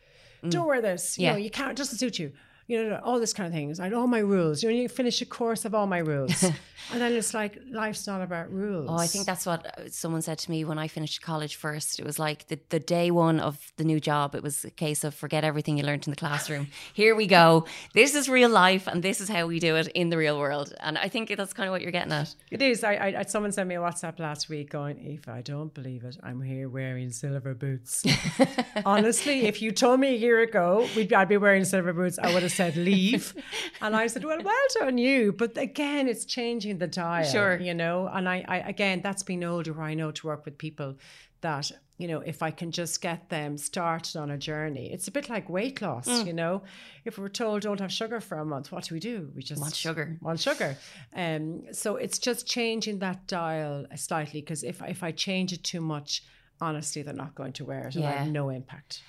don't 0.50 0.66
wear 0.66 0.82
this, 0.82 1.16
you 1.16 1.22
Mm. 1.22 1.24
Yeah. 1.24 1.32
know, 1.32 1.38
you 1.38 1.50
can't, 1.50 1.70
it 1.70 1.76
doesn't 1.78 1.96
suit 1.96 2.18
you. 2.18 2.32
You 2.66 2.88
know, 2.88 3.00
all 3.02 3.20
this 3.20 3.32
kind 3.34 3.46
of 3.46 3.52
things. 3.52 3.78
I 3.78 3.90
all 3.90 4.06
my 4.06 4.20
rules. 4.20 4.62
You 4.62 4.70
know, 4.70 4.74
you 4.74 4.88
finish 4.88 5.20
a 5.20 5.26
course 5.26 5.64
of 5.64 5.74
all 5.74 5.86
my 5.86 5.98
rules. 5.98 6.42
and 6.92 7.00
then 7.00 7.12
it's 7.12 7.34
like, 7.34 7.58
life's 7.70 8.06
not 8.06 8.22
about 8.22 8.50
rules. 8.50 8.88
Oh, 8.90 8.96
I 8.96 9.06
think 9.06 9.26
that's 9.26 9.44
what 9.44 9.66
uh, 9.66 9.88
someone 9.90 10.22
said 10.22 10.38
to 10.38 10.50
me 10.50 10.64
when 10.64 10.78
I 10.78 10.88
finished 10.88 11.20
college 11.20 11.56
first. 11.56 11.98
It 11.98 12.06
was 12.06 12.18
like 12.18 12.48
the, 12.48 12.58
the 12.70 12.80
day 12.80 13.10
one 13.10 13.38
of 13.38 13.72
the 13.76 13.84
new 13.84 14.00
job. 14.00 14.34
It 14.34 14.42
was 14.42 14.64
a 14.64 14.70
case 14.70 15.04
of 15.04 15.14
forget 15.14 15.44
everything 15.44 15.76
you 15.76 15.84
learned 15.84 16.06
in 16.06 16.10
the 16.10 16.16
classroom. 16.16 16.68
Here 16.94 17.14
we 17.14 17.26
go. 17.26 17.66
This 17.92 18.14
is 18.14 18.28
real 18.28 18.48
life, 18.50 18.86
and 18.86 19.02
this 19.02 19.20
is 19.20 19.28
how 19.28 19.46
we 19.46 19.58
do 19.60 19.76
it 19.76 19.88
in 19.88 20.08
the 20.08 20.16
real 20.16 20.38
world. 20.38 20.72
And 20.80 20.96
I 20.96 21.08
think 21.08 21.34
that's 21.36 21.52
kind 21.52 21.68
of 21.68 21.72
what 21.72 21.82
you're 21.82 21.92
getting 21.92 22.12
at. 22.12 22.34
It 22.50 22.62
is. 22.62 22.82
I, 22.82 22.94
I, 22.94 23.06
I- 23.20 23.22
someone 23.24 23.52
sent 23.52 23.68
me 23.68 23.74
a 23.74 23.80
WhatsApp 23.80 24.18
last 24.18 24.48
week 24.48 24.70
going, 24.70 24.98
if 25.04 25.28
I 25.28 25.42
don't 25.42 25.72
believe 25.74 26.04
it. 26.04 26.16
I'm 26.22 26.40
here 26.40 26.68
wearing 26.68 27.10
silver 27.10 27.52
boots. 27.54 28.04
Honestly, 28.86 29.46
if 29.46 29.60
you 29.62 29.70
told 29.72 30.00
me 30.00 30.08
a 30.08 30.16
year 30.16 30.40
ago 30.40 30.88
we'd, 30.96 31.12
I'd 31.12 31.28
be 31.28 31.36
wearing 31.36 31.64
silver 31.64 31.92
boots, 31.92 32.18
I 32.18 32.32
would 32.32 32.42
have 32.42 32.52
said 32.56 32.76
leave. 32.76 33.34
and 33.82 33.94
I 34.02 34.06
said, 34.08 34.24
well, 34.24 34.42
well 34.42 34.66
done 34.78 34.98
you. 34.98 35.32
But 35.32 35.56
again, 35.58 36.08
it's 36.08 36.24
changing 36.24 36.78
the 36.78 36.86
dial. 36.88 37.24
Sure. 37.24 37.54
You 37.68 37.74
know, 37.74 38.08
and 38.12 38.28
I, 38.28 38.44
I 38.48 38.56
again, 38.74 39.00
that's 39.02 39.22
been 39.22 39.44
older 39.44 39.72
where 39.72 39.86
I 39.92 39.94
know 39.94 40.10
to 40.12 40.26
work 40.26 40.44
with 40.44 40.56
people 40.58 40.96
that, 41.40 41.70
you 41.98 42.08
know, 42.08 42.20
if 42.20 42.42
I 42.42 42.50
can 42.50 42.70
just 42.70 43.00
get 43.02 43.28
them 43.28 43.58
started 43.58 44.16
on 44.16 44.30
a 44.30 44.38
journey, 44.38 44.86
it's 44.94 45.08
a 45.08 45.10
bit 45.10 45.28
like 45.28 45.48
weight 45.48 45.82
loss, 45.82 46.08
Mm. 46.08 46.26
you 46.26 46.32
know. 46.32 46.62
If 47.04 47.18
we're 47.18 47.28
told 47.42 47.62
don't 47.62 47.80
have 47.80 47.92
sugar 47.92 48.20
for 48.20 48.38
a 48.38 48.44
month, 48.44 48.72
what 48.72 48.84
do 48.84 48.94
we 48.94 49.00
do? 49.00 49.30
We 49.36 49.42
just 49.42 49.60
Want 49.60 49.74
sugar. 49.74 50.16
Want 50.22 50.40
sugar. 50.40 50.76
Um, 51.14 51.64
so 51.72 51.96
it's 51.96 52.18
just 52.18 52.46
changing 52.46 52.98
that 53.00 53.26
dial 53.26 53.86
slightly 53.96 54.40
because 54.40 54.64
if 54.64 54.80
if 54.94 55.02
I 55.08 55.10
change 55.12 55.52
it 55.52 55.62
too 55.72 55.82
much, 55.82 56.22
honestly, 56.60 57.02
they're 57.02 57.22
not 57.26 57.34
going 57.34 57.52
to 57.58 57.64
wear 57.64 57.88
it 57.88 57.94
and 57.96 58.04
I 58.06 58.12
Yeah. 58.12 58.22
have 58.24 58.32
no 58.32 58.48
impact. 58.48 59.02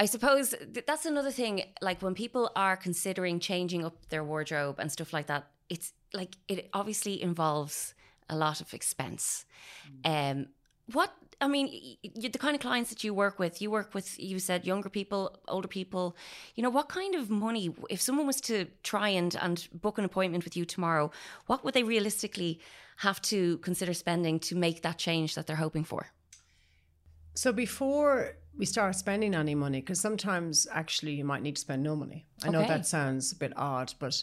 I 0.00 0.06
suppose 0.06 0.54
th- 0.72 0.86
that's 0.86 1.04
another 1.04 1.30
thing. 1.30 1.62
Like 1.82 2.00
when 2.00 2.14
people 2.14 2.50
are 2.56 2.74
considering 2.76 3.38
changing 3.38 3.84
up 3.84 4.08
their 4.08 4.24
wardrobe 4.24 4.80
and 4.80 4.90
stuff 4.90 5.12
like 5.12 5.26
that, 5.26 5.50
it's 5.68 5.92
like 6.14 6.36
it 6.48 6.70
obviously 6.72 7.22
involves 7.22 7.94
a 8.30 8.34
lot 8.34 8.62
of 8.62 8.72
expense. 8.72 9.44
Um, 10.06 10.46
what 10.92 11.12
I 11.42 11.48
mean, 11.48 11.96
the 12.14 12.30
kind 12.30 12.54
of 12.54 12.62
clients 12.62 12.88
that 12.90 13.04
you 13.04 13.12
work 13.12 13.38
with, 13.38 13.60
you 13.60 13.70
work 13.70 13.94
with, 13.94 14.18
you 14.18 14.38
said 14.38 14.66
younger 14.66 14.88
people, 14.88 15.38
older 15.48 15.68
people. 15.68 16.16
You 16.54 16.62
know, 16.62 16.70
what 16.70 16.88
kind 16.88 17.14
of 17.14 17.28
money, 17.28 17.74
if 17.90 18.00
someone 18.00 18.26
was 18.26 18.40
to 18.42 18.66
try 18.82 19.10
and 19.10 19.36
and 19.36 19.68
book 19.74 19.98
an 19.98 20.06
appointment 20.06 20.44
with 20.44 20.56
you 20.56 20.64
tomorrow, 20.64 21.10
what 21.46 21.62
would 21.62 21.74
they 21.74 21.82
realistically 21.82 22.58
have 22.96 23.20
to 23.22 23.58
consider 23.58 23.92
spending 23.92 24.40
to 24.40 24.56
make 24.56 24.80
that 24.80 24.96
change 24.96 25.34
that 25.34 25.46
they're 25.46 25.56
hoping 25.56 25.84
for? 25.84 26.06
So 27.34 27.52
before 27.52 28.36
we 28.60 28.66
start 28.66 28.94
spending 28.94 29.34
any 29.34 29.54
money, 29.54 29.80
because 29.80 30.00
sometimes 30.00 30.66
actually 30.70 31.14
you 31.14 31.24
might 31.24 31.42
need 31.42 31.56
to 31.56 31.60
spend 31.60 31.82
no 31.82 31.96
money. 31.96 32.26
I 32.44 32.50
know 32.50 32.64
that 32.66 32.86
sounds 32.86 33.32
a 33.32 33.36
bit 33.36 33.52
odd, 33.56 33.92
but 33.98 34.22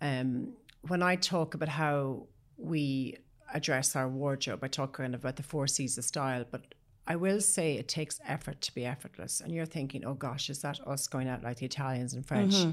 um, 0.00 0.52
when 0.86 1.02
I 1.02 1.16
talk 1.16 1.54
about 1.54 1.68
how 1.68 2.26
we 2.58 3.16
address 3.52 3.96
our 3.96 4.08
wardrobe. 4.08 4.62
I 4.62 4.68
talk 4.68 4.96
kind 4.96 5.14
of 5.14 5.22
about 5.22 5.36
the 5.36 5.42
four 5.42 5.66
C's 5.66 5.96
of 5.98 6.04
style, 6.04 6.44
but 6.50 6.74
I 7.06 7.16
will 7.16 7.40
say 7.40 7.74
it 7.74 7.88
takes 7.88 8.20
effort 8.26 8.60
to 8.62 8.74
be 8.74 8.84
effortless. 8.84 9.40
And 9.40 9.52
you're 9.52 9.66
thinking, 9.66 10.04
oh 10.04 10.14
gosh, 10.14 10.50
is 10.50 10.60
that 10.62 10.86
us 10.86 11.06
going 11.06 11.28
out 11.28 11.42
like 11.42 11.58
the 11.58 11.66
Italians 11.66 12.12
and 12.12 12.26
French? 12.26 12.54
Mm-hmm. 12.54 12.70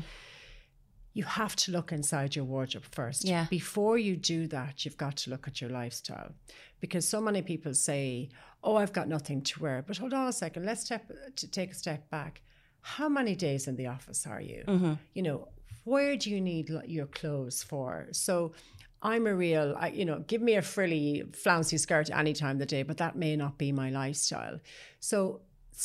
You 1.13 1.23
have 1.23 1.56
to 1.58 1.71
look 1.71 1.93
inside 1.93 2.36
your 2.36 2.43
wardrobe 2.43 2.84
first. 2.91 3.23
Yeah. 3.23 3.47
Before 3.49 3.97
you 3.97 4.17
do 4.17 4.47
that, 4.47 4.84
you've 4.84 4.97
got 4.97 5.15
to 5.17 5.30
look 5.30 5.47
at 5.47 5.62
your 5.62 5.69
lifestyle. 5.69 6.34
Because 6.82 7.08
so 7.08 7.21
many 7.21 7.41
people 7.41 7.73
say, 7.73 8.30
oh, 8.65 8.75
I've 8.75 8.91
got 8.91 9.08
nothing 9.08 9.41
to 9.43 9.62
wear. 9.62 9.84
But 9.88 9.97
hold 9.97 10.13
on 10.13 10.28
a 10.28 10.34
second, 10.34 10.65
let's 10.65 10.82
step 10.82 11.10
to 11.36 11.47
take 11.47 11.71
a 11.71 11.75
step 11.75 12.10
back. 12.10 12.41
How 12.82 13.08
many 13.08 13.36
days 13.36 13.67
in 13.67 13.75
the 13.75 13.88
office 13.88 14.28
are 14.28 14.41
you? 14.41 14.63
Mm-hmm. 14.67 14.93
You 15.13 15.21
know, 15.21 15.47
where 15.86 16.17
do 16.17 16.30
you 16.30 16.41
need 16.41 16.69
your 16.86 17.06
clothes 17.06 17.63
for? 17.63 18.08
So 18.12 18.54
I'm 19.01 19.28
a 19.28 19.36
real, 19.36 19.75
I, 19.78 19.89
you 19.89 20.06
know, 20.06 20.19
give 20.28 20.41
me 20.41 20.56
a 20.56 20.62
frilly, 20.62 21.23
flouncy 21.34 21.78
skirt 21.78 22.10
any 22.10 22.34
time 22.34 22.56
of 22.56 22.60
the 22.60 22.65
day, 22.65 22.84
but 22.84 22.97
that 22.97 23.15
may 23.15 23.36
not 23.36 23.58
be 23.58 23.71
my 23.71 23.91
lifestyle. 23.91 24.60
So 24.99 25.41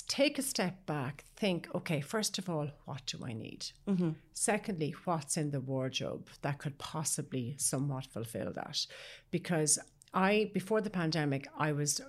take 0.08 0.38
a 0.38 0.42
step 0.42 0.86
back, 0.86 1.24
think, 1.36 1.68
okay, 1.74 2.00
first 2.00 2.38
of 2.38 2.48
all, 2.48 2.70
what 2.86 3.04
do 3.06 3.18
I 3.24 3.34
need? 3.34 3.66
Mm-hmm. 3.88 4.10
Secondly, 4.32 4.94
what's 5.04 5.36
in 5.36 5.50
the 5.50 5.60
wardrobe 5.60 6.28
that 6.42 6.58
could 6.58 6.78
possibly 6.78 7.56
somewhat 7.58 8.06
fulfill 8.06 8.52
that? 8.54 8.86
Because 9.30 9.78
I, 10.14 10.50
before 10.54 10.80
the 10.80 10.90
pandemic, 10.90 11.48
I 11.56 11.72
was 11.72 12.00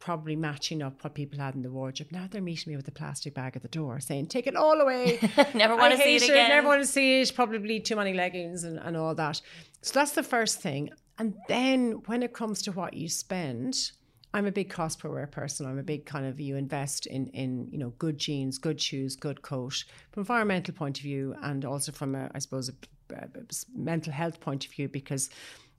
probably 0.00 0.34
matching 0.34 0.82
up 0.82 1.04
what 1.04 1.14
people 1.14 1.38
had 1.38 1.54
in 1.54 1.62
the 1.62 1.70
wardrobe. 1.70 2.10
Now 2.10 2.26
they're 2.28 2.40
meeting 2.40 2.72
me 2.72 2.76
with 2.76 2.88
a 2.88 2.92
plastic 2.92 3.34
bag 3.34 3.54
at 3.54 3.62
the 3.62 3.68
door 3.68 4.00
saying, 4.00 4.26
take 4.26 4.46
it 4.46 4.56
all 4.56 4.80
away. 4.80 5.18
never 5.54 5.76
want 5.76 5.92
to 5.92 5.98
see 5.98 6.16
it, 6.16 6.22
it 6.22 6.30
again. 6.30 6.48
Never 6.48 6.66
want 6.66 6.80
to 6.80 6.86
see 6.86 7.20
it. 7.20 7.32
Probably 7.34 7.78
too 7.78 7.96
many 7.96 8.14
leggings 8.14 8.64
and, 8.64 8.78
and 8.78 8.96
all 8.96 9.14
that. 9.14 9.40
So 9.82 9.92
that's 9.94 10.12
the 10.12 10.22
first 10.22 10.60
thing. 10.60 10.90
And 11.18 11.34
then 11.48 12.02
when 12.06 12.22
it 12.22 12.32
comes 12.32 12.62
to 12.62 12.72
what 12.72 12.94
you 12.94 13.08
spend, 13.08 13.92
I'm 14.32 14.46
a 14.46 14.52
big 14.52 14.70
cost 14.70 15.00
per 15.00 15.10
wear 15.10 15.26
person. 15.26 15.66
I'm 15.66 15.78
a 15.78 15.82
big 15.82 16.06
kind 16.06 16.24
of 16.24 16.40
you 16.40 16.56
invest 16.56 17.06
in 17.06 17.26
in 17.28 17.68
you 17.70 17.78
know 17.78 17.90
good 17.98 18.16
jeans, 18.16 18.58
good 18.58 18.80
shoes, 18.80 19.16
good 19.16 19.42
coat 19.42 19.84
from 20.12 20.22
environmental 20.22 20.72
point 20.72 20.98
of 20.98 21.02
view, 21.02 21.34
and 21.42 21.64
also 21.64 21.92
from 21.92 22.14
a 22.14 22.30
I 22.34 22.38
suppose 22.38 22.70
a, 22.70 23.14
a 23.14 23.28
mental 23.74 24.12
health 24.12 24.40
point 24.40 24.64
of 24.64 24.70
view 24.70 24.88
because 24.88 25.30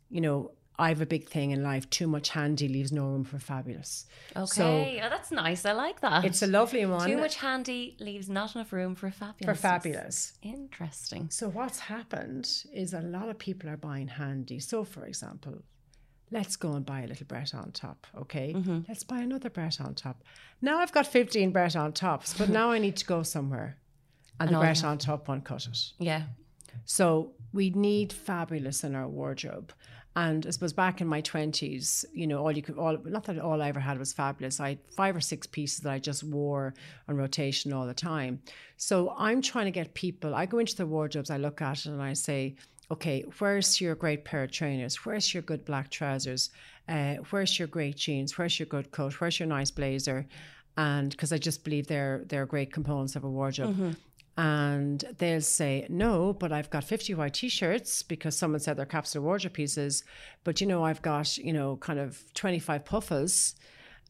you 0.09 0.21
know 0.21 0.51
I 0.81 0.89
have 0.89 1.01
a 1.01 1.05
big 1.05 1.29
thing 1.29 1.51
in 1.51 1.61
life. 1.61 1.87
Too 1.89 2.07
much 2.07 2.29
handy 2.29 2.67
leaves 2.67 2.91
no 2.91 3.03
room 3.05 3.23
for 3.23 3.39
fabulous. 3.39 4.07
Okay, 4.35 4.45
so 4.45 4.65
oh, 5.03 5.09
that's 5.09 5.31
nice. 5.31 5.63
I 5.63 5.73
like 5.73 6.01
that. 6.01 6.25
It's 6.25 6.41
a 6.41 6.47
lovely 6.47 6.85
one. 6.85 7.07
Too 7.07 7.17
much 7.17 7.35
handy 7.35 7.95
leaves 7.99 8.27
not 8.29 8.55
enough 8.55 8.73
room 8.73 8.95
for 8.95 9.11
fabulous. 9.11 9.45
For 9.45 9.61
fabulous. 9.61 10.33
Interesting. 10.41 11.29
So 11.29 11.49
what's 11.49 11.79
happened 11.79 12.49
is 12.73 12.93
a 12.93 13.01
lot 13.01 13.29
of 13.29 13.37
people 13.37 13.69
are 13.69 13.77
buying 13.77 14.07
handy. 14.07 14.59
So, 14.59 14.83
for 14.83 15.05
example, 15.05 15.61
let's 16.31 16.55
go 16.55 16.73
and 16.73 16.85
buy 16.85 17.01
a 17.01 17.07
little 17.07 17.27
Breton 17.27 17.71
top. 17.73 18.07
Okay, 18.17 18.53
mm-hmm. 18.53 18.79
let's 18.87 19.03
buy 19.03 19.19
another 19.19 19.51
Breton 19.51 19.93
top. 19.93 20.23
Now 20.61 20.79
I've 20.79 20.91
got 20.91 21.05
fifteen 21.05 21.51
Breton 21.51 21.93
tops, 21.93 22.33
but 22.35 22.49
now 22.49 22.71
I 22.71 22.79
need 22.79 22.97
to 22.97 23.05
go 23.05 23.21
somewhere, 23.21 23.77
and, 24.39 24.49
and 24.49 24.55
the 24.55 24.59
Breton 24.59 24.97
top 24.97 25.27
won't 25.27 25.45
cut 25.45 25.67
it. 25.67 25.79
Yeah. 25.99 26.23
So 26.85 27.33
we 27.53 27.69
need 27.69 28.11
fabulous 28.13 28.83
in 28.83 28.95
our 28.95 29.07
wardrobe. 29.07 29.73
And 30.15 30.45
I 30.45 30.49
suppose 30.49 30.73
back 30.73 30.99
in 30.99 31.07
my 31.07 31.21
twenties, 31.21 32.03
you 32.13 32.27
know, 32.27 32.39
all 32.39 32.51
you 32.51 32.61
could 32.61 32.77
all 32.77 32.97
not 33.05 33.23
that 33.25 33.39
all 33.39 33.61
I 33.61 33.69
ever 33.69 33.79
had 33.79 33.97
was 33.97 34.11
fabulous. 34.11 34.59
I 34.59 34.69
had 34.69 34.79
five 34.95 35.15
or 35.15 35.21
six 35.21 35.47
pieces 35.47 35.79
that 35.81 35.91
I 35.93 35.99
just 35.99 36.23
wore 36.23 36.73
on 37.07 37.15
rotation 37.15 37.71
all 37.71 37.87
the 37.87 37.93
time. 37.93 38.41
So 38.75 39.15
I'm 39.17 39.41
trying 39.41 39.65
to 39.65 39.71
get 39.71 39.93
people. 39.93 40.35
I 40.35 40.45
go 40.45 40.59
into 40.59 40.75
the 40.75 40.85
wardrobes, 40.85 41.29
I 41.29 41.37
look 41.37 41.61
at 41.61 41.85
it, 41.85 41.85
and 41.85 42.01
I 42.01 42.13
say, 42.13 42.55
okay, 42.91 43.23
where's 43.39 43.79
your 43.79 43.95
great 43.95 44.25
pair 44.25 44.43
of 44.43 44.51
trainers? 44.51 45.05
Where's 45.05 45.33
your 45.33 45.43
good 45.43 45.63
black 45.63 45.89
trousers? 45.89 46.49
Uh, 46.89 47.15
where's 47.29 47.57
your 47.57 47.69
great 47.69 47.95
jeans? 47.95 48.37
Where's 48.37 48.59
your 48.59 48.65
good 48.65 48.91
coat? 48.91 49.13
Where's 49.21 49.39
your 49.39 49.47
nice 49.47 49.71
blazer? 49.71 50.27
And 50.75 51.09
because 51.11 51.31
I 51.31 51.37
just 51.37 51.63
believe 51.63 51.87
they're 51.87 52.23
they're 52.27 52.45
great 52.45 52.73
components 52.73 53.15
of 53.15 53.23
a 53.23 53.29
wardrobe. 53.29 53.75
Mm-hmm 53.75 53.91
and 54.41 55.05
they'll 55.19 55.39
say 55.39 55.85
no 55.87 56.33
but 56.33 56.51
i've 56.51 56.71
got 56.71 56.83
50 56.83 57.13
white 57.13 57.35
t-shirts 57.35 58.01
because 58.01 58.35
someone 58.35 58.59
said 58.59 58.75
they're 58.75 58.87
capsule 58.87 59.21
wardrobe 59.21 59.53
pieces 59.53 60.03
but 60.43 60.59
you 60.59 60.65
know 60.65 60.83
i've 60.83 61.01
got 61.03 61.37
you 61.37 61.53
know 61.53 61.77
kind 61.77 61.99
of 61.99 62.23
25 62.33 62.83
puffers. 62.83 63.53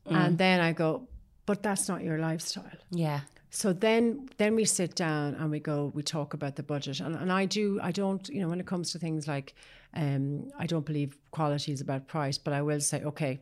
mm. 0.07 0.15
and 0.15 0.37
then 0.37 0.61
i 0.61 0.71
go 0.71 1.05
but 1.45 1.61
that's 1.61 1.89
not 1.89 2.01
your 2.01 2.17
lifestyle 2.17 2.79
yeah 2.91 3.21
so 3.49 3.73
then 3.73 4.29
then 4.37 4.55
we 4.55 4.63
sit 4.63 4.95
down 4.95 5.35
and 5.35 5.51
we 5.51 5.59
go 5.59 5.91
we 5.93 6.01
talk 6.01 6.33
about 6.33 6.55
the 6.55 6.63
budget 6.63 7.01
and, 7.01 7.13
and 7.15 7.29
i 7.29 7.43
do 7.43 7.77
i 7.83 7.91
don't 7.91 8.29
you 8.29 8.39
know 8.39 8.47
when 8.47 8.61
it 8.61 8.65
comes 8.65 8.93
to 8.93 8.99
things 8.99 9.27
like 9.27 9.53
um 9.95 10.49
i 10.57 10.65
don't 10.65 10.85
believe 10.85 11.17
quality 11.31 11.73
is 11.73 11.81
about 11.81 12.07
price 12.07 12.37
but 12.37 12.53
i 12.53 12.61
will 12.61 12.79
say 12.79 13.03
okay 13.03 13.37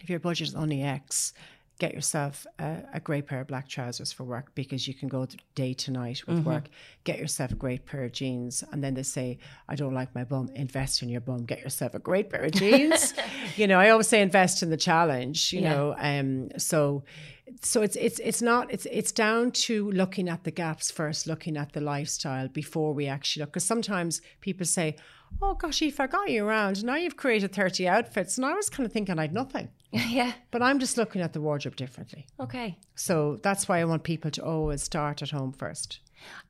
if 0.00 0.08
your 0.08 0.20
budget 0.20 0.46
is 0.46 0.54
only 0.54 0.80
x 0.84 1.32
get 1.78 1.92
yourself 1.92 2.46
a, 2.58 2.82
a, 2.94 3.00
great 3.00 3.26
pair 3.26 3.40
of 3.40 3.48
black 3.48 3.68
trousers 3.68 4.12
for 4.12 4.22
work 4.22 4.54
because 4.54 4.86
you 4.86 4.94
can 4.94 5.08
go 5.08 5.26
day 5.54 5.72
to 5.74 5.90
night 5.90 6.22
with 6.26 6.38
mm-hmm. 6.38 6.48
work. 6.48 6.68
Get 7.02 7.18
yourself 7.18 7.50
a 7.50 7.56
great 7.56 7.84
pair 7.84 8.04
of 8.04 8.12
jeans. 8.12 8.62
And 8.70 8.82
then 8.82 8.94
they 8.94 9.02
say, 9.02 9.38
I 9.68 9.74
don't 9.74 9.92
like 9.92 10.14
my 10.14 10.24
bum. 10.24 10.50
Invest 10.54 11.02
in 11.02 11.08
your 11.08 11.20
bum. 11.20 11.44
Get 11.44 11.60
yourself 11.60 11.94
a 11.94 11.98
great 11.98 12.30
pair 12.30 12.42
of 12.42 12.52
jeans. 12.52 13.14
you 13.56 13.66
know, 13.66 13.80
I 13.80 13.90
always 13.90 14.06
say 14.06 14.22
invest 14.22 14.62
in 14.62 14.70
the 14.70 14.76
challenge, 14.76 15.52
you 15.52 15.62
yeah. 15.62 15.74
know. 15.74 15.94
Um, 15.98 16.50
so 16.58 17.02
so 17.62 17.82
it's 17.82 17.96
it's 17.96 18.18
it's 18.20 18.40
not 18.40 18.72
it's 18.72 18.86
it's 18.86 19.12
down 19.12 19.50
to 19.50 19.90
looking 19.90 20.28
at 20.28 20.44
the 20.44 20.50
gaps 20.50 20.90
first, 20.90 21.26
looking 21.26 21.56
at 21.56 21.72
the 21.72 21.80
lifestyle 21.80 22.48
before 22.48 22.94
we 22.94 23.06
actually 23.06 23.40
look. 23.42 23.50
Because 23.50 23.64
sometimes 23.64 24.22
people 24.40 24.64
say, 24.64 24.96
"Oh 25.42 25.54
gosh, 25.54 25.82
if 25.82 26.00
I 26.00 26.06
got 26.06 26.30
you 26.30 26.46
around, 26.46 26.84
now 26.84 26.96
you've 26.96 27.16
created 27.16 27.52
thirty 27.52 27.86
outfits," 27.86 28.38
and 28.38 28.46
I 28.46 28.54
was 28.54 28.70
kind 28.70 28.86
of 28.86 28.92
thinking 28.92 29.18
I'd 29.18 29.32
nothing. 29.32 29.68
Yeah. 29.94 30.32
But 30.50 30.60
I'm 30.60 30.80
just 30.80 30.96
looking 30.96 31.22
at 31.22 31.34
the 31.34 31.40
wardrobe 31.40 31.76
differently. 31.76 32.26
Okay. 32.40 32.76
So 32.96 33.38
that's 33.44 33.68
why 33.68 33.78
I 33.78 33.84
want 33.84 34.02
people 34.02 34.30
to 34.32 34.44
always 34.44 34.82
start 34.82 35.22
at 35.22 35.30
home 35.30 35.52
first. 35.52 36.00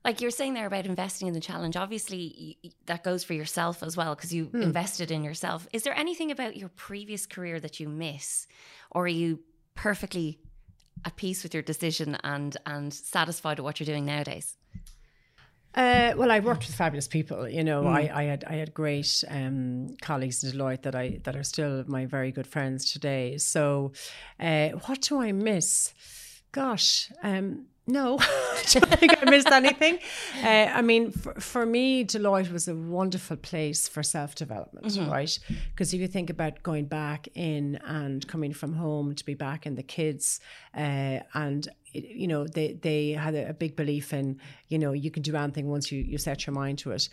Like 0.02 0.22
you're 0.22 0.30
saying 0.30 0.54
there 0.54 0.66
about 0.66 0.86
investing 0.86 1.28
in 1.28 1.34
the 1.34 1.40
challenge, 1.40 1.76
obviously 1.76 2.58
that 2.86 3.04
goes 3.04 3.22
for 3.22 3.34
yourself 3.34 3.82
as 3.82 3.98
well 3.98 4.14
because 4.14 4.32
you 4.32 4.46
hmm. 4.46 4.62
invested 4.62 5.10
in 5.10 5.22
yourself. 5.22 5.68
Is 5.74 5.82
there 5.82 5.94
anything 5.94 6.30
about 6.30 6.56
your 6.56 6.70
previous 6.70 7.26
career 7.26 7.60
that 7.60 7.80
you 7.80 7.88
miss, 7.88 8.46
or 8.90 9.04
are 9.04 9.08
you 9.08 9.40
perfectly 9.74 10.38
at 11.04 11.16
peace 11.16 11.42
with 11.42 11.54
your 11.54 11.62
decision 11.62 12.16
and 12.24 12.56
and 12.66 12.92
satisfied 12.92 13.58
with 13.58 13.64
what 13.64 13.80
you're 13.80 13.86
doing 13.86 14.04
nowadays? 14.04 14.56
Uh, 15.74 16.12
well, 16.16 16.30
I 16.30 16.38
worked 16.38 16.66
with 16.66 16.76
fabulous 16.76 17.08
people. 17.08 17.48
You 17.48 17.64
know, 17.64 17.82
mm. 17.82 17.88
I, 17.88 18.20
I, 18.20 18.24
had 18.24 18.44
I 18.44 18.54
had 18.54 18.72
great 18.72 19.24
um, 19.28 19.96
colleagues 20.00 20.44
in 20.44 20.52
Deloitte 20.52 20.82
that 20.82 20.94
I 20.94 21.18
that 21.24 21.34
are 21.34 21.42
still 21.42 21.84
my 21.88 22.06
very 22.06 22.30
good 22.30 22.46
friends 22.46 22.92
today. 22.92 23.38
So, 23.38 23.92
uh, 24.38 24.68
what 24.86 25.00
do 25.00 25.20
I 25.20 25.32
miss? 25.32 25.92
Gosh, 26.52 27.10
um, 27.24 27.66
no, 27.86 28.18
I 28.20 28.62
don't 28.66 28.98
think 28.98 29.22
I 29.22 29.30
missed 29.30 29.50
anything. 29.50 29.98
Uh, 30.42 30.70
I 30.72 30.80
mean, 30.80 31.10
for, 31.10 31.34
for, 31.34 31.66
me, 31.66 32.04
Deloitte 32.04 32.50
was 32.50 32.66
a 32.66 32.74
wonderful 32.74 33.36
place 33.36 33.88
for 33.88 34.02
self 34.02 34.34
development, 34.34 34.86
mm-hmm. 34.86 35.10
right? 35.10 35.38
Because 35.70 35.92
if 35.92 36.00
you 36.00 36.08
think 36.08 36.30
about 36.30 36.62
going 36.62 36.86
back 36.86 37.28
in 37.34 37.76
and 37.84 38.26
coming 38.26 38.54
from 38.54 38.72
home 38.72 39.14
to 39.14 39.24
be 39.24 39.34
back 39.34 39.66
in 39.66 39.74
the 39.74 39.82
kids, 39.82 40.40
uh, 40.74 41.20
and 41.34 41.68
you 41.92 42.26
know 42.26 42.46
they 42.46 42.72
they 42.72 43.10
had 43.10 43.34
a, 43.34 43.50
a 43.50 43.54
big 43.54 43.76
belief 43.76 44.14
in 44.14 44.40
you 44.68 44.78
know 44.78 44.92
you 44.92 45.10
can 45.10 45.22
do 45.22 45.36
anything 45.36 45.68
once 45.68 45.92
you 45.92 46.00
you 46.00 46.16
set 46.16 46.46
your 46.46 46.54
mind 46.54 46.78
to 46.78 46.90
it. 46.92 47.08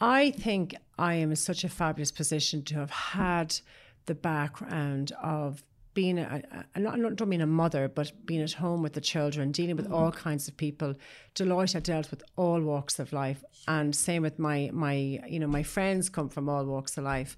I 0.00 0.32
think 0.32 0.74
I 0.98 1.14
am 1.14 1.30
in 1.30 1.36
such 1.36 1.64
a 1.64 1.68
fabulous 1.68 2.12
position 2.12 2.62
to 2.64 2.74
have 2.74 2.90
had 2.90 3.58
the 4.06 4.14
background 4.14 5.12
of 5.22 5.62
being 5.94 6.18
a, 6.18 6.42
a, 6.74 6.80
not, 6.80 6.94
I 6.94 6.98
don't 6.98 7.28
mean 7.28 7.40
a 7.40 7.46
mother, 7.46 7.88
but 7.88 8.12
being 8.26 8.42
at 8.42 8.52
home 8.52 8.82
with 8.82 8.92
the 8.92 9.00
children, 9.00 9.52
dealing 9.52 9.76
with 9.76 9.86
mm-hmm. 9.86 9.94
all 9.94 10.12
kinds 10.12 10.48
of 10.48 10.56
people. 10.56 10.94
Deloitte, 11.34 11.76
I 11.76 11.80
dealt 11.80 12.10
with 12.10 12.22
all 12.36 12.60
walks 12.60 12.98
of 12.98 13.12
life, 13.12 13.42
and 13.68 13.94
same 13.94 14.22
with 14.22 14.38
my 14.38 14.70
my 14.72 14.94
you 14.94 15.38
know 15.38 15.46
my 15.46 15.62
friends 15.62 16.08
come 16.08 16.28
from 16.28 16.48
all 16.48 16.64
walks 16.64 16.98
of 16.98 17.04
life. 17.04 17.36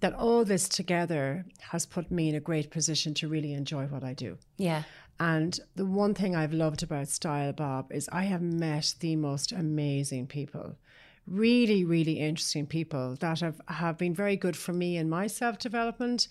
That 0.00 0.14
all 0.14 0.44
this 0.44 0.68
together 0.68 1.44
has 1.72 1.84
put 1.84 2.10
me 2.10 2.28
in 2.28 2.36
a 2.36 2.40
great 2.40 2.70
position 2.70 3.14
to 3.14 3.28
really 3.28 3.52
enjoy 3.52 3.86
what 3.86 4.04
I 4.04 4.14
do. 4.14 4.38
Yeah. 4.56 4.84
And 5.18 5.58
the 5.74 5.84
one 5.84 6.14
thing 6.14 6.36
I've 6.36 6.52
loved 6.52 6.84
about 6.84 7.08
Style 7.08 7.52
Bob 7.52 7.90
is 7.90 8.08
I 8.12 8.22
have 8.22 8.40
met 8.40 8.94
the 9.00 9.16
most 9.16 9.50
amazing 9.50 10.28
people 10.28 10.76
really, 11.30 11.84
really 11.84 12.18
interesting 12.18 12.66
people 12.66 13.16
that 13.20 13.40
have, 13.40 13.60
have 13.68 13.98
been 13.98 14.14
very 14.14 14.36
good 14.36 14.56
for 14.56 14.72
me 14.72 14.96
in 14.96 15.08
my 15.08 15.26
self 15.26 15.58
development 15.58 16.28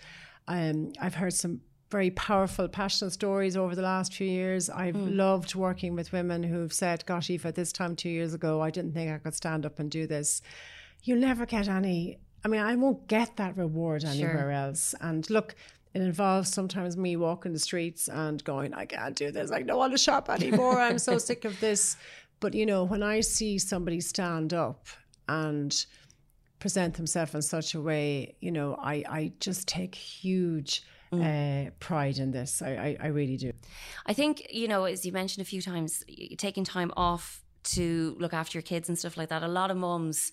um, 0.48 0.94
I've 1.00 1.16
heard 1.16 1.34
some 1.34 1.62
very 1.90 2.12
powerful, 2.12 2.68
passionate 2.68 3.12
stories 3.12 3.56
over 3.56 3.76
the 3.76 3.82
last 3.82 4.14
few 4.14 4.28
years. 4.28 4.70
I've 4.70 4.96
mm. 4.96 5.16
loved 5.16 5.56
working 5.56 5.96
with 5.96 6.12
women 6.12 6.44
who've 6.44 6.74
said, 6.74 7.06
Gosh, 7.06 7.30
Aoife, 7.30 7.54
this 7.54 7.72
time 7.72 7.96
two 7.96 8.10
years 8.10 8.34
ago, 8.34 8.62
I 8.62 8.70
didn't 8.70 8.94
think 8.94 9.12
I 9.12 9.18
could 9.18 9.36
stand 9.36 9.66
up 9.66 9.80
and 9.80 9.90
do 9.90 10.06
this. 10.06 10.42
You'll 11.04 11.20
never 11.20 11.46
get 11.46 11.70
any, 11.70 12.20
I 12.44 12.50
mean, 12.50 12.62
I 12.62 12.76
won't 12.76 13.08
get 13.08 13.38
that 13.38 13.56
reward 13.56 14.04
anywhere 14.04 14.40
sure. 14.40 14.52
else. 14.52 14.96
And 15.00 15.30
look, 15.30 15.56
it 15.94 16.02
involves 16.02 16.52
sometimes 16.52 16.98
me 16.98 17.16
walking 17.16 17.54
the 17.54 17.60
streets 17.60 18.10
and 18.10 18.44
going, 18.44 18.74
I 18.74 18.86
can't 18.86 19.16
do 19.16 19.32
this. 19.32 19.52
I 19.52 19.62
don't 19.62 19.78
want 19.78 19.94
to 19.94 19.98
shop 19.98 20.30
anymore. 20.30 20.80
I'm 20.80 21.00
so 21.00 21.18
sick 21.18 21.46
of 21.46 21.60
this. 21.62 21.96
But, 22.40 22.54
you 22.54 22.66
know, 22.66 22.84
when 22.84 23.02
I 23.02 23.22
see 23.22 23.58
somebody 23.58 24.02
stand 24.02 24.54
up 24.54 24.88
and 25.30 25.86
present 26.60 26.96
themselves 26.96 27.36
in 27.36 27.42
such 27.42 27.76
a 27.76 27.82
way, 27.82 28.36
you 28.40 28.52
know, 28.52 28.76
I, 28.82 29.04
I 29.10 29.32
just 29.40 29.68
take 29.68 29.96
huge 29.96 30.84
mm. 31.12 31.22
uh, 31.68 31.72
pride 31.80 32.18
in 32.18 32.32
this. 32.32 32.62
I, 32.62 32.70
I, 32.70 32.98
I 33.00 33.08
really 33.08 33.38
do. 33.38 33.52
I 34.06 34.14
think, 34.14 34.48
you 34.52 34.68
know, 34.68 34.86
as 34.86 35.06
you 35.06 35.12
mentioned 35.12 35.42
a 35.42 35.50
few 35.50 35.62
times, 35.62 36.04
taking 36.38 36.64
time 36.64 36.92
off 36.98 37.44
to 37.64 38.16
look 38.20 38.34
after 38.34 38.58
your 38.58 38.64
kids 38.64 38.90
and 38.90 38.98
stuff 38.98 39.18
like 39.18 39.30
that, 39.30 39.44
a 39.44 39.48
lot 39.48 39.72
of 39.72 39.78
mums 39.78 40.32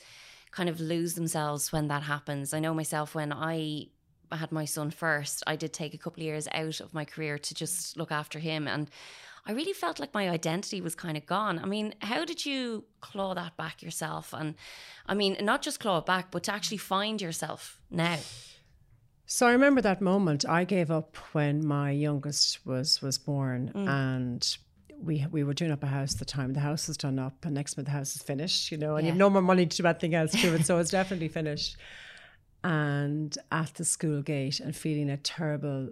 kind 0.50 0.68
of 0.68 0.80
lose 0.80 1.14
themselves 1.14 1.72
when 1.72 1.88
that 1.88 2.02
happens. 2.02 2.54
I 2.54 2.60
know 2.60 2.72
myself 2.72 3.14
when 3.14 3.32
I 3.32 3.88
had 4.32 4.52
my 4.52 4.64
son 4.64 4.90
first, 4.90 5.42
I 5.46 5.56
did 5.56 5.72
take 5.72 5.94
a 5.94 5.98
couple 5.98 6.22
of 6.22 6.26
years 6.26 6.48
out 6.52 6.80
of 6.80 6.94
my 6.94 7.04
career 7.04 7.38
to 7.38 7.54
just 7.54 7.96
look 7.96 8.12
after 8.12 8.38
him. 8.38 8.66
And 8.66 8.88
I 9.46 9.52
really 9.52 9.74
felt 9.74 9.98
like 10.00 10.14
my 10.14 10.30
identity 10.30 10.80
was 10.80 10.94
kind 10.94 11.16
of 11.16 11.26
gone. 11.26 11.58
I 11.58 11.66
mean, 11.66 11.94
how 12.00 12.24
did 12.24 12.46
you 12.46 12.84
claw 13.00 13.34
that 13.34 13.56
back 13.56 13.82
yourself? 13.82 14.32
And 14.32 14.54
I 15.06 15.14
mean, 15.14 15.36
not 15.40 15.60
just 15.60 15.80
claw 15.80 15.98
it 15.98 16.06
back, 16.06 16.30
but 16.30 16.44
to 16.44 16.54
actually 16.54 16.78
find 16.78 17.20
yourself 17.20 17.80
now. 17.90 18.18
So 19.26 19.46
I 19.46 19.52
remember 19.52 19.80
that 19.82 20.00
moment. 20.00 20.48
I 20.48 20.64
gave 20.64 20.90
up 20.90 21.16
when 21.32 21.66
my 21.66 21.90
youngest 21.90 22.64
was 22.66 23.02
was 23.02 23.18
born, 23.18 23.72
mm. 23.74 23.88
and 23.88 24.56
we 25.02 25.26
we 25.30 25.44
were 25.44 25.54
doing 25.54 25.72
up 25.72 25.82
a 25.82 25.86
house 25.86 26.14
at 26.14 26.18
the 26.18 26.24
time. 26.24 26.52
The 26.52 26.60
house 26.60 26.88
was 26.88 26.96
done 26.96 27.18
up, 27.18 27.44
and 27.44 27.54
next 27.54 27.76
month 27.76 27.86
the 27.86 27.92
house 27.92 28.16
is 28.16 28.22
finished. 28.22 28.70
You 28.70 28.78
know, 28.78 28.96
and 28.96 29.04
yeah. 29.04 29.08
you 29.08 29.12
have 29.12 29.18
no 29.18 29.30
more 29.30 29.42
money 29.42 29.66
to 29.66 29.76
do 29.76 29.86
anything 29.86 30.14
else 30.14 30.32
to 30.32 30.54
it, 30.54 30.66
so 30.66 30.78
it's 30.80 30.90
definitely 30.90 31.28
finished. 31.28 31.76
And 32.62 33.36
at 33.50 33.74
the 33.74 33.84
school 33.84 34.22
gate, 34.22 34.60
and 34.60 34.74
feeling 34.74 35.10
a 35.10 35.16
terrible 35.16 35.90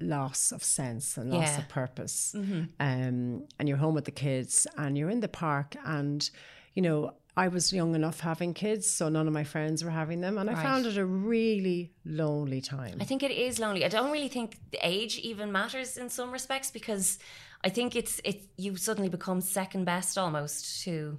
loss 0.00 0.52
of 0.52 0.62
sense 0.62 1.16
and 1.16 1.30
loss 1.30 1.48
yeah. 1.48 1.58
of 1.58 1.68
purpose. 1.68 2.34
Mm-hmm. 2.36 2.62
Um, 2.80 3.46
and 3.58 3.68
you're 3.68 3.78
home 3.78 3.94
with 3.94 4.04
the 4.04 4.10
kids, 4.10 4.66
and 4.76 4.96
you're 4.96 5.10
in 5.10 5.20
the 5.20 5.28
park, 5.28 5.76
and 5.84 6.28
you 6.74 6.82
know. 6.82 7.14
I 7.36 7.48
was 7.48 7.72
young 7.72 7.96
enough 7.96 8.20
having 8.20 8.54
kids, 8.54 8.88
so 8.88 9.08
none 9.08 9.26
of 9.26 9.32
my 9.32 9.42
friends 9.42 9.82
were 9.82 9.90
having 9.90 10.20
them, 10.20 10.38
and 10.38 10.48
I 10.48 10.54
found 10.54 10.86
it 10.86 10.96
a 10.96 11.04
really 11.04 11.90
lonely 12.04 12.60
time. 12.60 12.98
I 13.00 13.04
think 13.04 13.24
it 13.24 13.32
is 13.32 13.58
lonely. 13.58 13.84
I 13.84 13.88
don't 13.88 14.12
really 14.12 14.28
think 14.28 14.58
the 14.70 14.78
age 14.80 15.18
even 15.18 15.50
matters 15.50 15.96
in 15.96 16.08
some 16.08 16.30
respects 16.30 16.70
because 16.70 17.18
I 17.64 17.70
think 17.70 17.96
it's 17.96 18.20
it 18.24 18.42
you 18.56 18.76
suddenly 18.76 19.08
become 19.08 19.40
second 19.40 19.84
best 19.84 20.16
almost 20.16 20.84
to 20.84 21.18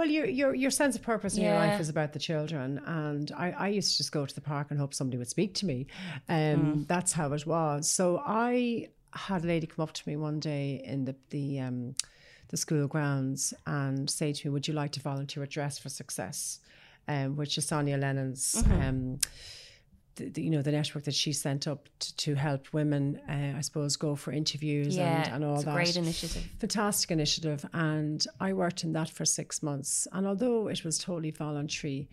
well, 0.00 0.08
your 0.08 0.24
your 0.24 0.54
your 0.54 0.70
sense 0.70 0.96
of 0.96 1.02
purpose 1.02 1.36
in 1.36 1.42
yeah. 1.42 1.50
your 1.50 1.58
life 1.58 1.78
is 1.78 1.90
about 1.90 2.14
the 2.14 2.18
children, 2.18 2.80
and 2.86 3.30
I, 3.36 3.50
I 3.50 3.68
used 3.68 3.92
to 3.92 3.98
just 3.98 4.12
go 4.12 4.24
to 4.24 4.34
the 4.34 4.40
park 4.40 4.68
and 4.70 4.80
hope 4.80 4.94
somebody 4.94 5.18
would 5.18 5.28
speak 5.28 5.52
to 5.56 5.66
me. 5.66 5.88
Um, 6.26 6.36
mm. 6.36 6.86
That's 6.86 7.12
how 7.12 7.30
it 7.34 7.44
was. 7.44 7.90
So 7.90 8.22
I 8.24 8.88
had 9.12 9.44
a 9.44 9.46
lady 9.46 9.66
come 9.66 9.82
up 9.82 9.92
to 9.92 10.08
me 10.08 10.16
one 10.16 10.40
day 10.40 10.82
in 10.86 11.04
the 11.04 11.14
the 11.28 11.60
um, 11.60 11.96
the 12.48 12.56
school 12.56 12.86
grounds 12.86 13.52
and 13.66 14.08
say 14.08 14.32
to 14.32 14.48
me, 14.48 14.52
"Would 14.54 14.66
you 14.66 14.72
like 14.72 14.92
to 14.92 15.00
volunteer 15.00 15.42
at 15.42 15.50
Dress 15.50 15.78
for 15.78 15.90
Success?" 15.90 16.60
Um, 17.06 17.36
which 17.36 17.58
is 17.58 17.66
Sonia 17.66 17.98
Lennon's. 17.98 18.54
Mm-hmm. 18.54 19.16
The, 20.28 20.42
you 20.42 20.50
know 20.50 20.62
the 20.62 20.72
network 20.72 21.04
that 21.04 21.14
she 21.14 21.32
sent 21.32 21.66
up 21.66 21.88
to, 21.98 22.16
to 22.16 22.34
help 22.34 22.72
women, 22.72 23.20
uh, 23.28 23.56
I 23.58 23.60
suppose, 23.60 23.96
go 23.96 24.14
for 24.14 24.32
interviews 24.32 24.96
yeah, 24.96 25.24
and, 25.24 25.34
and 25.36 25.44
all 25.44 25.62
that. 25.62 25.74
Great 25.74 25.96
initiative, 25.96 26.46
fantastic 26.58 27.10
initiative, 27.10 27.64
and 27.72 28.24
I 28.38 28.52
worked 28.52 28.84
in 28.84 28.92
that 28.92 29.10
for 29.10 29.24
six 29.24 29.62
months. 29.62 30.06
And 30.12 30.26
although 30.26 30.68
it 30.68 30.84
was 30.84 30.98
totally 30.98 31.30
voluntary, 31.30 32.08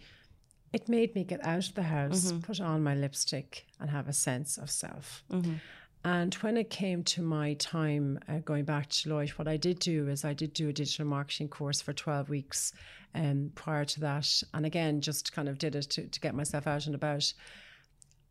it 0.73 0.89
made 0.89 1.15
me 1.15 1.23
get 1.23 1.45
out 1.45 1.67
of 1.67 1.75
the 1.75 1.83
house, 1.83 2.31
mm-hmm. 2.31 2.39
put 2.39 2.61
on 2.61 2.83
my 2.83 2.95
lipstick, 2.95 3.65
and 3.79 3.89
have 3.89 4.07
a 4.07 4.13
sense 4.13 4.57
of 4.57 4.69
self. 4.69 5.23
Mm-hmm. 5.31 5.55
And 6.03 6.33
when 6.35 6.55
it 6.55 6.69
came 6.69 7.03
to 7.03 7.21
my 7.21 7.55
time 7.55 8.19
uh, 8.29 8.37
going 8.37 8.63
back 8.63 8.87
to 8.89 9.09
Deloitte, 9.09 9.31
what 9.31 9.47
I 9.47 9.57
did 9.57 9.79
do 9.79 10.07
is 10.07 10.23
I 10.23 10.33
did 10.33 10.53
do 10.53 10.69
a 10.69 10.73
digital 10.73 11.05
marketing 11.05 11.49
course 11.49 11.81
for 11.81 11.91
12 11.91 12.29
weeks 12.29 12.71
um, 13.13 13.51
prior 13.55 13.83
to 13.83 13.99
that. 14.01 14.43
And 14.53 14.65
again, 14.65 15.01
just 15.01 15.33
kind 15.33 15.49
of 15.49 15.57
did 15.57 15.75
it 15.75 15.89
to, 15.91 16.07
to 16.07 16.19
get 16.19 16.35
myself 16.35 16.67
out 16.67 16.85
and 16.85 16.95
about. 16.95 17.33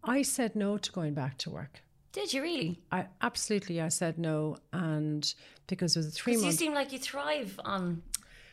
I 0.06 0.22
said 0.22 0.54
no 0.54 0.78
to 0.78 0.92
going 0.92 1.14
back 1.14 1.36
to 1.38 1.50
work. 1.50 1.82
Did 2.12 2.32
you 2.32 2.40
really? 2.40 2.80
I 2.90 3.06
absolutely 3.20 3.80
I 3.80 3.88
said 3.88 4.18
no, 4.18 4.56
and 4.72 5.34
because 5.66 5.96
it 5.96 5.98
was 5.98 6.06
a 6.08 6.10
three 6.10 6.36
months. 6.36 6.46
You 6.46 6.52
seem 6.52 6.74
like 6.74 6.92
you 6.92 6.98
thrive 6.98 7.58
on 7.64 8.02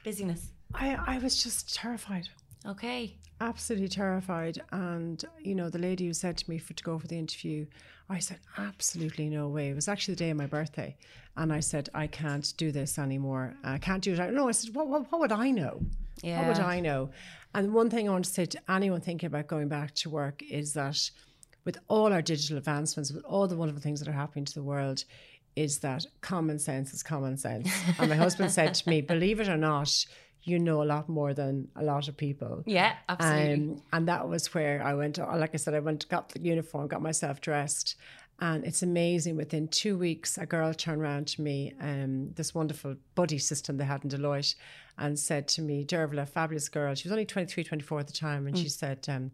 busyness. 0.03 0.49
I 0.73 0.95
I 0.95 1.17
was 1.19 1.41
just 1.41 1.73
terrified. 1.73 2.27
Okay. 2.65 3.15
Absolutely 3.39 3.87
terrified, 3.87 4.61
and 4.71 5.23
you 5.39 5.55
know 5.55 5.69
the 5.69 5.79
lady 5.79 6.07
who 6.07 6.13
said 6.13 6.37
to 6.37 6.49
me 6.49 6.57
for 6.57 6.73
to 6.73 6.83
go 6.83 6.97
for 6.97 7.07
the 7.07 7.17
interview, 7.17 7.65
I 8.09 8.19
said 8.19 8.39
absolutely 8.57 9.29
no 9.29 9.47
way. 9.49 9.69
It 9.69 9.75
was 9.75 9.87
actually 9.87 10.15
the 10.15 10.19
day 10.19 10.29
of 10.29 10.37
my 10.37 10.45
birthday, 10.45 10.95
and 11.35 11.51
I 11.51 11.59
said 11.59 11.89
I 11.93 12.07
can't 12.07 12.53
do 12.57 12.71
this 12.71 12.97
anymore. 12.97 13.53
I 13.63 13.77
can't 13.77 14.03
do 14.03 14.13
it. 14.13 14.33
No, 14.33 14.47
I 14.47 14.51
said 14.51 14.75
what 14.75 14.87
what, 14.87 15.11
what 15.11 15.21
would 15.21 15.31
I 15.31 15.51
know? 15.51 15.81
Yeah. 16.21 16.39
What 16.39 16.57
would 16.57 16.65
I 16.65 16.79
know? 16.79 17.11
And 17.53 17.73
one 17.73 17.89
thing 17.89 18.07
I 18.07 18.11
want 18.11 18.25
to 18.25 18.31
say 18.31 18.45
to 18.45 18.71
anyone 18.71 19.01
thinking 19.01 19.27
about 19.27 19.47
going 19.47 19.67
back 19.67 19.93
to 19.95 20.09
work 20.09 20.41
is 20.43 20.73
that 20.73 21.11
with 21.65 21.77
all 21.87 22.11
our 22.11 22.21
digital 22.21 22.57
advancements, 22.57 23.11
with 23.11 23.23
all 23.23 23.47
the 23.47 23.55
wonderful 23.55 23.81
things 23.81 23.99
that 23.99 24.09
are 24.09 24.13
happening 24.13 24.45
to 24.45 24.53
the 24.53 24.63
world, 24.63 25.03
is 25.55 25.79
that 25.79 26.05
common 26.21 26.59
sense 26.59 26.93
is 26.93 27.03
common 27.03 27.37
sense. 27.37 27.69
And 27.99 28.09
my 28.09 28.15
husband 28.15 28.51
said 28.51 28.73
to 28.73 28.89
me, 28.89 29.01
believe 29.01 29.39
it 29.39 29.47
or 29.47 29.57
not, 29.57 30.05
you 30.43 30.59
know 30.59 30.81
a 30.81 30.83
lot 30.83 31.07
more 31.07 31.33
than 31.33 31.69
a 31.75 31.83
lot 31.83 32.07
of 32.07 32.17
people. 32.17 32.63
Yeah, 32.65 32.95
absolutely. 33.07 33.53
Um, 33.53 33.81
and 33.93 34.07
that 34.07 34.27
was 34.27 34.53
where 34.53 34.83
I 34.83 34.93
went, 34.93 35.17
like 35.17 35.51
I 35.53 35.57
said, 35.57 35.73
I 35.73 35.79
went, 35.79 36.07
got 36.09 36.29
the 36.29 36.41
uniform, 36.41 36.87
got 36.87 37.01
myself 37.01 37.39
dressed. 37.39 37.95
And 38.39 38.65
it's 38.65 38.83
amazing. 38.83 39.37
Within 39.37 39.67
two 39.69 39.97
weeks, 39.97 40.37
a 40.37 40.45
girl 40.45 40.73
turned 40.73 41.01
around 41.01 41.27
to 41.27 41.41
me, 41.41 41.73
um, 41.79 42.31
this 42.33 42.53
wonderful 42.53 42.95
buddy 43.15 43.37
system 43.37 43.77
they 43.77 43.85
had 43.85 44.03
in 44.03 44.09
Deloitte, 44.09 44.55
and 44.97 45.17
said 45.17 45.47
to 45.49 45.61
me, 45.61 45.85
Dervla, 45.85 46.27
fabulous 46.27 46.67
girl. 46.67 46.93
She 46.95 47.07
was 47.07 47.13
only 47.13 47.25
23, 47.25 47.63
24 47.63 47.99
at 48.01 48.07
the 48.07 48.13
time. 48.13 48.47
And 48.47 48.55
mm. 48.55 48.61
she 48.61 48.69
said, 48.69 49.05
um, 49.07 49.31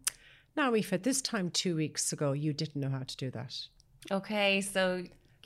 now, 0.56 0.70
Aoife, 0.70 0.92
at 0.92 1.02
this 1.02 1.22
time 1.22 1.50
two 1.50 1.76
weeks 1.76 2.12
ago, 2.12 2.32
you 2.32 2.52
didn't 2.52 2.80
know 2.80 2.90
how 2.90 3.02
to 3.02 3.16
do 3.16 3.30
that. 3.30 3.56
Okay, 4.10 4.60
so 4.60 5.04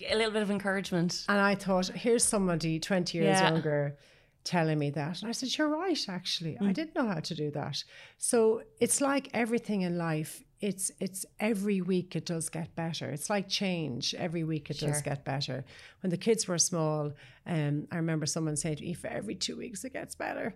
a 0.08 0.16
little 0.16 0.32
bit 0.32 0.42
of 0.42 0.50
encouragement. 0.50 1.24
And 1.28 1.38
I 1.38 1.54
thought, 1.54 1.88
here's 1.88 2.24
somebody 2.24 2.80
20 2.80 3.18
years 3.18 3.38
yeah. 3.38 3.50
younger 3.50 3.96
telling 4.44 4.78
me 4.78 4.90
that. 4.90 5.20
And 5.20 5.28
I 5.28 5.32
said, 5.32 5.56
You're 5.56 5.68
right, 5.68 5.98
actually. 6.08 6.56
Mm. 6.60 6.68
I 6.68 6.72
didn't 6.72 6.94
know 6.94 7.06
how 7.06 7.20
to 7.20 7.34
do 7.34 7.50
that. 7.52 7.82
So 8.18 8.62
it's 8.80 9.00
like 9.00 9.30
everything 9.34 9.82
in 9.82 9.98
life. 9.98 10.42
It's 10.60 10.90
it's 11.00 11.26
every 11.40 11.80
week 11.80 12.16
it 12.16 12.26
does 12.26 12.48
get 12.48 12.74
better. 12.74 13.10
It's 13.10 13.28
like 13.28 13.48
change. 13.48 14.14
Every 14.14 14.44
week 14.44 14.70
it 14.70 14.76
sure. 14.76 14.90
does 14.90 15.02
get 15.02 15.24
better. 15.24 15.64
When 16.00 16.10
the 16.10 16.16
kids 16.16 16.46
were 16.48 16.58
small, 16.58 17.12
um, 17.46 17.86
I 17.90 17.96
remember 17.96 18.26
someone 18.26 18.56
saying 18.56 18.76
to 18.76 18.82
me, 18.82 18.96
every 19.04 19.34
two 19.34 19.56
weeks 19.56 19.84
it 19.84 19.92
gets 19.92 20.14
better. 20.14 20.54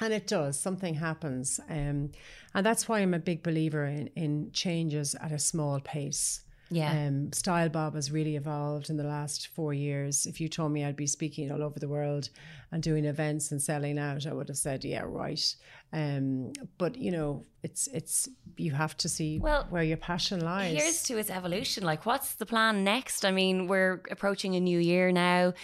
And 0.00 0.12
it 0.12 0.26
does. 0.26 0.58
Something 0.58 0.94
happens. 0.94 1.58
Um, 1.68 2.10
and 2.54 2.64
that's 2.64 2.88
why 2.88 3.00
I'm 3.00 3.14
a 3.14 3.18
big 3.18 3.42
believer 3.42 3.86
in, 3.86 4.08
in 4.16 4.50
changes 4.52 5.14
at 5.14 5.32
a 5.32 5.38
small 5.38 5.80
pace. 5.80 6.42
Yeah. 6.70 6.90
Um, 6.90 7.32
Style 7.32 7.68
Bob 7.68 7.94
has 7.94 8.10
really 8.10 8.34
evolved 8.34 8.90
in 8.90 8.96
the 8.96 9.04
last 9.04 9.48
four 9.48 9.72
years. 9.72 10.26
If 10.26 10.40
you 10.40 10.48
told 10.48 10.72
me 10.72 10.84
I'd 10.84 10.96
be 10.96 11.06
speaking 11.06 11.52
all 11.52 11.62
over 11.62 11.78
the 11.78 11.88
world 11.88 12.28
and 12.72 12.82
doing 12.82 13.04
events 13.04 13.52
and 13.52 13.62
selling 13.62 13.98
out, 13.98 14.26
I 14.26 14.32
would 14.32 14.48
have 14.48 14.58
said, 14.58 14.84
yeah, 14.84 15.04
right. 15.06 15.54
Um, 15.92 16.52
but 16.76 16.96
you 16.96 17.12
know, 17.12 17.46
it's 17.62 17.86
it's 17.88 18.28
you 18.56 18.72
have 18.72 18.96
to 18.98 19.08
see 19.08 19.38
well, 19.38 19.66
where 19.70 19.84
your 19.84 19.96
passion 19.96 20.44
lies. 20.44 20.76
Here's 20.76 21.02
to 21.04 21.18
its 21.18 21.30
evolution. 21.30 21.84
Like, 21.84 22.04
what's 22.04 22.34
the 22.34 22.46
plan 22.46 22.82
next? 22.82 23.24
I 23.24 23.30
mean, 23.30 23.68
we're 23.68 24.02
approaching 24.10 24.56
a 24.56 24.60
new 24.60 24.80
year 24.80 25.12
now 25.12 25.54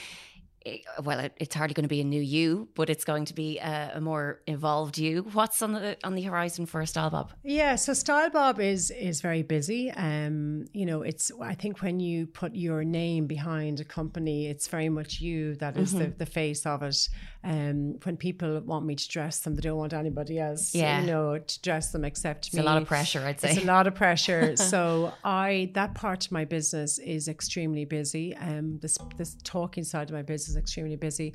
well, 1.02 1.20
it, 1.20 1.32
it's 1.38 1.54
hardly 1.54 1.74
going 1.74 1.84
to 1.84 1.88
be 1.88 2.00
a 2.00 2.04
new 2.04 2.20
you, 2.20 2.68
but 2.74 2.90
it's 2.90 3.04
going 3.04 3.24
to 3.26 3.34
be 3.34 3.58
a, 3.58 3.92
a, 3.94 4.00
more 4.00 4.40
evolved 4.46 4.98
you. 4.98 5.22
What's 5.32 5.62
on 5.62 5.72
the 5.72 5.96
on 6.04 6.14
the 6.14 6.22
horizon 6.22 6.66
for 6.66 6.84
Style 6.86 7.10
Bob? 7.10 7.32
Yeah, 7.42 7.76
so 7.76 7.92
Style 7.94 8.30
Bob 8.30 8.60
is 8.60 8.90
is 8.90 9.20
very 9.20 9.42
busy. 9.42 9.90
Um, 9.90 10.66
you 10.72 10.86
know, 10.86 11.02
it's 11.02 11.32
I 11.40 11.54
think 11.54 11.82
when 11.82 12.00
you 12.00 12.26
put 12.26 12.54
your 12.54 12.84
name 12.84 13.26
behind 13.26 13.80
a 13.80 13.84
company, 13.84 14.46
it's 14.46 14.68
very 14.68 14.88
much 14.88 15.20
you 15.20 15.54
that 15.56 15.76
is 15.76 15.90
mm-hmm. 15.94 16.10
the, 16.10 16.24
the 16.24 16.26
face 16.26 16.66
of 16.66 16.82
it. 16.82 17.08
Um, 17.44 17.98
when 18.04 18.16
people 18.16 18.60
want 18.60 18.86
me 18.86 18.94
to 18.94 19.08
dress 19.08 19.40
them, 19.40 19.56
they 19.56 19.62
don't 19.62 19.76
want 19.76 19.92
anybody 19.92 20.38
else, 20.38 20.74
yeah. 20.74 21.00
you 21.00 21.06
know, 21.06 21.38
to 21.38 21.62
dress 21.62 21.90
them 21.90 22.04
except 22.04 22.46
it's 22.46 22.54
me. 22.54 22.60
It's 22.60 22.66
a 22.66 22.70
lot 22.70 22.80
of 22.80 22.86
pressure, 22.86 23.20
I'd 23.20 23.40
say. 23.40 23.50
It's 23.50 23.64
a 23.64 23.66
lot 23.66 23.86
of 23.86 23.94
pressure. 23.94 24.56
so 24.72 25.12
I 25.24 25.70
that 25.74 25.94
part 25.94 26.26
of 26.26 26.32
my 26.32 26.44
business 26.44 26.98
is 26.98 27.26
extremely 27.28 27.84
busy. 27.84 28.36
Um, 28.36 28.78
this 28.80 28.96
this 29.16 29.36
talking 29.42 29.84
side 29.84 30.08
of 30.08 30.14
my 30.14 30.22
business 30.22 30.50
is 30.50 30.56
extremely 30.56 30.96
busy. 30.96 31.34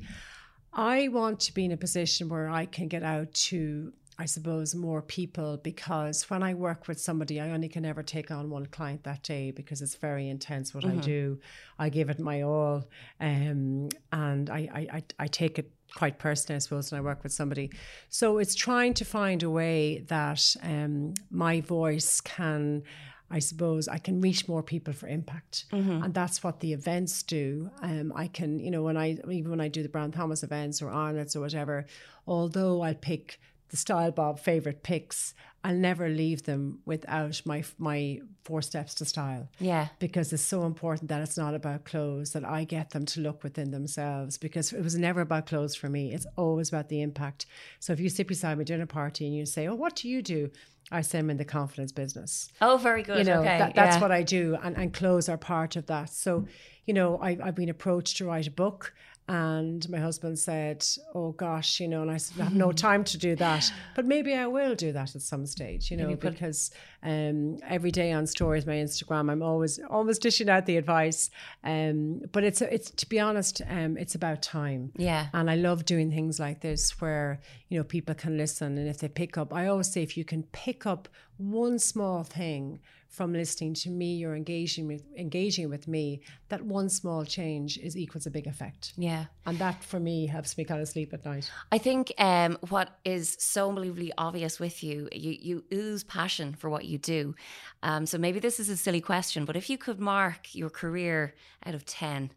I 0.72 1.08
want 1.08 1.40
to 1.40 1.54
be 1.54 1.64
in 1.64 1.72
a 1.72 1.76
position 1.76 2.28
where 2.28 2.48
I 2.48 2.66
can 2.66 2.88
get 2.88 3.02
out 3.02 3.32
to 3.34 3.92
I 4.20 4.26
suppose, 4.26 4.74
more 4.74 5.00
people 5.00 5.58
because 5.58 6.28
when 6.28 6.42
I 6.42 6.54
work 6.54 6.88
with 6.88 7.00
somebody, 7.00 7.40
I 7.40 7.50
only 7.50 7.68
can 7.68 7.84
ever 7.84 8.02
take 8.02 8.32
on 8.32 8.50
one 8.50 8.66
client 8.66 9.04
that 9.04 9.22
day 9.22 9.52
because 9.52 9.80
it's 9.80 9.94
very 9.94 10.28
intense 10.28 10.74
what 10.74 10.82
mm-hmm. 10.82 10.98
I 10.98 11.02
do. 11.02 11.38
I 11.78 11.88
give 11.88 12.10
it 12.10 12.18
my 12.18 12.42
all, 12.42 12.84
um, 13.20 13.90
and 14.10 14.50
I, 14.50 14.88
I, 14.92 15.02
I 15.20 15.26
take 15.28 15.60
it 15.60 15.70
quite 15.94 16.18
personally, 16.18 16.56
I 16.56 16.58
suppose, 16.58 16.90
when 16.90 17.00
I 17.00 17.04
work 17.04 17.22
with 17.22 17.32
somebody. 17.32 17.70
So 18.08 18.38
it's 18.38 18.54
trying 18.54 18.94
to 18.94 19.04
find 19.04 19.42
a 19.42 19.50
way 19.50 20.04
that 20.08 20.56
um, 20.62 21.14
my 21.30 21.60
voice 21.60 22.20
can. 22.20 22.82
I 23.30 23.40
suppose 23.40 23.88
I 23.88 23.98
can 23.98 24.22
reach 24.22 24.48
more 24.48 24.62
people 24.62 24.94
for 24.94 25.06
impact, 25.06 25.66
mm-hmm. 25.70 26.02
and 26.02 26.14
that's 26.14 26.42
what 26.42 26.60
the 26.60 26.72
events 26.72 27.22
do. 27.22 27.70
Um, 27.82 28.10
I 28.16 28.26
can, 28.26 28.58
you 28.58 28.70
know, 28.70 28.82
when 28.82 28.96
I 28.96 29.18
even 29.30 29.50
when 29.50 29.60
I 29.60 29.68
do 29.68 29.82
the 29.82 29.88
Brown 29.90 30.12
Thomas 30.12 30.42
events 30.42 30.80
or 30.80 30.90
Arnott's 30.90 31.36
or 31.36 31.40
whatever, 31.40 31.84
although 32.26 32.80
I 32.80 32.94
pick 32.94 33.38
the 33.70 33.76
Style 33.76 34.10
Bob 34.10 34.38
favorite 34.38 34.82
picks, 34.82 35.34
I'll 35.64 35.74
never 35.74 36.08
leave 36.08 36.44
them 36.44 36.80
without 36.86 37.42
my 37.44 37.64
my 37.78 38.20
four 38.44 38.62
steps 38.62 38.94
to 38.96 39.04
style. 39.04 39.48
Yeah. 39.58 39.88
Because 39.98 40.32
it's 40.32 40.42
so 40.42 40.64
important 40.64 41.08
that 41.08 41.20
it's 41.20 41.36
not 41.36 41.54
about 41.54 41.84
clothes, 41.84 42.32
that 42.32 42.44
I 42.44 42.64
get 42.64 42.90
them 42.90 43.04
to 43.06 43.20
look 43.20 43.42
within 43.42 43.70
themselves 43.70 44.38
because 44.38 44.72
it 44.72 44.82
was 44.82 44.96
never 44.96 45.20
about 45.20 45.46
clothes 45.46 45.74
for 45.74 45.88
me. 45.88 46.14
It's 46.14 46.26
always 46.36 46.68
about 46.68 46.88
the 46.88 47.02
impact. 47.02 47.46
So 47.80 47.92
if 47.92 48.00
you 48.00 48.08
sit 48.08 48.28
beside 48.28 48.56
me 48.56 48.62
at 48.62 48.68
dinner 48.68 48.86
party 48.86 49.26
and 49.26 49.34
you 49.34 49.44
say, 49.46 49.66
Oh, 49.66 49.74
what 49.74 49.96
do 49.96 50.08
you 50.08 50.22
do? 50.22 50.50
I 50.90 51.02
say 51.02 51.18
I'm 51.18 51.28
in 51.28 51.36
the 51.36 51.44
confidence 51.44 51.92
business. 51.92 52.50
Oh, 52.62 52.78
very 52.78 53.02
good. 53.02 53.18
You 53.18 53.24
know, 53.24 53.40
okay. 53.40 53.58
that, 53.58 53.74
that's 53.74 53.96
yeah. 53.96 54.00
what 54.00 54.12
I 54.12 54.22
do. 54.22 54.56
And, 54.62 54.76
and 54.76 54.94
clothes 54.94 55.28
are 55.28 55.36
part 55.36 55.76
of 55.76 55.86
that. 55.86 56.10
So, 56.10 56.46
you 56.86 56.94
know, 56.94 57.18
I, 57.20 57.36
I've 57.42 57.54
been 57.54 57.68
approached 57.68 58.16
to 58.18 58.26
write 58.26 58.46
a 58.46 58.50
book 58.50 58.94
and 59.28 59.88
my 59.90 59.98
husband 59.98 60.38
said, 60.38 60.84
Oh 61.14 61.32
gosh, 61.32 61.80
you 61.80 61.88
know, 61.88 62.00
and 62.00 62.10
I 62.10 62.16
said, 62.16 62.40
I 62.40 62.44
have 62.44 62.54
no 62.54 62.72
time 62.72 63.04
to 63.04 63.18
do 63.18 63.36
that. 63.44 63.70
But 63.94 64.06
maybe 64.06 64.34
I 64.34 64.46
will 64.46 64.74
do 64.74 64.92
that 64.92 65.14
at 65.14 65.22
some 65.22 65.44
stage, 65.46 65.90
you 65.90 65.96
know, 65.98 66.16
because 66.16 66.70
um, 67.02 67.58
every 67.68 67.90
day 67.90 68.12
on 68.12 68.26
stories, 68.26 68.66
my 68.66 68.74
Instagram, 68.74 69.30
I'm 69.30 69.42
always 69.42 69.78
always 69.90 70.18
dishing 70.18 70.48
out 70.48 70.64
the 70.64 70.78
advice. 70.78 71.30
Um, 71.62 72.22
but 72.32 72.42
it's 72.42 72.62
it's 72.62 72.90
to 72.90 73.08
be 73.08 73.20
honest, 73.20 73.60
um, 73.68 73.98
it's 73.98 74.14
about 74.14 74.40
time. 74.40 74.92
Yeah. 74.96 75.26
And 75.34 75.50
I 75.50 75.56
love 75.56 75.84
doing 75.84 76.10
things 76.10 76.40
like 76.40 76.60
this 76.60 77.00
where, 77.00 77.40
you 77.68 77.78
know, 77.78 77.84
people 77.84 78.14
can 78.14 78.38
listen 78.38 78.78
and 78.78 78.88
if 78.88 78.98
they 78.98 79.08
pick 79.08 79.36
up, 79.36 79.52
I 79.52 79.66
always 79.66 79.92
say 79.92 80.02
if 80.02 80.16
you 80.16 80.24
can 80.24 80.42
pick 80.44 80.86
up 80.86 81.08
one 81.36 81.78
small 81.78 82.24
thing 82.24 82.80
from 83.08 83.32
listening 83.32 83.74
to 83.74 83.90
me 83.90 84.24
or 84.24 84.36
engaging 84.36 84.86
with 84.86 85.02
engaging 85.16 85.70
with 85.70 85.88
me, 85.88 86.20
that 86.50 86.62
one 86.64 86.88
small 86.88 87.24
change 87.24 87.78
is 87.78 87.96
equals 87.96 88.26
a 88.26 88.30
big 88.30 88.46
effect. 88.46 88.92
Yeah. 88.96 89.26
And 89.46 89.58
that 89.58 89.82
for 89.82 89.98
me 89.98 90.26
helps 90.26 90.56
me 90.58 90.64
kind 90.64 90.80
of 90.80 90.88
sleep 90.88 91.12
at 91.14 91.24
night. 91.24 91.50
I 91.72 91.78
think 91.78 92.12
um, 92.18 92.58
what 92.68 92.98
is 93.04 93.36
so 93.40 93.70
unbelievably 93.70 94.12
obvious 94.18 94.60
with 94.60 94.84
you, 94.84 95.08
you, 95.10 95.36
you 95.40 95.64
ooze 95.72 96.04
passion 96.04 96.54
for 96.54 96.68
what 96.68 96.84
you 96.84 96.98
do. 96.98 97.34
Um, 97.82 98.06
so 98.06 98.18
maybe 98.18 98.40
this 98.40 98.60
is 98.60 98.68
a 98.68 98.76
silly 98.76 99.00
question, 99.00 99.44
but 99.44 99.56
if 99.56 99.70
you 99.70 99.78
could 99.78 99.98
mark 99.98 100.54
your 100.54 100.70
career 100.70 101.34
out 101.64 101.74
of 101.74 101.86
10, 101.86 102.30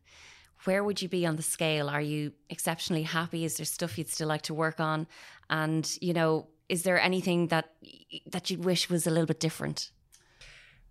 where 0.63 0.84
would 0.84 1.01
you 1.01 1.09
be 1.09 1.26
on 1.26 1.36
the 1.36 1.43
scale? 1.43 1.89
Are 1.89 2.01
you 2.01 2.32
exceptionally 2.49 3.03
happy? 3.03 3.45
Is 3.45 3.57
there 3.57 3.65
stuff 3.65 3.97
you'd 3.97 4.09
still 4.09 4.28
like 4.28 4.43
to 4.43 4.53
work 4.53 4.80
on? 4.80 5.07
And, 5.49 5.89
you 6.01 6.13
know, 6.13 6.47
is 6.69 6.84
there 6.84 6.99
anything 6.99 7.47
that 7.47 7.74
that 8.28 8.49
you'd 8.49 8.63
wish 8.63 8.89
was 8.89 9.05
a 9.05 9.09
little 9.09 9.26
bit 9.26 9.41
different? 9.41 9.91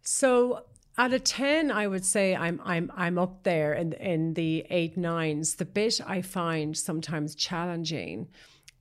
So 0.02 0.64
out 0.98 1.14
of 1.14 1.24
10 1.24 1.70
i 1.70 1.86
would 1.86 2.04
say 2.04 2.36
i'm 2.36 2.60
i'm 2.64 2.92
i'm 2.94 3.16
up 3.16 3.42
there 3.42 3.72
in 3.72 3.92
in 3.94 4.34
the 4.34 4.66
eight 4.68 4.96
nines 4.96 5.54
the 5.54 5.64
bit 5.64 5.98
i 6.06 6.20
find 6.20 6.76
sometimes 6.76 7.34
challenging 7.34 8.28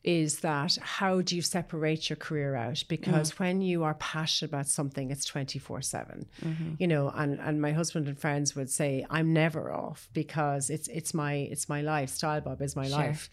is 0.04 0.40
that 0.40 0.78
how 0.82 1.22
do 1.22 1.36
you 1.36 1.42
separate 1.42 2.10
your 2.10 2.18
career 2.18 2.56
out 2.56 2.84
because 2.88 3.32
mm. 3.32 3.40
when 3.40 3.62
you 3.62 3.84
are 3.84 3.94
passionate 3.96 4.50
about 4.50 4.68
something 4.68 5.12
it's 5.12 5.26
24 5.26 5.82
7 5.82 6.26
mm-hmm. 6.44 6.74
you 6.78 6.88
know 6.88 7.10
and 7.16 7.40
and 7.40 7.62
my 7.62 7.72
husband 7.72 8.08
and 8.08 8.20
friends 8.20 8.56
would 8.56 8.70
say 8.70 9.06
i'm 9.10 9.32
never 9.34 9.72
off 9.72 10.10
because 10.14 10.70
it's 10.70 10.88
it's 10.88 11.14
my 11.14 11.34
it's 11.34 11.70
my 11.70 11.82
life 11.82 12.10
style 12.10 12.42
bob 12.42 12.62
is 12.62 12.76
my 12.76 12.88
sure. 12.88 12.98
life 12.98 13.30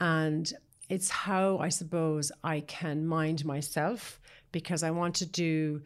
and 0.00 0.52
it's 0.88 1.10
how 1.10 1.58
i 1.58 1.68
suppose 1.68 2.30
i 2.42 2.60
can 2.60 3.06
mind 3.06 3.44
myself 3.44 4.20
because 4.52 4.82
i 4.82 4.90
want 4.90 5.14
to 5.14 5.26
do 5.26 5.82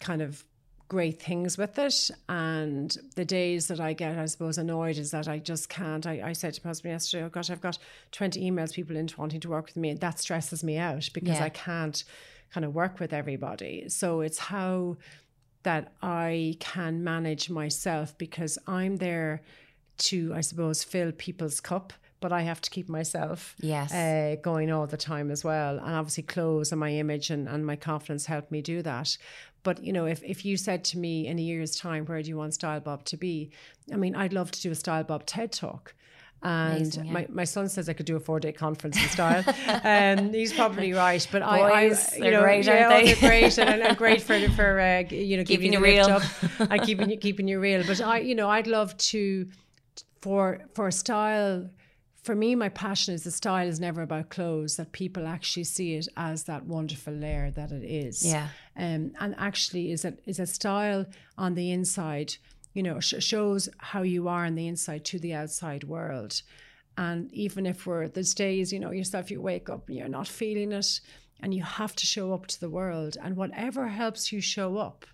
kind 0.00 0.22
of 0.22 0.44
great 0.88 1.20
things 1.20 1.58
with 1.58 1.78
it. 1.78 2.10
And 2.28 2.96
the 3.14 3.24
days 3.24 3.68
that 3.68 3.78
I 3.78 3.92
get, 3.92 4.18
I 4.18 4.26
suppose, 4.26 4.58
annoyed 4.58 4.96
is 4.96 5.10
that 5.10 5.28
I 5.28 5.38
just 5.38 5.68
can't. 5.68 6.06
I, 6.06 6.22
I 6.24 6.32
said 6.32 6.54
to 6.54 6.60
my 6.64 6.70
husband 6.70 6.92
yesterday, 6.92 7.24
oh 7.24 7.28
gosh, 7.28 7.50
I've 7.50 7.60
got 7.60 7.78
20 8.12 8.50
emails, 8.50 8.72
people 8.72 8.96
in 8.96 9.08
wanting 9.16 9.40
to 9.40 9.50
work 9.50 9.66
with 9.66 9.76
me. 9.76 9.90
And 9.90 10.00
that 10.00 10.18
stresses 10.18 10.64
me 10.64 10.78
out 10.78 11.08
because 11.12 11.38
yeah. 11.38 11.44
I 11.44 11.50
can't 11.50 12.02
kind 12.52 12.64
of 12.64 12.74
work 12.74 12.98
with 12.98 13.12
everybody. 13.12 13.88
So 13.88 14.22
it's 14.22 14.38
how 14.38 14.96
that 15.62 15.92
I 16.02 16.56
can 16.60 17.04
manage 17.04 17.50
myself 17.50 18.16
because 18.16 18.58
I'm 18.66 18.96
there 18.96 19.42
to, 19.98 20.32
I 20.34 20.40
suppose, 20.40 20.82
fill 20.82 21.12
people's 21.12 21.60
cup 21.60 21.92
but 22.20 22.32
I 22.32 22.42
have 22.42 22.60
to 22.62 22.70
keep 22.70 22.88
myself 22.88 23.54
yes. 23.60 23.92
Uh, 23.92 24.36
going 24.42 24.70
all 24.70 24.86
the 24.86 24.96
time 24.96 25.30
as 25.30 25.44
well. 25.44 25.78
And 25.78 25.94
obviously, 25.94 26.24
clothes 26.24 26.72
and 26.72 26.80
my 26.80 26.90
image 26.90 27.30
and, 27.30 27.48
and 27.48 27.64
my 27.64 27.76
confidence 27.76 28.26
help 28.26 28.50
me 28.50 28.60
do 28.60 28.82
that. 28.82 29.16
But 29.62 29.82
you 29.82 29.92
know, 29.92 30.06
if, 30.06 30.22
if 30.22 30.44
you 30.44 30.56
said 30.56 30.84
to 30.84 30.98
me 30.98 31.26
in 31.26 31.38
a 31.38 31.42
year's 31.42 31.76
time, 31.76 32.06
where 32.06 32.22
do 32.22 32.28
you 32.28 32.36
want 32.36 32.54
Style 32.54 32.80
Bob 32.80 33.04
to 33.06 33.16
be? 33.16 33.50
I 33.92 33.96
mean, 33.96 34.14
I'd 34.14 34.32
love 34.32 34.50
to 34.52 34.60
do 34.60 34.70
a 34.70 34.74
Style 34.74 35.04
Bob 35.04 35.26
TED 35.26 35.52
talk. 35.52 35.94
And 36.40 36.76
Amazing, 36.76 37.04
yeah. 37.06 37.12
my, 37.12 37.26
my 37.30 37.44
son 37.44 37.68
says 37.68 37.88
I 37.88 37.94
could 37.94 38.06
do 38.06 38.14
a 38.14 38.20
four 38.20 38.38
day 38.38 38.52
conference 38.52 38.96
in 38.96 39.08
style. 39.08 39.42
and 39.66 40.20
um, 40.20 40.32
he's 40.32 40.52
probably 40.52 40.92
right. 41.06 41.26
But 41.32 41.42
Boys, 41.42 41.50
I, 41.50 42.16
I 42.22 42.24
you 42.24 42.30
know, 42.30 42.42
great, 42.42 42.64
yeah, 42.64 42.88
they? 42.88 43.12
they're 43.12 43.16
great 43.16 43.58
and, 43.58 43.82
and, 43.82 43.96
great 43.98 44.22
for 44.22 44.38
for 44.50 44.78
uh, 44.78 45.02
you 45.10 45.36
know 45.36 45.44
keeping 45.44 45.72
you 45.72 45.80
real. 45.80 46.06
Up. 46.06 46.22
I 46.60 46.78
keeping 46.78 47.10
you 47.10 47.16
keeping 47.16 47.48
you 47.48 47.58
real. 47.58 47.82
But 47.84 48.00
I, 48.00 48.20
you 48.20 48.36
know, 48.36 48.48
I'd 48.48 48.68
love 48.68 48.96
to 48.98 49.48
for 50.20 50.60
for 50.74 50.92
style 50.92 51.68
for 52.22 52.34
me, 52.34 52.54
my 52.54 52.68
passion 52.68 53.14
is 53.14 53.24
the 53.24 53.30
style 53.30 53.66
is 53.66 53.80
never 53.80 54.02
about 54.02 54.28
clothes, 54.28 54.76
that 54.76 54.92
people 54.92 55.26
actually 55.26 55.64
see 55.64 55.94
it 55.94 56.08
as 56.16 56.44
that 56.44 56.64
wonderful 56.64 57.12
layer 57.12 57.50
that 57.52 57.72
it 57.72 57.84
is. 57.84 58.24
Yeah. 58.24 58.48
Um, 58.76 59.12
and 59.20 59.34
actually 59.38 59.92
is 59.92 60.04
a, 60.04 60.14
a 60.26 60.46
style 60.46 61.06
on 61.36 61.54
the 61.54 61.70
inside, 61.70 62.34
you 62.74 62.82
know, 62.82 63.00
sh- 63.00 63.14
shows 63.20 63.68
how 63.78 64.02
you 64.02 64.28
are 64.28 64.44
on 64.44 64.56
the 64.56 64.66
inside 64.66 65.04
to 65.06 65.18
the 65.18 65.34
outside 65.34 65.84
world. 65.84 66.42
And 66.96 67.32
even 67.32 67.64
if 67.64 67.86
we're, 67.86 68.08
there's 68.08 68.34
days, 68.34 68.72
you 68.72 68.80
know, 68.80 68.90
yourself, 68.90 69.30
you 69.30 69.40
wake 69.40 69.70
up 69.70 69.88
and 69.88 69.96
you're 69.96 70.08
not 70.08 70.26
feeling 70.26 70.72
it 70.72 71.00
and 71.40 71.54
you 71.54 71.62
have 71.62 71.94
to 71.94 72.06
show 72.06 72.34
up 72.34 72.48
to 72.48 72.60
the 72.60 72.68
world. 72.68 73.16
And 73.22 73.36
whatever 73.36 73.86
helps 73.86 74.32
you 74.32 74.40
show 74.40 74.76
up, 74.78 75.06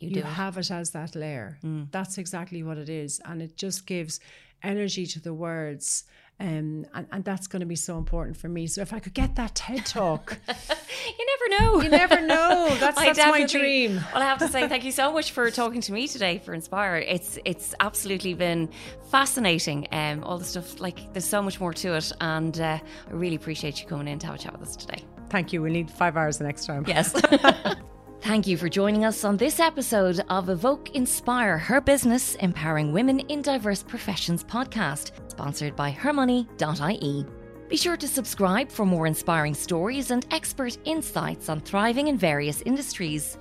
you, 0.00 0.10
you 0.10 0.22
have 0.22 0.56
it. 0.56 0.68
it 0.68 0.70
as 0.72 0.90
that 0.90 1.14
layer. 1.14 1.58
Mm. 1.64 1.92
That's 1.92 2.18
exactly 2.18 2.64
what 2.64 2.78
it 2.78 2.88
is. 2.88 3.20
And 3.24 3.40
it 3.40 3.56
just 3.56 3.86
gives 3.86 4.18
energy 4.64 5.06
to 5.06 5.20
the 5.20 5.34
words 5.34 6.04
um, 6.40 6.86
and, 6.94 7.06
and 7.10 7.24
that's 7.24 7.48
going 7.48 7.60
to 7.60 7.66
be 7.66 7.74
so 7.74 7.98
important 7.98 8.36
for 8.36 8.48
me. 8.48 8.66
So 8.68 8.80
if 8.80 8.92
I 8.92 9.00
could 9.00 9.14
get 9.14 9.34
that 9.36 9.56
TED 9.56 9.84
talk, 9.84 10.38
you 10.48 11.26
never 11.26 11.62
know. 11.62 11.82
You 11.82 11.88
never 11.88 12.20
know. 12.20 12.68
That's, 12.78 12.96
that's 12.96 13.18
my 13.18 13.44
dream. 13.44 13.96
Well, 14.12 14.22
I 14.22 14.26
have 14.26 14.38
to 14.38 14.48
say 14.48 14.68
thank 14.68 14.84
you 14.84 14.92
so 14.92 15.12
much 15.12 15.32
for 15.32 15.50
talking 15.50 15.80
to 15.80 15.92
me 15.92 16.06
today 16.06 16.38
for 16.38 16.54
Inspire. 16.54 16.96
It's 16.96 17.38
it's 17.44 17.74
absolutely 17.80 18.34
been 18.34 18.68
fascinating. 19.10 19.88
Um, 19.90 20.22
all 20.22 20.38
the 20.38 20.44
stuff 20.44 20.80
like 20.80 21.12
there's 21.12 21.24
so 21.24 21.42
much 21.42 21.58
more 21.58 21.72
to 21.74 21.94
it, 21.94 22.12
and 22.20 22.58
uh, 22.60 22.78
I 22.78 23.12
really 23.12 23.36
appreciate 23.36 23.80
you 23.80 23.88
coming 23.88 24.08
in 24.08 24.18
to 24.20 24.26
have 24.26 24.36
a 24.36 24.38
chat 24.38 24.52
with 24.52 24.68
us 24.68 24.76
today. 24.76 25.02
Thank 25.30 25.52
you. 25.52 25.62
We 25.62 25.70
need 25.70 25.90
five 25.90 26.16
hours 26.16 26.38
the 26.38 26.44
next 26.44 26.66
time. 26.66 26.84
Yes. 26.86 27.14
Thank 28.20 28.48
you 28.48 28.56
for 28.56 28.68
joining 28.68 29.04
us 29.04 29.24
on 29.24 29.36
this 29.36 29.60
episode 29.60 30.20
of 30.28 30.50
Evoke 30.50 30.94
Inspire 30.94 31.56
Her 31.56 31.80
Business 31.80 32.34
Empowering 32.36 32.92
Women 32.92 33.20
in 33.20 33.42
Diverse 33.42 33.82
Professions 33.82 34.42
podcast, 34.42 35.12
sponsored 35.30 35.76
by 35.76 35.92
hermoney.ie. 35.92 37.24
Be 37.68 37.76
sure 37.76 37.96
to 37.96 38.08
subscribe 38.08 38.70
for 38.70 38.84
more 38.84 39.06
inspiring 39.06 39.54
stories 39.54 40.10
and 40.10 40.26
expert 40.32 40.76
insights 40.84 41.48
on 41.48 41.60
thriving 41.60 42.08
in 42.08 42.18
various 42.18 42.60
industries. 42.62 43.38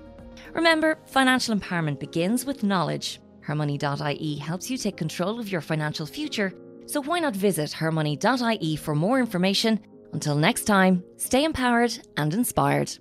Remember, 0.54 1.00
financial 1.06 1.56
empowerment 1.56 2.00
begins 2.00 2.46
with 2.46 2.64
knowledge. 2.64 3.20
Hermoney.ie 3.46 4.36
helps 4.38 4.70
you 4.70 4.78
take 4.78 4.96
control 4.96 5.40
of 5.40 5.52
your 5.52 5.62
financial 5.62 6.06
future, 6.06 6.54
so 6.86 7.02
why 7.02 7.20
not 7.20 7.36
visit 7.36 7.72
hermoney.ie 7.72 8.76
for 8.76 8.94
more 8.94 9.20
information? 9.20 9.80
Until 10.14 10.36
next 10.36 10.66
time, 10.66 11.04
stay 11.18 11.44
empowered 11.44 11.98
and 12.16 12.34
inspired. 12.34 12.96